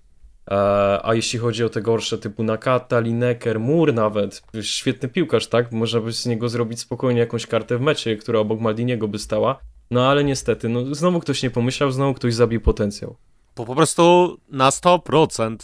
A 1.03 1.11
jeśli 1.15 1.39
chodzi 1.39 1.65
o 1.65 1.69
te 1.69 1.83
gorsze 1.83 2.19
typu 2.19 2.43
Nakata, 2.43 3.01
Lineker, 3.01 3.61
Mur 3.61 3.95
nawet, 3.95 4.43
świetny 4.63 5.09
piłkarz, 5.09 5.47
tak? 5.47 5.73
Można 5.73 6.01
by 6.01 6.13
z 6.13 6.27
niego 6.27 6.49
zrobić 6.49 6.81
spokojnie 6.81 7.21
jakąś 7.21 7.47
kartę 7.47 7.79
w 7.79 7.81
mecie, 7.81 8.17
która 8.17 8.39
obok 8.39 8.61
Maldiniego 8.61 9.09
by 9.09 9.19
stała. 9.19 9.61
No 9.91 10.09
ale 10.09 10.25
niestety, 10.25 10.69
no 10.69 10.95
znowu 10.95 11.21
ktoś 11.21 11.43
nie 11.43 11.51
pomyślał, 11.51 11.91
znowu 11.91 12.15
ktoś 12.15 12.35
zabił 12.35 12.61
potencjał. 12.61 13.17
Bo 13.57 13.65
po 13.65 13.75
prostu 13.75 14.37
na 14.49 14.71
100% 14.71 15.57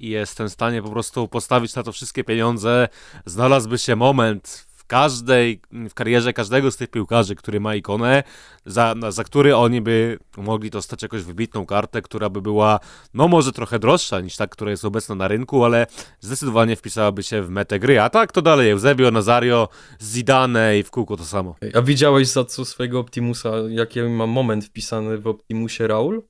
jestem 0.00 0.48
w 0.48 0.52
stanie 0.52 0.82
po 0.82 0.90
prostu 0.90 1.28
postawić 1.28 1.74
na 1.74 1.82
to 1.82 1.92
wszystkie 1.92 2.24
pieniądze. 2.24 2.88
Znalazłby 3.26 3.78
się 3.78 3.96
moment 3.96 4.65
każdej, 4.86 5.60
w 5.90 5.94
karierze 5.94 6.32
każdego 6.32 6.70
z 6.70 6.76
tych 6.76 6.90
piłkarzy, 6.90 7.34
który 7.34 7.60
ma 7.60 7.74
ikonę, 7.74 8.22
za, 8.66 8.94
za 9.08 9.24
który 9.24 9.56
oni 9.56 9.80
by 9.80 10.18
mogli 10.36 10.70
dostać 10.70 11.02
jakąś 11.02 11.22
wybitną 11.22 11.66
kartę, 11.66 12.02
która 12.02 12.30
by 12.30 12.42
była, 12.42 12.80
no 13.14 13.28
może 13.28 13.52
trochę 13.52 13.78
droższa 13.78 14.20
niż 14.20 14.36
ta, 14.36 14.46
która 14.46 14.70
jest 14.70 14.84
obecna 14.84 15.14
na 15.14 15.28
rynku, 15.28 15.64
ale 15.64 15.86
zdecydowanie 16.20 16.76
wpisałaby 16.76 17.22
się 17.22 17.42
w 17.42 17.50
metę 17.50 17.78
gry. 17.78 18.00
A 18.00 18.10
tak 18.10 18.32
to 18.32 18.42
dalej, 18.42 18.70
Eusebio, 18.70 19.10
Nazario, 19.10 19.68
Zidane 20.02 20.78
i 20.78 20.82
w 20.82 20.90
kółko 20.90 21.16
to 21.16 21.24
samo. 21.24 21.56
A 21.74 21.82
widziałeś 21.82 22.28
za 22.28 22.44
co 22.44 22.64
swojego 22.64 23.00
Optimusa, 23.00 23.50
jaki 23.68 24.02
ma 24.02 24.26
moment 24.26 24.64
wpisany 24.64 25.18
w 25.18 25.26
Optimusie 25.26 25.86
Raul? 25.86 26.22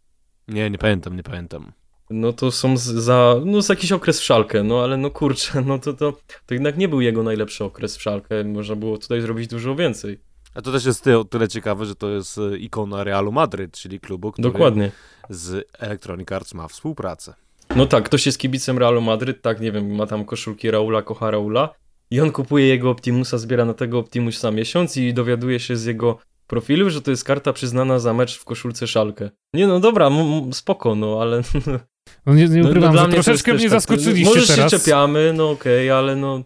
Nie, 0.49 0.71
nie 0.71 0.79
pamiętam, 0.79 1.17
nie 1.17 1.23
pamiętam. 1.23 1.73
No 2.11 2.33
to 2.33 2.51
są 2.51 2.77
za, 2.77 3.35
no 3.45 3.59
jakiś 3.69 3.93
okres 3.93 4.21
w 4.21 4.25
szalkę, 4.25 4.63
no 4.63 4.83
ale 4.83 4.97
no 4.97 5.11
kurczę, 5.11 5.63
no 5.67 5.79
to, 5.79 5.93
to, 5.93 6.13
to 6.47 6.55
jednak 6.55 6.79
nie 6.79 6.89
był 6.89 7.01
jego 7.01 7.23
najlepszy 7.23 7.65
okres 7.65 7.97
w 7.97 8.03
szalkę, 8.03 8.45
można 8.45 8.77
było 8.77 8.99
tutaj 8.99 9.21
zrobić 9.21 9.47
dużo 9.47 9.77
więcej. 9.77 10.19
A 10.55 10.63
to 10.63 10.73
też 10.73 10.85
jest 10.85 11.07
o 11.07 11.25
tyle 11.25 11.49
ciekawe, 11.49 11.87
że 11.87 11.95
to 11.95 12.11
jest 12.11 12.39
e, 12.39 12.57
ikona 12.57 13.05
Realu 13.05 13.33
Madryt, 13.33 13.73
czyli 13.73 14.01
klubu, 14.01 14.33
który 14.33 14.49
Dokładnie. 14.51 14.91
z 15.31 15.69
Electronic 15.79 16.33
Arts 16.33 16.55
ma 16.55 16.69
współpracę. 16.69 17.35
No 17.77 17.87
tak, 17.87 18.05
ktoś 18.05 18.27
jest 18.27 18.39
kibicem 18.39 18.79
Realu 18.79 19.01
Madryt, 19.01 19.43
tak, 19.43 19.61
nie 19.61 19.73
wiem, 19.73 19.95
ma 19.95 20.07
tam 20.07 20.25
koszulki 20.25 20.71
Raula, 20.71 21.03
kocha 21.03 21.31
Raula 21.31 21.75
i 22.11 22.21
on 22.21 22.33
kupuje 22.33 22.67
jego 22.67 22.91
Optimusa, 22.91 23.39
zbiera 23.39 23.65
na 23.65 23.75
tego 23.75 23.99
Optimusa 23.99 24.51
miesiąc 24.51 24.97
i 24.97 25.15
dowiaduje 25.15 25.61
się 25.61 25.77
z 25.77 25.85
jego 25.85 26.19
profilu, 26.47 26.91
że 26.91 27.03
to 27.03 27.11
jest 27.11 27.25
karta 27.25 27.53
przyznana 27.53 27.99
za 27.99 28.15
mecz 28.15 28.39
w 28.39 28.45
koszulce 28.45 28.87
Szalkę. 28.87 29.31
Nie 29.55 29.67
no 29.67 29.81
dobra, 29.81 30.11
spoko, 30.53 30.95
no 30.95 31.19
ale... 31.21 31.43
No 32.27 32.35
nie, 32.35 32.49
nie 32.49 32.61
no, 32.61 32.69
ukrywam, 32.69 32.95
no, 32.95 33.03
że 33.05 33.09
troszeczkę 33.09 33.55
mnie 33.55 33.63
tak, 33.63 33.71
zaskoczyliście 33.71 34.35
Może 34.35 34.47
teraz. 34.47 34.73
się 34.73 34.79
czepiamy, 34.79 35.33
no 35.37 35.51
okej, 35.51 35.91
okay, 35.91 35.99
ale 35.99 36.17
no... 36.17 36.43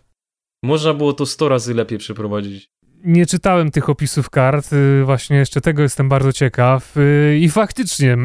Można 0.63 0.95
było 0.95 1.13
to 1.13 1.27
100 1.27 1.49
razy 1.49 1.75
lepiej 1.75 1.99
przeprowadzić. 1.99 2.71
Nie 3.05 3.27
czytałem 3.27 3.71
tych 3.71 3.89
opisów 3.89 4.31
kart, 4.31 4.73
y, 4.73 5.05
właśnie 5.05 5.37
jeszcze 5.37 5.61
tego 5.61 5.83
jestem 5.83 6.09
bardzo 6.09 6.33
ciekaw 6.33 6.97
y, 6.97 7.39
i 7.41 7.49
faktycznie 7.49 8.17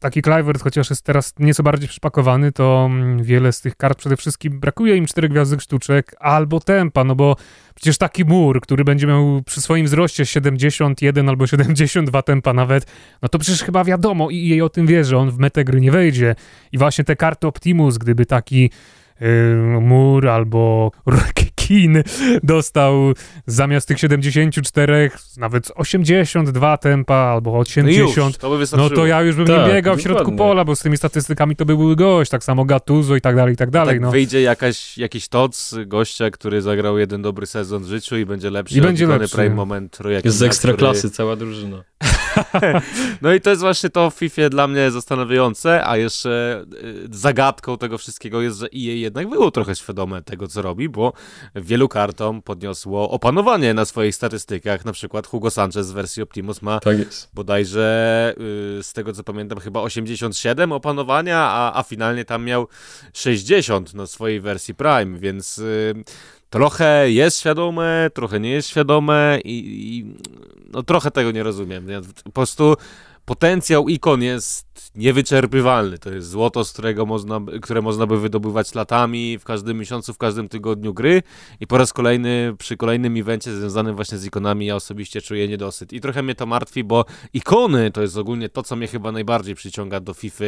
taki 0.00 0.22
Clivert, 0.22 0.62
chociaż 0.62 0.90
jest 0.90 1.02
teraz 1.02 1.34
nieco 1.38 1.62
bardziej 1.62 1.88
przypakowany, 1.88 2.52
to 2.52 2.86
mm, 2.90 3.22
wiele 3.22 3.52
z 3.52 3.60
tych 3.60 3.76
kart 3.76 3.98
przede 3.98 4.16
wszystkim 4.16 4.60
brakuje 4.60 4.96
im 4.96 5.06
czterech 5.06 5.30
gwiazdek 5.30 5.60
sztuczek 5.60 6.14
albo 6.20 6.60
tempa, 6.60 7.04
no 7.04 7.14
bo 7.14 7.36
przecież 7.74 7.98
taki 7.98 8.24
mur, 8.24 8.60
który 8.60 8.84
będzie 8.84 9.06
miał 9.06 9.42
przy 9.46 9.60
swoim 9.60 9.86
wzroście 9.86 10.26
71 10.26 11.28
albo 11.28 11.46
72 11.46 12.22
tempa 12.22 12.52
nawet, 12.52 12.86
no 13.22 13.28
to 13.28 13.38
przecież 13.38 13.62
chyba 13.62 13.84
wiadomo 13.84 14.30
i 14.30 14.48
jej 14.48 14.62
o 14.62 14.68
tym 14.68 14.86
wie, 14.86 15.04
że 15.04 15.18
on 15.18 15.30
w 15.30 15.38
metę 15.38 15.64
gry 15.64 15.80
nie 15.80 15.90
wejdzie. 15.90 16.34
I 16.72 16.78
właśnie 16.78 17.04
te 17.04 17.16
karty 17.16 17.46
Optimus, 17.46 17.98
gdyby 17.98 18.26
taki 18.26 18.70
yy, 19.20 19.80
mur 19.80 20.28
albo 20.28 20.92
Dostał 22.42 23.12
zamiast 23.46 23.88
tych 23.88 23.98
74 23.98 25.10
nawet 25.36 25.72
82 25.74 26.78
tempa 26.78 27.14
albo 27.14 27.58
80. 27.58 28.16
No, 28.16 28.26
już, 28.26 28.36
to, 28.36 28.58
by 28.58 28.64
no 28.76 28.90
to 28.90 29.06
ja 29.06 29.22
już 29.22 29.36
bym 29.36 29.46
tak, 29.46 29.68
nie 29.68 29.74
biegał 29.74 29.96
w 29.96 30.00
środku 30.00 30.18
dokładnie. 30.18 30.38
pola, 30.38 30.64
bo 30.64 30.76
z 30.76 30.80
tymi 30.80 30.96
statystykami 30.96 31.56
to 31.56 31.64
by 31.64 31.76
był 31.76 31.96
gość, 31.96 32.30
tak 32.30 32.44
samo 32.44 32.64
Gattuso 32.64 33.16
i 33.16 33.20
tak 33.20 33.36
dalej, 33.36 33.54
i 33.54 33.56
tak 33.56 33.70
dalej. 33.70 33.94
Tak 33.94 34.02
no. 34.02 34.10
wyjdzie 34.10 34.42
jakaś, 34.42 34.98
jakiś 34.98 35.28
toc 35.28 35.74
gościa, 35.86 36.30
który 36.30 36.62
zagrał 36.62 36.98
jeden 36.98 37.22
dobry 37.22 37.46
sezon 37.46 37.82
w 37.82 37.86
życiu 37.86 38.16
i 38.16 38.26
będzie 38.26 38.50
lepszy 38.50 38.78
I 38.78 38.80
będzie 38.80 39.06
lepszy. 39.06 39.36
Prime 39.36 39.54
Moment. 39.54 39.98
Jest 40.24 40.36
z 40.36 40.42
ekstraklasy 40.42 41.00
który... 41.00 41.14
cała 41.14 41.36
drużyna. 41.36 41.84
no 43.22 43.34
i 43.34 43.40
to 43.40 43.50
jest 43.50 43.62
właśnie 43.62 43.90
to 43.90 44.10
w 44.10 44.14
FIFA 44.14 44.48
dla 44.48 44.68
mnie 44.68 44.90
zastanawiające, 44.90 45.86
a 45.86 45.96
jeszcze 45.96 46.64
y, 46.84 47.08
zagadką 47.10 47.78
tego 47.78 47.98
wszystkiego 47.98 48.42
jest, 48.42 48.58
że 48.58 48.66
EA 48.66 48.94
jednak 48.94 49.28
było 49.28 49.50
trochę 49.50 49.76
świadome 49.76 50.22
tego, 50.22 50.48
co 50.48 50.62
robi, 50.62 50.88
bo 50.88 51.12
wielu 51.60 51.88
kartom 51.88 52.42
podniosło 52.42 53.10
opanowanie 53.10 53.74
na 53.74 53.84
swoich 53.84 54.14
statystykach. 54.14 54.84
Na 54.84 54.92
przykład 54.92 55.26
Hugo 55.26 55.50
Sanchez 55.50 55.86
z 55.86 55.92
wersji 55.92 56.22
Optimus 56.22 56.62
ma 56.62 56.80
tak 56.80 56.98
jest. 56.98 57.30
bodajże 57.34 58.34
y, 58.78 58.82
z 58.82 58.92
tego, 58.92 59.12
co 59.12 59.24
pamiętam, 59.24 59.58
chyba 59.60 59.80
87 59.80 60.72
opanowania, 60.72 61.38
a, 61.38 61.78
a 61.78 61.82
finalnie 61.82 62.24
tam 62.24 62.44
miał 62.44 62.68
60 63.12 63.94
na 63.94 64.06
swojej 64.06 64.40
wersji 64.40 64.74
Prime, 64.74 65.18
więc 65.18 65.58
y, 65.58 65.94
trochę 66.50 67.10
jest 67.10 67.40
świadome, 67.40 68.10
trochę 68.14 68.40
nie 68.40 68.50
jest 68.50 68.68
świadome 68.68 69.38
i, 69.44 69.58
i 69.98 70.14
no 70.72 70.82
trochę 70.82 71.10
tego 71.10 71.30
nie 71.30 71.42
rozumiem. 71.42 71.88
Ja 71.88 72.00
po 72.24 72.32
prostu 72.32 72.76
potencjał 73.24 73.88
ikon 73.88 74.22
jest 74.22 74.67
niewyczerpywalny. 74.94 75.98
To 75.98 76.10
jest 76.10 76.28
złoto, 76.28 76.64
z 76.64 76.72
którego 76.72 77.06
można, 77.06 77.40
które 77.62 77.82
można 77.82 78.06
by 78.06 78.20
wydobywać 78.20 78.74
latami, 78.74 79.38
w 79.38 79.44
każdym 79.44 79.78
miesiącu, 79.78 80.14
w 80.14 80.18
każdym 80.18 80.48
tygodniu 80.48 80.94
gry 80.94 81.22
i 81.60 81.66
po 81.66 81.78
raz 81.78 81.92
kolejny, 81.92 82.54
przy 82.58 82.76
kolejnym 82.76 83.16
evencie 83.16 83.56
związanym 83.56 83.96
właśnie 83.96 84.18
z 84.18 84.26
ikonami, 84.26 84.66
ja 84.66 84.76
osobiście 84.76 85.20
czuję 85.20 85.48
niedosyt. 85.48 85.92
I 85.92 86.00
trochę 86.00 86.22
mnie 86.22 86.34
to 86.34 86.46
martwi, 86.46 86.84
bo 86.84 87.04
ikony 87.32 87.90
to 87.90 88.02
jest 88.02 88.16
ogólnie 88.16 88.48
to, 88.48 88.62
co 88.62 88.76
mnie 88.76 88.86
chyba 88.86 89.12
najbardziej 89.12 89.54
przyciąga 89.54 90.00
do 90.00 90.14
FIFA, 90.14 90.44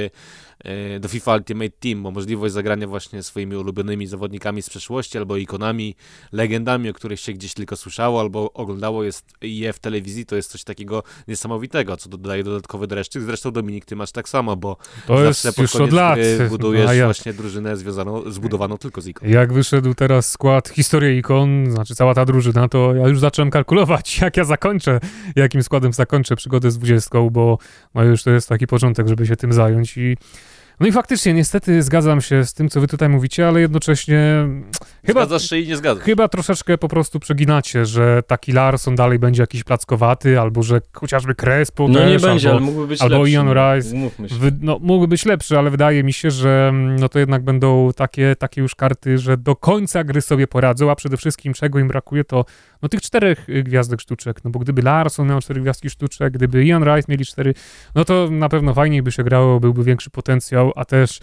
e, 0.64 1.00
do 1.00 1.09
FIFA 1.09 1.35
Ultimate 1.35 1.70
Team, 1.70 2.03
bo 2.03 2.11
możliwość 2.11 2.55
zagrania 2.55 2.87
właśnie 2.87 3.22
swoimi 3.22 3.57
ulubionymi 3.57 4.07
zawodnikami 4.07 4.62
z 4.62 4.70
przeszłości, 4.70 5.18
albo 5.18 5.37
ikonami, 5.37 5.94
legendami, 6.33 6.90
o 6.90 6.92
których 6.92 7.20
się 7.20 7.33
gdzieś 7.33 7.55
tylko 7.55 7.76
słyszało, 7.76 8.20
albo 8.20 8.53
oglądało 8.53 9.05
jest 9.05 9.26
je 9.42 9.72
w 9.72 9.79
telewizji, 9.79 10.26
to 10.26 10.37
jest 10.37 10.50
coś 10.50 10.64
takiego 10.64 11.03
niesamowitego, 11.29 11.96
co 11.96 12.09
dodaje 12.09 12.44
dodatkowy 12.44 12.87
dreszczyk. 12.87 13.22
Zresztą 13.22 13.50
Dominik, 13.50 13.85
ty 13.85 13.96
masz 13.96 14.12
tak 14.12 14.29
samo, 14.30 14.56
bo 14.56 14.76
to 15.06 15.24
jest 15.24 15.58
już 15.58 15.76
od 15.76 15.92
lat. 15.92 16.18
budujesz 16.48 16.98
no, 16.98 17.04
właśnie 17.04 17.32
drużynę 17.32 17.76
związaną, 17.76 18.30
zbudowaną 18.30 18.78
tylko 18.78 19.00
z 19.00 19.06
ikon. 19.06 19.28
Jak 19.28 19.52
wyszedł 19.52 19.94
teraz 19.94 20.30
skład 20.30 20.68
Historia 20.68 21.10
Ikon, 21.10 21.70
znaczy 21.70 21.94
cała 21.94 22.14
ta 22.14 22.24
drużyna, 22.24 22.68
to 22.68 22.94
ja 22.94 23.08
już 23.08 23.20
zacząłem 23.20 23.50
kalkulować, 23.50 24.18
jak 24.22 24.36
ja 24.36 24.44
zakończę, 24.44 25.00
jakim 25.36 25.62
składem 25.62 25.92
zakończę 25.92 26.36
przygodę 26.36 26.70
z 26.70 26.78
20, 26.78 27.18
bo 27.30 27.58
no 27.94 28.04
już 28.04 28.22
to 28.22 28.30
jest 28.30 28.48
taki 28.48 28.66
początek, 28.66 29.08
żeby 29.08 29.26
się 29.26 29.36
tym 29.36 29.52
zająć 29.52 29.96
i 29.96 30.16
no 30.80 30.86
i 30.86 30.92
faktycznie, 30.92 31.32
niestety 31.34 31.82
zgadzam 31.82 32.20
się 32.20 32.44
z 32.44 32.54
tym, 32.54 32.68
co 32.68 32.80
wy 32.80 32.86
tutaj 32.86 33.08
mówicie, 33.08 33.48
ale 33.48 33.60
jednocześnie 33.60 34.48
chyba... 35.06 35.20
Zgadzasz 35.20 35.48
się 35.48 35.58
i 35.58 35.68
nie 35.68 35.76
zgadzasz. 35.76 36.04
Chyba 36.04 36.28
troszeczkę 36.28 36.78
po 36.78 36.88
prostu 36.88 37.20
przeginacie, 37.20 37.86
że 37.86 38.22
taki 38.26 38.52
Larson 38.52 38.94
dalej 38.94 39.18
będzie 39.18 39.42
jakiś 39.42 39.64
plackowaty, 39.64 40.40
albo 40.40 40.62
że 40.62 40.80
chociażby 40.92 41.34
Crespo 41.34 41.88
No 41.88 41.98
też, 41.98 42.22
nie 42.22 42.28
będzie, 42.28 42.48
albo, 42.48 42.58
ale 42.58 42.66
mógłby 42.66 42.86
być 42.86 43.02
albo 43.02 43.16
lepszy. 43.16 43.32
Ian 43.32 43.48
Rice. 43.48 44.10
Wy, 44.38 44.52
no, 44.60 44.78
mógłby 44.80 45.08
być 45.08 45.24
lepszy, 45.24 45.58
ale 45.58 45.70
wydaje 45.70 46.04
mi 46.04 46.12
się, 46.12 46.30
że 46.30 46.72
no 46.98 47.08
to 47.08 47.18
jednak 47.18 47.42
będą 47.42 47.90
takie, 47.96 48.36
takie 48.38 48.60
już 48.60 48.74
karty, 48.74 49.18
że 49.18 49.36
do 49.36 49.56
końca 49.56 50.04
gry 50.04 50.20
sobie 50.20 50.46
poradzą, 50.46 50.90
a 50.90 50.94
przede 50.94 51.16
wszystkim 51.16 51.54
czego 51.54 51.78
im 51.78 51.88
brakuje, 51.88 52.24
to 52.24 52.44
no 52.82 52.88
tych 52.88 53.00
czterech 53.00 53.48
y, 53.48 53.62
gwiazdek 53.62 54.00
sztuczek, 54.00 54.44
no 54.44 54.50
bo 54.50 54.58
gdyby 54.58 54.82
Larson 54.82 55.28
miał 55.28 55.40
cztery 55.40 55.60
gwiazdki 55.60 55.90
sztuczek, 55.90 56.32
gdyby 56.32 56.64
Ian 56.64 56.84
Rice 56.84 57.06
mieli 57.08 57.26
cztery, 57.26 57.54
no 57.94 58.04
to 58.04 58.28
na 58.30 58.48
pewno 58.48 58.74
fajniej 58.74 59.02
by 59.02 59.12
się 59.12 59.24
grało, 59.24 59.60
byłby 59.60 59.84
większy 59.84 60.10
potencjał, 60.10 60.69
a 60.76 60.85
też 60.85 61.20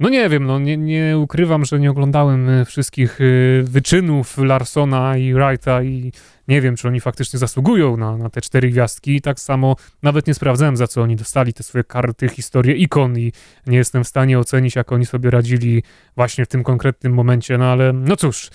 no 0.00 0.08
nie 0.08 0.28
wiem, 0.28 0.46
no 0.46 0.58
nie, 0.58 0.76
nie 0.76 1.18
ukrywam, 1.18 1.64
że 1.64 1.80
nie 1.80 1.90
oglądałem 1.90 2.48
y, 2.48 2.64
wszystkich 2.64 3.20
y, 3.20 3.62
wyczynów 3.64 4.38
Larsona 4.38 5.16
i 5.16 5.34
Wrighta 5.34 5.82
i 5.82 6.12
nie 6.48 6.60
wiem, 6.60 6.76
czy 6.76 6.88
oni 6.88 7.00
faktycznie 7.00 7.38
zasługują 7.38 7.96
na, 7.96 8.16
na 8.16 8.30
te 8.30 8.40
cztery 8.40 8.70
gwiazdki. 8.70 9.20
Tak 9.20 9.40
samo 9.40 9.76
nawet 10.02 10.26
nie 10.26 10.34
sprawdzałem, 10.34 10.76
za 10.76 10.86
co 10.86 11.02
oni 11.02 11.16
dostali 11.16 11.52
te 11.52 11.62
swoje 11.62 11.84
karty, 11.84 12.28
historie 12.28 12.74
ikon 12.74 13.18
i 13.18 13.32
nie 13.66 13.76
jestem 13.76 14.04
w 14.04 14.08
stanie 14.08 14.38
ocenić, 14.38 14.76
jak 14.76 14.92
oni 14.92 15.06
sobie 15.06 15.30
radzili 15.30 15.82
właśnie 16.16 16.44
w 16.44 16.48
tym 16.48 16.62
konkretnym 16.62 17.14
momencie, 17.14 17.58
no 17.58 17.64
ale 17.64 17.92
no 17.92 18.16
cóż, 18.16 18.50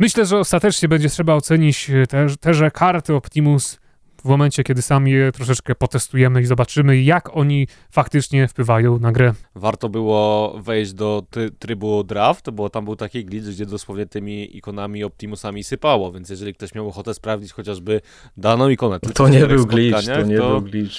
Myślę, 0.00 0.26
że 0.26 0.38
ostatecznie 0.38 0.88
będzie 0.88 1.08
trzeba 1.08 1.34
ocenić 1.34 1.90
e, 1.90 2.06
te, 2.06 2.26
teże 2.40 2.70
karty 2.70 3.14
Optimus 3.14 3.80
w 4.20 4.24
momencie, 4.24 4.64
kiedy 4.64 4.82
sami 4.82 5.10
je 5.10 5.32
troszeczkę 5.32 5.74
potestujemy 5.74 6.40
i 6.42 6.46
zobaczymy, 6.46 7.02
jak 7.02 7.36
oni 7.36 7.66
faktycznie 7.90 8.48
wpływają 8.48 8.98
na 8.98 9.12
grę. 9.12 9.32
Warto 9.54 9.88
było 9.88 10.54
wejść 10.60 10.92
do 10.92 11.22
trybu 11.58 12.04
draft, 12.04 12.50
bo 12.50 12.70
tam 12.70 12.84
był 12.84 12.96
taki 12.96 13.24
glitch, 13.24 13.48
gdzie 13.48 13.66
dosłownie 13.66 14.06
tymi 14.06 14.56
ikonami 14.56 15.04
Optimusami 15.04 15.64
sypało, 15.64 16.12
więc 16.12 16.30
jeżeli 16.30 16.54
ktoś 16.54 16.74
miał 16.74 16.88
ochotę 16.88 17.14
sprawdzić 17.14 17.52
chociażby 17.52 18.00
daną 18.36 18.68
ikonę... 18.68 19.00
To 19.14 19.28
nie 19.28 19.46
był 19.46 19.66
glitch, 19.66 20.06
to 20.06 20.22
nie 20.22 20.38
to... 20.38 20.48
był 20.48 20.62
glitch. 20.62 20.96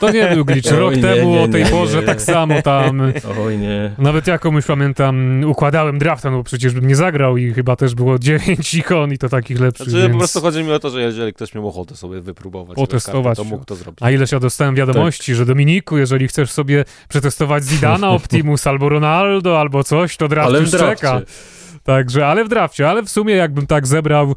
To 0.00 0.10
nie 0.10 0.26
był 0.26 0.44
glitch. 0.44 0.70
Rok 0.70 0.96
nie, 0.96 1.02
temu 1.02 1.30
nie, 1.30 1.40
o 1.40 1.48
tej 1.48 1.64
nie, 1.64 1.70
porze 1.70 2.00
nie. 2.00 2.06
tak 2.06 2.22
samo 2.22 2.62
tam... 2.62 3.02
Oj 3.46 3.58
nie. 3.58 3.90
Nawet 3.98 4.26
ja 4.26 4.38
komuś 4.38 4.66
pamiętam, 4.66 5.44
układałem 5.44 5.98
drafta, 5.98 6.30
no 6.30 6.36
bo 6.36 6.44
przecież 6.44 6.74
bym 6.74 6.86
nie 6.86 6.96
zagrał 6.96 7.36
i 7.36 7.52
chyba 7.52 7.76
też 7.76 7.94
było 7.94 8.18
9 8.28 8.74
ikon 8.74 9.12
i 9.12 9.18
to 9.18 9.28
takich 9.28 9.60
lepszych, 9.60 9.88
Znaczy, 9.88 10.02
więc... 10.02 10.12
po 10.12 10.18
prostu 10.18 10.40
chodzi 10.40 10.64
mi 10.64 10.72
o 10.72 10.78
to, 10.78 10.90
że 10.90 11.02
jeżeli 11.02 11.32
ktoś 11.32 11.54
miał 11.54 11.68
ochotę 11.68 11.96
sobie 11.96 12.20
wypróbować, 12.20 12.76
Potestować 12.76 13.24
kartę, 13.24 13.42
się. 13.42 13.50
to 13.50 13.56
mógł 13.56 13.64
to 13.64 13.74
zrobić. 13.74 13.98
A 14.02 14.10
ileś 14.10 14.32
ja 14.32 14.40
dostałem 14.40 14.74
wiadomości, 14.74 15.34
że 15.34 15.46
Dominiku, 15.46 15.98
jeżeli 15.98 16.28
chcesz 16.28 16.50
sobie 16.50 16.84
przetestować 17.08 17.64
Zidana, 17.64 18.10
Optimus 18.18 18.66
albo 18.66 18.88
Ronaldo, 18.88 19.60
albo 19.60 19.84
coś, 19.84 20.16
to 20.16 20.28
draft 20.28 20.48
Ale 20.48 20.60
już 20.60 20.70
czeka. 20.70 21.20
Także, 21.84 22.26
ale 22.26 22.44
w 22.44 22.48
drafcie, 22.48 22.90
ale 22.90 23.02
w 23.02 23.08
sumie 23.08 23.34
jakbym 23.34 23.66
tak 23.66 23.86
zebrał 23.86 24.34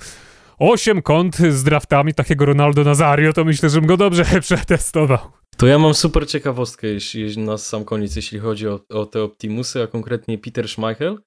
8 0.62 1.02
kont 1.02 1.36
z 1.38 1.64
draftami 1.64 2.14
takiego 2.14 2.46
Ronaldo 2.46 2.84
Nazario, 2.84 3.34
to 3.34 3.46
myślę, 3.46 3.70
żebym 3.70 3.88
go 3.88 3.98
dobrze 3.98 4.26
przetestował. 4.42 5.32
To 5.58 5.68
ja 5.68 5.80
mam 5.80 5.94
super 5.94 6.28
ciekawostkę 6.28 6.88
jeśli, 6.88 7.38
na 7.38 7.58
sam 7.58 7.86
koniec, 7.86 8.16
jeśli 8.16 8.40
chodzi 8.40 8.68
o, 8.68 8.80
o 8.90 9.06
te 9.06 9.24
Optimusy, 9.24 9.82
a 9.82 9.88
konkretnie 9.88 10.38
Peter 10.38 10.68
Schmeichel, 10.68 11.18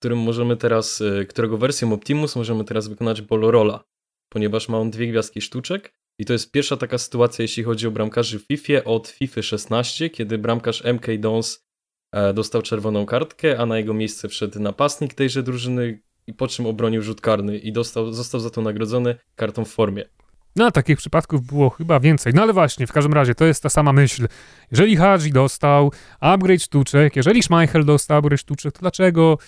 którym 0.00 0.18
możemy 0.18 0.56
teraz, 0.56 1.00
e, 1.00 1.24
którego 1.24 1.58
wersją 1.58 1.92
Optimus 1.92 2.36
możemy 2.36 2.64
teraz 2.64 2.88
wykonać 2.88 3.22
Bolorola, 3.22 3.84
ponieważ 4.28 4.68
ma 4.68 4.78
on 4.78 4.90
dwie 4.90 5.08
gwiazdki 5.08 5.40
sztuczek 5.40 5.92
i 6.20 6.24
to 6.24 6.32
jest 6.32 6.52
pierwsza 6.52 6.76
taka 6.76 6.98
sytuacja, 6.98 7.42
jeśli 7.42 7.62
chodzi 7.62 7.86
o 7.86 7.90
bramkarzy 7.90 8.38
w 8.38 8.46
FIFA 8.46 8.84
od 8.84 9.08
FIFA 9.08 9.42
16, 9.42 10.10
kiedy 10.10 10.38
bramkarz 10.38 10.84
MK 10.84 11.06
Dons 11.18 11.66
e, 12.12 12.34
dostał 12.34 12.62
czerwoną 12.62 13.06
kartkę, 13.06 13.58
a 13.58 13.66
na 13.66 13.78
jego 13.78 13.94
miejsce 13.94 14.28
wszedł 14.28 14.60
napastnik 14.60 15.14
tejże 15.14 15.42
drużyny 15.42 16.05
i 16.26 16.34
po 16.34 16.48
czym 16.48 16.66
obronił 16.66 17.02
rzut 17.02 17.20
karny 17.20 17.58
i 17.58 17.72
dostał, 17.72 18.12
został 18.12 18.40
za 18.40 18.50
to 18.50 18.60
nagrodzony 18.62 19.16
kartą 19.36 19.64
w 19.64 19.68
formie. 19.68 20.04
No, 20.56 20.70
takich 20.70 20.98
przypadków 20.98 21.46
było 21.46 21.70
chyba 21.70 22.00
więcej. 22.00 22.32
No 22.34 22.42
ale 22.42 22.52
właśnie, 22.52 22.86
w 22.86 22.92
każdym 22.92 23.12
razie, 23.12 23.34
to 23.34 23.44
jest 23.44 23.62
ta 23.62 23.68
sama 23.68 23.92
myśl. 23.92 24.28
Jeżeli 24.70 24.96
Hadzi 24.96 25.32
dostał 25.32 25.92
upgrade 26.20 26.62
sztuczek, 26.62 27.16
jeżeli 27.16 27.42
Schmeichel 27.42 27.84
dostał 27.84 28.18
upgrade 28.18 28.40
sztuczek, 28.40 28.72
to 28.72 28.80
dlaczego? 28.80 29.38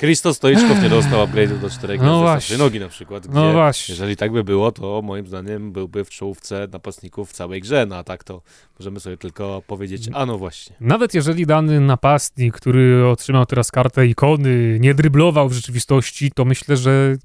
Christos 0.00 0.36
Stoiczkow 0.36 0.82
nie 0.82 0.88
dostał 0.88 1.26
upgrade'u 1.26 1.58
do 1.58 1.70
czterech 1.70 2.00
No 2.00 2.24
no 2.50 2.58
nogi 2.58 2.80
na 2.80 2.88
przykład, 2.88 3.26
gdzie 3.26 3.34
No 3.34 3.52
właśnie. 3.52 3.92
jeżeli 3.92 4.16
tak 4.16 4.32
by 4.32 4.44
było, 4.44 4.72
to 4.72 5.02
moim 5.02 5.26
zdaniem 5.26 5.72
byłby 5.72 6.04
w 6.04 6.10
czołówce 6.10 6.68
napastników 6.72 7.30
w 7.30 7.32
całej 7.32 7.60
grze, 7.60 7.86
no 7.86 7.96
a 7.96 8.04
tak 8.04 8.24
to 8.24 8.42
możemy 8.78 9.00
sobie 9.00 9.16
tylko 9.16 9.62
powiedzieć, 9.66 10.08
a 10.14 10.26
no 10.26 10.38
właśnie. 10.38 10.76
Nawet 10.80 11.14
jeżeli 11.14 11.46
dany 11.46 11.80
napastnik, 11.80 12.54
który 12.54 13.08
otrzymał 13.08 13.46
teraz 13.46 13.70
kartę 13.70 14.06
ikony, 14.06 14.78
nie 14.80 14.94
dryblował 14.94 15.48
w 15.48 15.52
rzeczywistości, 15.52 16.30
to 16.34 16.44
myślę, 16.44 16.76
że 16.76 17.16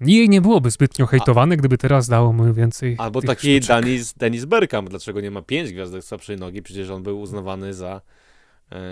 jej 0.00 0.28
nie 0.28 0.40
byłoby 0.40 0.70
zbytnio 0.70 1.06
hejtowane, 1.06 1.56
gdyby 1.56 1.78
teraz 1.78 2.08
dało 2.08 2.32
mu 2.32 2.54
więcej 2.54 2.96
Albo 2.98 3.22
taki. 3.22 3.60
Denis, 3.60 4.14
Denis 4.14 4.44
Bergkamp, 4.44 4.88
dlaczego 4.88 5.20
nie 5.20 5.30
ma 5.30 5.42
pięć 5.42 5.72
gwiazdek 5.72 6.04
słabszej 6.04 6.36
nogi, 6.36 6.62
przecież 6.62 6.90
on 6.90 7.02
był 7.02 7.20
uznawany 7.20 7.74
za 7.74 8.00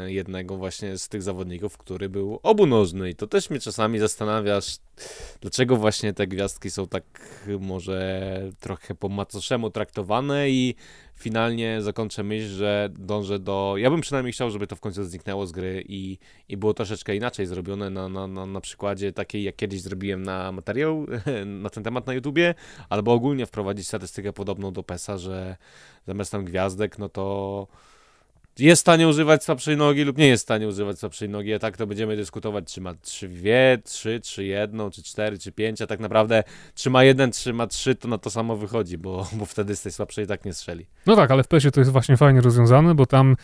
jednego 0.06 0.56
właśnie 0.56 0.98
z 0.98 1.08
tych 1.08 1.22
zawodników, 1.22 1.78
który 1.78 2.08
był 2.08 2.40
obunożny. 2.42 3.10
I 3.10 3.14
to 3.14 3.26
też 3.26 3.50
mnie 3.50 3.60
czasami 3.60 3.98
zastanawiasz, 3.98 4.76
dlaczego 5.40 5.76
właśnie 5.76 6.12
te 6.12 6.26
gwiazdki 6.26 6.70
są 6.70 6.86
tak 6.86 7.04
może 7.60 8.42
trochę 8.60 8.94
po 8.94 9.08
macoszemu 9.08 9.70
traktowane 9.70 10.50
i 10.50 10.74
finalnie 11.16 11.82
zakończę 11.82 12.22
myśl, 12.22 12.46
że 12.46 12.88
dążę 12.98 13.38
do... 13.38 13.74
Ja 13.76 13.90
bym 13.90 14.00
przynajmniej 14.00 14.32
chciał, 14.32 14.50
żeby 14.50 14.66
to 14.66 14.76
w 14.76 14.80
końcu 14.80 15.04
zniknęło 15.04 15.46
z 15.46 15.52
gry 15.52 15.84
i, 15.88 16.18
i 16.48 16.56
było 16.56 16.74
troszeczkę 16.74 17.16
inaczej 17.16 17.46
zrobione 17.46 17.90
na, 17.90 18.08
na, 18.08 18.26
na, 18.26 18.46
na 18.46 18.60
przykładzie 18.60 19.12
takiej, 19.12 19.42
jak 19.42 19.56
kiedyś 19.56 19.82
zrobiłem 19.82 20.22
na 20.22 20.52
materiał 20.52 21.06
na 21.62 21.70
ten 21.70 21.84
temat 21.84 22.06
na 22.06 22.14
YouTubie, 22.14 22.54
albo 22.88 23.12
ogólnie 23.12 23.46
wprowadzić 23.46 23.86
statystykę 23.86 24.32
podobną 24.32 24.72
do 24.72 24.82
PESA, 24.82 25.18
że 25.18 25.56
zamiast 26.06 26.32
tam 26.32 26.44
gwiazdek, 26.44 26.98
no 26.98 27.08
to 27.08 27.66
jest 28.60 28.80
w 28.80 28.84
stanie 28.84 29.08
używać 29.08 29.44
słabszej 29.44 29.76
nogi 29.76 30.04
lub 30.04 30.18
nie 30.18 30.28
jest 30.28 30.42
w 30.42 30.46
stanie 30.46 30.68
używać 30.68 30.98
słabszej 30.98 31.28
nogi, 31.28 31.54
a 31.54 31.58
tak 31.58 31.76
to 31.76 31.86
będziemy 31.86 32.16
dyskutować, 32.16 32.72
czy 32.74 32.80
ma 32.80 32.94
trzy 32.94 33.28
dwie, 33.28 33.78
trzy, 33.84 34.20
czy 34.24 34.44
jedną, 34.44 34.90
czy 34.90 35.02
cztery, 35.02 35.38
czy 35.38 35.52
pięć, 35.52 35.82
a 35.82 35.86
tak 35.86 36.00
naprawdę 36.00 36.42
czy 36.74 36.90
ma 36.90 37.04
jeden, 37.04 37.32
czy 37.32 37.52
ma 37.52 37.66
trzy, 37.66 37.94
to 37.94 38.08
na 38.08 38.18
to 38.18 38.30
samo 38.30 38.56
wychodzi, 38.56 38.98
bo, 38.98 39.28
bo 39.32 39.44
wtedy 39.44 39.76
z 39.76 39.82
tej 39.82 39.92
słabszej 39.92 40.26
tak 40.26 40.44
nie 40.44 40.52
strzeli. 40.52 40.86
No 41.06 41.16
tak, 41.16 41.30
ale 41.30 41.42
w 41.42 41.48
PESie 41.48 41.70
to 41.70 41.80
jest 41.80 41.92
właśnie 41.92 42.16
fajnie 42.16 42.40
rozwiązane, 42.40 42.94
bo 42.94 43.06
tam 43.06 43.36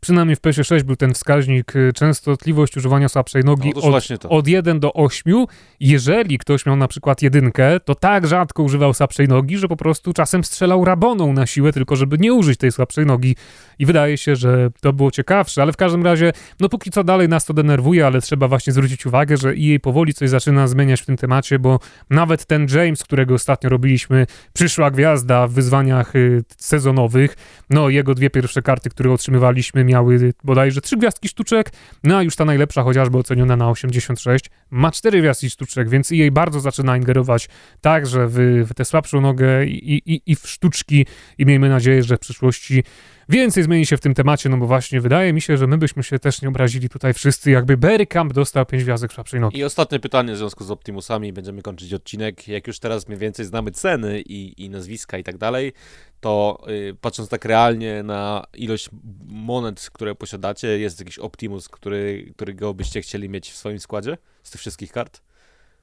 przynajmniej 0.00 0.36
w 0.36 0.40
PESie 0.40 0.64
6 0.64 0.84
był 0.84 0.96
ten 0.96 1.14
wskaźnik 1.14 1.76
y, 1.76 1.92
częstotliwość 1.94 2.76
używania 2.76 3.08
słabszej 3.08 3.44
nogi 3.44 3.72
Otóż 3.76 4.10
od, 4.10 4.26
od 4.28 4.48
1 4.48 4.80
do 4.80 4.92
8. 4.92 5.44
Jeżeli 5.80 6.38
ktoś 6.38 6.66
miał 6.66 6.76
na 6.76 6.88
przykład 6.88 7.22
jedynkę, 7.22 7.80
to 7.80 7.94
tak 7.94 8.26
rzadko 8.26 8.62
używał 8.62 8.94
słabszej 8.94 9.28
nogi, 9.28 9.58
że 9.58 9.68
po 9.68 9.76
prostu 9.76 10.12
czasem 10.12 10.44
strzelał 10.44 10.84
raboną 10.84 11.32
na 11.32 11.46
siłę, 11.46 11.72
tylko 11.72 11.96
żeby 11.96 12.18
nie 12.18 12.34
użyć 12.34 12.58
tej 12.58 12.72
słabszej 12.72 13.06
nogi. 13.06 13.36
I 13.78 13.86
wydaje 13.86 14.18
się, 14.18 14.36
że 14.36 14.61
to 14.80 14.92
było 14.92 15.10
ciekawsze, 15.10 15.62
ale 15.62 15.72
w 15.72 15.76
każdym 15.76 16.04
razie, 16.04 16.32
no 16.60 16.68
póki 16.68 16.90
co 16.90 17.04
dalej 17.04 17.28
nas 17.28 17.44
to 17.44 17.54
denerwuje, 17.54 18.06
ale 18.06 18.20
trzeba 18.20 18.48
właśnie 18.48 18.72
zwrócić 18.72 19.06
uwagę, 19.06 19.36
że 19.36 19.56
jej 19.56 19.80
powoli 19.80 20.14
coś 20.14 20.30
zaczyna 20.30 20.66
zmieniać 20.66 21.00
w 21.00 21.06
tym 21.06 21.16
temacie, 21.16 21.58
bo 21.58 21.80
nawet 22.10 22.46
ten 22.46 22.66
James, 22.74 23.02
którego 23.02 23.34
ostatnio 23.34 23.70
robiliśmy, 23.70 24.26
przyszła 24.52 24.90
gwiazda 24.90 25.46
w 25.46 25.52
wyzwaniach 25.52 26.16
y, 26.16 26.44
sezonowych, 26.56 27.36
no 27.70 27.88
jego 27.88 28.14
dwie 28.14 28.30
pierwsze 28.30 28.62
karty, 28.62 28.90
które 28.90 29.12
otrzymywaliśmy, 29.12 29.84
miały 29.84 30.32
bodajże 30.44 30.80
trzy 30.80 30.96
gwiazdki 30.96 31.28
sztuczek, 31.28 31.72
no 32.04 32.16
a 32.16 32.22
już 32.22 32.36
ta 32.36 32.44
najlepsza, 32.44 32.82
chociażby 32.82 33.18
oceniona 33.18 33.56
na 33.56 33.70
86, 33.70 34.44
ma 34.70 34.90
cztery 34.90 35.20
gwiazdki 35.20 35.50
sztuczek, 35.50 35.88
więc 35.88 36.10
jej 36.10 36.30
bardzo 36.30 36.60
zaczyna 36.60 36.96
ingerować 36.96 37.48
także 37.80 38.26
w, 38.28 38.64
w 38.68 38.74
tę 38.74 38.84
słabszą 38.84 39.20
nogę 39.20 39.66
i, 39.66 40.14
i, 40.14 40.22
i 40.26 40.36
w 40.36 40.48
sztuczki. 40.48 41.06
I 41.38 41.46
miejmy 41.46 41.68
nadzieję, 41.68 42.02
że 42.02 42.16
w 42.16 42.20
przyszłości 42.20 42.82
więcej 43.28 43.62
zmieni 43.62 43.86
się 43.86 43.96
w 43.96 44.00
tym 44.00 44.14
temacie, 44.14 44.48
no 44.48 44.56
bo 44.56 44.66
właśnie 44.66 45.00
wydaje 45.00 45.32
mi 45.32 45.40
się, 45.40 45.56
że 45.56 45.66
my 45.66 45.78
byśmy 45.78 46.02
się 46.02 46.18
też 46.18 46.42
nie 46.42 46.48
obrazili 46.48 46.88
tutaj 46.88 47.14
wszyscy, 47.14 47.50
jakby 47.50 47.76
Bergkamp 47.76 48.32
dostał 48.32 48.66
pięć 48.66 48.84
gwiazdek 48.84 49.12
słabszej 49.12 49.40
nogi. 49.40 49.58
I 49.58 49.64
ostatnie 49.64 50.00
pytanie 50.00 50.32
w 50.32 50.36
związku 50.36 50.64
z 50.64 50.70
Optimusami, 50.70 51.32
będziemy 51.32 51.62
kończyć 51.62 51.94
odcinek. 51.94 52.48
Jak 52.48 52.66
już 52.66 52.78
teraz 52.78 53.08
mniej 53.08 53.18
więcej 53.18 53.46
znamy 53.46 53.70
ceny 53.70 54.20
i, 54.20 54.64
i 54.64 54.70
nazwiska 54.70 55.18
i 55.18 55.24
tak 55.24 55.38
dalej, 55.38 55.72
to 56.20 56.64
y, 56.68 56.96
patrząc 57.00 57.28
tak 57.28 57.44
realnie 57.44 58.02
na 58.02 58.44
ilość 58.54 58.88
monet, 59.26 59.90
które 59.92 60.14
posiadacie, 60.14 60.78
jest 60.78 60.98
jakiś 61.00 61.18
Optimus, 61.18 61.68
który, 61.68 62.32
którego 62.36 62.74
byście 62.74 63.00
chcieli 63.00 63.28
mieć 63.28 63.50
w 63.50 63.56
swoim 63.56 63.78
składzie 63.78 64.16
z 64.42 64.50
tych 64.50 64.60
wszystkich 64.60 64.92
kart? 64.92 65.22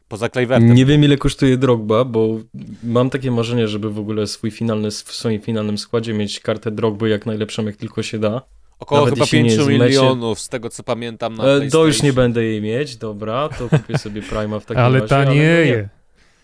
Poza 0.10 0.30
Clivertem. 0.30 0.74
Nie 0.74 0.86
wiem 0.86 1.04
ile 1.04 1.18
kosztuje 1.18 1.58
Drogba, 1.58 2.06
bo 2.06 2.40
mam 2.84 3.10
takie 3.10 3.32
marzenie, 3.32 3.68
żeby 3.68 3.90
w 3.90 4.00
ogóle 4.00 4.28
swój 4.28 4.52
finalny, 4.52 4.92
w 4.92 4.94
swoim 4.94 5.42
finalnym 5.42 5.78
składzie 5.78 6.14
mieć 6.14 6.40
kartę 6.40 6.72
Drogby 6.72 7.10
jak 7.10 7.26
najlepszą, 7.26 7.66
jak 7.66 7.76
tylko 7.76 8.04
się 8.04 8.20
da. 8.20 8.42
Około 8.80 9.02
nawet 9.02 9.14
chyba 9.14 9.24
jeśli 9.24 9.38
nie 9.44 9.44
5 9.50 9.54
jest 9.58 9.70
w 9.70 9.72
mecie. 9.80 9.86
milionów, 9.86 10.40
z 10.40 10.50
tego 10.50 10.70
co 10.70 10.84
pamiętam 10.84 11.34
na 11.36 11.44
E, 11.44 11.68
to 11.70 11.86
już 11.86 12.02
nie 12.04 12.14
będę 12.14 12.44
jej 12.44 12.62
mieć, 12.62 12.98
dobra, 12.98 13.50
to 13.50 13.70
kupię 13.70 13.98
sobie 13.98 14.22
Prima 14.22 14.60
w 14.60 14.66
takim 14.66 14.84
Ale 14.84 15.00
razie. 15.00 15.16
no 15.16 15.26
tanieje, 15.26 15.90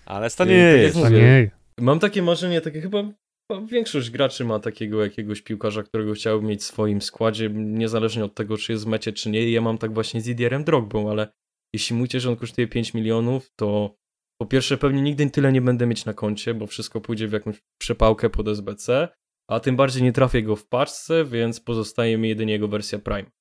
Ale 0.05 0.25
Tak 0.25 0.31
stanieje. 0.31 0.83
jak 0.83 0.95
mówię, 0.95 1.09
tanieje. 1.09 1.51
Mam 1.79 1.99
takie 1.99 2.21
marzenie, 2.21 2.61
takie 2.61 2.81
chyba 2.81 3.03
chyba 3.51 3.65
większość 3.67 4.09
graczy 4.09 4.45
ma 4.45 4.59
takiego 4.59 5.03
jakiegoś 5.03 5.41
piłkarza, 5.41 5.83
którego 5.83 6.13
chciałby 6.13 6.47
mieć 6.47 6.61
w 6.61 6.63
swoim 6.63 7.01
składzie, 7.01 7.49
niezależnie 7.53 8.25
od 8.25 8.35
tego, 8.35 8.57
czy 8.57 8.71
jest 8.71 8.83
w 8.83 8.87
mecie, 8.87 9.13
czy 9.13 9.29
nie. 9.29 9.41
I 9.43 9.51
ja 9.51 9.61
mam 9.61 9.77
tak 9.77 9.93
właśnie 9.93 10.21
z 10.21 10.27
Idierem 10.27 10.63
Drogbą, 10.63 11.11
ale 11.11 11.27
jeśli 11.75 11.95
mówicie, 11.95 12.19
że 12.19 12.29
on 12.29 12.35
kosztuje 12.35 12.67
5 12.67 12.93
milionów, 12.93 13.51
to 13.55 13.95
po 14.41 14.45
pierwsze 14.45 14.77
pewnie 14.77 15.01
nigdy 15.01 15.29
tyle 15.29 15.51
nie 15.51 15.61
będę 15.61 15.87
mieć 15.87 16.05
na 16.05 16.13
koncie, 16.13 16.53
bo 16.53 16.67
wszystko 16.67 17.01
pójdzie 17.01 17.27
w 17.27 17.31
jakąś 17.31 17.61
przepałkę 17.77 18.29
pod 18.29 18.47
SBC, 18.47 19.07
a 19.47 19.59
tym 19.59 19.75
bardziej 19.75 20.03
nie 20.03 20.11
trafię 20.11 20.43
go 20.43 20.55
w 20.55 20.67
paczce, 20.67 21.25
więc 21.25 21.59
pozostaje 21.59 22.17
mi 22.17 22.29
jedynie 22.29 22.53
jego 22.53 22.67
wersja 22.67 22.99
Prime. 22.99 23.31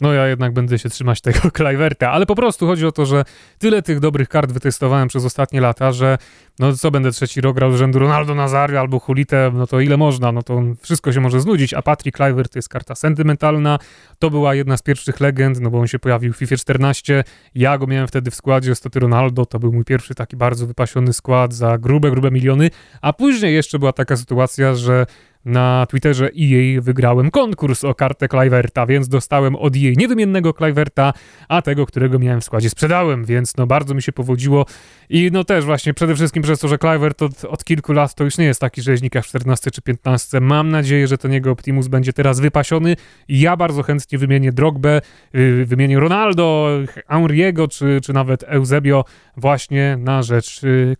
No 0.00 0.12
ja 0.12 0.26
jednak 0.26 0.52
będę 0.52 0.78
się 0.78 0.88
trzymać 0.88 1.20
tego 1.30 1.38
Cliverta, 1.56 2.10
ale 2.10 2.26
po 2.26 2.34
prostu 2.34 2.66
chodzi 2.66 2.86
o 2.86 2.92
to, 2.92 3.06
że 3.06 3.24
tyle 3.58 3.82
tych 3.82 4.00
dobrych 4.00 4.28
kart 4.28 4.52
wytestowałem 4.52 5.08
przez 5.08 5.24
ostatnie 5.24 5.60
lata, 5.60 5.92
że 5.92 6.18
no 6.58 6.72
co 6.72 6.90
będę 6.90 7.10
trzeci 7.10 7.40
rok 7.40 7.56
grał 7.56 7.72
z 7.72 7.76
rzędu 7.76 7.98
Ronaldo 7.98 8.34
Nazario 8.34 8.80
albo 8.80 8.98
Hulite, 8.98 9.50
no 9.54 9.66
to 9.66 9.80
ile 9.80 9.96
można, 9.96 10.32
no 10.32 10.42
to 10.42 10.62
wszystko 10.80 11.12
się 11.12 11.20
może 11.20 11.40
znudzić, 11.40 11.74
a 11.74 11.82
Patrick 11.82 12.16
Clivert 12.16 12.52
to 12.52 12.58
jest 12.58 12.68
karta 12.68 12.94
sentymentalna, 12.94 13.78
to 14.18 14.30
była 14.30 14.54
jedna 14.54 14.76
z 14.76 14.82
pierwszych 14.82 15.20
legend, 15.20 15.60
no 15.60 15.70
bo 15.70 15.80
on 15.80 15.86
się 15.86 15.98
pojawił 15.98 16.32
w 16.32 16.36
FIFA 16.36 16.56
14, 16.56 17.24
ja 17.54 17.78
go 17.78 17.86
miałem 17.86 18.08
wtedy 18.08 18.30
w 18.30 18.34
składzie, 18.34 18.74
Stoty 18.74 19.00
Ronaldo, 19.00 19.46
to 19.46 19.58
był 19.58 19.72
mój 19.72 19.84
pierwszy 19.84 20.14
taki 20.14 20.36
bardzo 20.36 20.66
wypasiony 20.66 21.12
skład 21.12 21.54
za 21.54 21.78
grube, 21.78 22.10
grube 22.10 22.30
miliony, 22.30 22.70
a 23.00 23.12
później 23.12 23.54
jeszcze 23.54 23.78
była 23.78 23.92
taka 23.92 24.16
sytuacja, 24.16 24.74
że 24.74 25.06
na 25.44 25.86
Twitterze 25.86 26.30
EA 26.40 26.80
wygrałem 26.80 27.30
konkurs 27.30 27.84
o 27.84 27.94
kartę 27.94 28.28
Cliverta, 28.28 28.86
więc 28.86 29.08
dostałem 29.08 29.56
od 29.56 29.76
EA 29.76 29.92
niewymiennego 29.96 30.52
Cliverta, 30.52 31.12
a 31.48 31.62
tego, 31.62 31.86
którego 31.86 32.18
miałem 32.18 32.40
w 32.40 32.44
składzie 32.44 32.70
sprzedałem, 32.70 33.24
więc 33.24 33.56
no 33.56 33.66
bardzo 33.66 33.94
mi 33.94 34.02
się 34.02 34.12
powodziło 34.12 34.66
i 35.08 35.30
no 35.32 35.44
też 35.44 35.64
właśnie 35.64 35.94
przede 35.94 36.14
wszystkim 36.14 36.42
przez 36.42 36.60
to, 36.60 36.68
że 36.68 36.78
Clivert 36.78 37.22
od, 37.22 37.44
od 37.44 37.64
kilku 37.64 37.92
lat 37.92 38.14
to 38.14 38.24
już 38.24 38.38
nie 38.38 38.44
jest 38.44 38.60
taki 38.60 38.82
rzeźnik 38.82 39.14
jak 39.14 39.24
w 39.24 39.28
14 39.28 39.70
czy 39.70 39.82
15. 39.82 40.40
Mam 40.40 40.70
nadzieję, 40.70 41.08
że 41.08 41.18
ten 41.18 41.32
jego 41.32 41.50
Optimus 41.50 41.88
będzie 41.88 42.12
teraz 42.12 42.40
wypasiony 42.40 42.96
i 43.28 43.40
ja 43.40 43.56
bardzo 43.56 43.82
chętnie 43.82 44.18
wymienię 44.18 44.52
Drogbę, 44.52 45.00
yy, 45.32 45.64
wymienię 45.66 46.00
Ronaldo, 46.00 46.68
Henriego 47.08 47.68
czy, 47.68 48.00
czy 48.02 48.12
nawet 48.12 48.44
Eusebio 48.46 49.04
właśnie 49.36 49.96
na 50.00 50.22
rzecz 50.22 50.62
yy, 50.62 50.96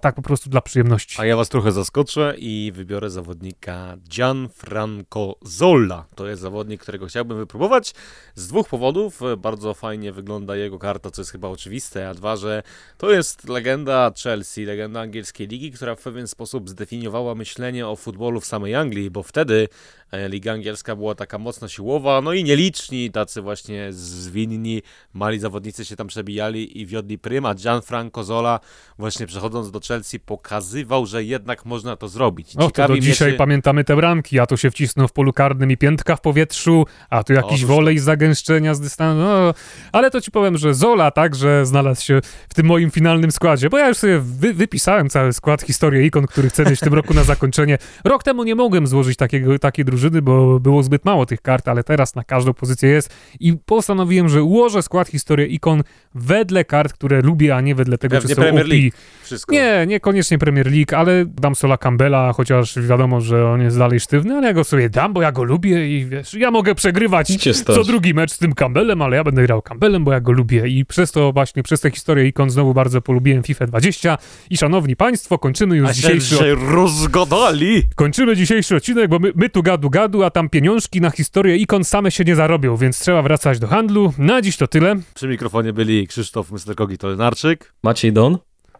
tak 0.00 0.14
po 0.14 0.22
prostu 0.22 0.50
dla 0.50 0.60
przyjemności. 0.60 1.16
A 1.20 1.24
ja 1.24 1.36
was 1.36 1.48
trochę 1.48 1.72
zaskoczę 1.72 2.34
i 2.38 2.72
wybiorę 2.74 3.10
zawodnika 3.10 3.83
Gianfranco 4.08 5.34
Zolla. 5.42 6.06
To 6.14 6.28
jest 6.28 6.42
zawodnik, 6.42 6.80
którego 6.82 7.06
chciałbym 7.06 7.38
wypróbować 7.38 7.94
z 8.34 8.48
dwóch 8.48 8.68
powodów. 8.68 9.20
Bardzo 9.38 9.74
fajnie 9.74 10.12
wygląda 10.12 10.56
jego 10.56 10.78
karta, 10.78 11.10
co 11.10 11.22
jest 11.22 11.32
chyba 11.32 11.48
oczywiste, 11.48 12.08
a 12.08 12.14
dwa, 12.14 12.36
że 12.36 12.62
to 12.98 13.10
jest 13.10 13.48
legenda 13.48 14.10
Chelsea, 14.22 14.64
legenda 14.64 15.00
angielskiej 15.00 15.48
ligi, 15.48 15.72
która 15.72 15.94
w 15.94 16.02
pewien 16.02 16.28
sposób 16.28 16.70
zdefiniowała 16.70 17.34
myślenie 17.34 17.88
o 17.88 17.96
futbolu 17.96 18.40
w 18.40 18.46
samej 18.46 18.74
Anglii, 18.74 19.10
bo 19.10 19.22
wtedy 19.22 19.68
e, 20.10 20.28
liga 20.28 20.52
angielska 20.52 20.96
była 20.96 21.14
taka 21.14 21.38
mocno 21.38 21.68
siłowa, 21.68 22.20
no 22.20 22.32
i 22.32 22.44
nieliczni, 22.44 23.10
tacy 23.10 23.42
właśnie 23.42 23.88
zwinni, 23.90 24.82
mali 25.12 25.38
zawodnicy 25.38 25.84
się 25.84 25.96
tam 25.96 26.06
przebijali 26.06 26.80
i 26.80 26.86
wiodli 26.86 27.18
pryma. 27.18 27.54
Gianfranco 27.54 28.24
Zola 28.24 28.60
właśnie 28.98 29.26
przechodząc 29.26 29.70
do 29.70 29.80
Chelsea 29.80 30.20
pokazywał, 30.20 31.06
że 31.06 31.24
jednak 31.24 31.64
można 31.64 31.96
to 31.96 32.08
zrobić. 32.08 32.54
No 32.54 32.70
to 32.70 32.88
do 32.88 32.98
dzisiaj 32.98 33.30
się... 33.30 33.36
pamiętamy 33.74 33.84
te 33.84 33.96
bramki, 33.96 34.40
a 34.40 34.46
tu 34.46 34.56
się 34.56 34.70
wcisnął 34.70 35.08
w 35.08 35.12
polu 35.12 35.32
karnym 35.32 35.70
i 35.70 35.76
piętka 35.76 36.16
w 36.16 36.20
powietrzu, 36.20 36.86
a 37.10 37.24
tu 37.24 37.32
jakiś 37.32 37.64
wolej 37.64 37.98
z 37.98 38.04
zagęszczenia 38.04 38.74
z 38.74 38.80
dystansu, 38.80 39.20
no, 39.20 39.54
ale 39.92 40.10
to 40.10 40.20
ci 40.20 40.30
powiem, 40.30 40.58
że 40.58 40.74
Zola 40.74 41.10
także 41.10 41.66
znalazł 41.66 42.04
się 42.04 42.20
w 42.48 42.54
tym 42.54 42.66
moim 42.66 42.90
finalnym 42.90 43.30
składzie, 43.30 43.70
bo 43.70 43.78
ja 43.78 43.88
już 43.88 43.96
sobie 43.96 44.20
wy, 44.20 44.54
wypisałem 44.54 45.08
cały 45.08 45.32
skład, 45.32 45.62
historię 45.62 46.06
ikon, 46.06 46.26
który 46.26 46.50
chcę 46.50 46.64
mieć 46.64 46.80
w 46.80 46.82
tym 46.82 46.94
roku 46.94 47.14
na 47.14 47.24
zakończenie. 47.24 47.78
Rok 48.04 48.22
temu 48.22 48.44
nie 48.44 48.54
mogłem 48.54 48.86
złożyć 48.86 49.16
takiego, 49.16 49.58
takiej 49.58 49.84
drużyny, 49.84 50.22
bo 50.22 50.60
było 50.60 50.82
zbyt 50.82 51.04
mało 51.04 51.26
tych 51.26 51.42
kart, 51.42 51.68
ale 51.68 51.84
teraz 51.84 52.14
na 52.14 52.24
każdą 52.24 52.54
pozycję 52.54 52.88
jest 52.88 53.14
i 53.40 53.56
postanowiłem, 53.66 54.28
że 54.28 54.42
ułożę 54.42 54.82
skład 54.82 55.08
historię 55.08 55.46
ikon 55.46 55.82
wedle 56.14 56.64
kart, 56.64 56.92
które 56.92 57.22
lubię, 57.22 57.56
a 57.56 57.60
nie 57.60 57.74
wedle 57.74 57.98
tego, 57.98 58.16
Pewnie 58.16 58.28
czy 58.28 58.34
są 58.34 58.42
Premier 58.42 58.68
League. 58.68 58.96
Wszystko. 59.22 59.52
Nie, 59.52 59.84
niekoniecznie 59.86 60.38
Premier 60.38 60.72
League, 60.72 60.96
ale 60.96 61.24
dam 61.26 61.54
Sola 61.54 61.78
Campbella, 61.78 62.32
chociaż 62.32 62.78
wiadomo, 62.78 63.20
że 63.20 63.50
on 63.50 63.60
jest 63.64 63.78
dalej 63.78 64.00
sztywny, 64.00 64.34
ale 64.34 64.46
ja 64.46 64.52
go 64.52 64.64
sobie 64.64 64.90
dam, 64.90 65.12
bo 65.12 65.22
ja 65.22 65.32
go 65.32 65.44
lubię 65.44 65.98
i 65.98 66.04
wiesz, 66.04 66.34
ja 66.34 66.50
mogę 66.50 66.74
przegrywać 66.74 67.28
co 67.66 67.84
drugi 67.84 68.14
mecz 68.14 68.32
z 68.32 68.38
tym 68.38 68.54
Campbellem, 68.54 69.02
ale 69.02 69.16
ja 69.16 69.24
będę 69.24 69.42
grał 69.42 69.62
Campbellem, 69.62 70.04
bo 70.04 70.12
ja 70.12 70.20
go 70.20 70.32
lubię 70.32 70.68
i 70.68 70.84
przez 70.84 71.12
to 71.12 71.32
właśnie, 71.32 71.62
przez 71.62 71.80
tę 71.80 71.90
historię 71.90 72.26
ikon 72.26 72.50
znowu 72.50 72.74
bardzo 72.74 73.02
polubiłem 73.02 73.42
FIFA 73.42 73.66
20 73.66 74.18
i 74.50 74.56
szanowni 74.56 74.96
państwo, 74.96 75.38
kończymy 75.38 75.76
już 75.76 75.90
a 75.90 75.92
dzisiejszy... 75.92 76.36
się 76.36 76.54
rozgadali! 76.54 77.82
Kończymy 77.94 78.36
dzisiejszy 78.36 78.76
odcinek, 78.76 79.10
bo 79.10 79.18
my, 79.18 79.32
my 79.34 79.50
tu 79.50 79.62
gadu 79.62 79.90
gadu, 79.90 80.22
a 80.22 80.30
tam 80.30 80.48
pieniążki 80.48 81.00
na 81.00 81.10
historię 81.10 81.56
ikon 81.56 81.84
same 81.84 82.10
się 82.10 82.24
nie 82.24 82.36
zarobią, 82.36 82.76
więc 82.76 82.98
trzeba 82.98 83.22
wracać 83.22 83.58
do 83.58 83.66
handlu. 83.66 84.12
Na 84.18 84.42
dziś 84.42 84.56
to 84.56 84.66
tyle. 84.66 84.96
Przy 85.14 85.28
mikrofonie 85.28 85.72
byli 85.72 86.06
Krzysztof 86.06 86.50
Mysterkogi-Tolenarczyk, 86.50 87.56
Maciej 87.82 88.12
Don 88.12 88.38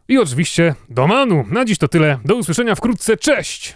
i 0.09 0.19
oczywiście 0.19 0.75
do 0.89 1.07
Manu. 1.07 1.45
Na 1.51 1.65
dziś 1.65 1.79
to 1.79 1.89
tyle. 1.89 2.19
Do 2.25 2.37
usłyszenia 2.37 2.75
wkrótce. 2.75 3.17
Cześć! 3.17 3.73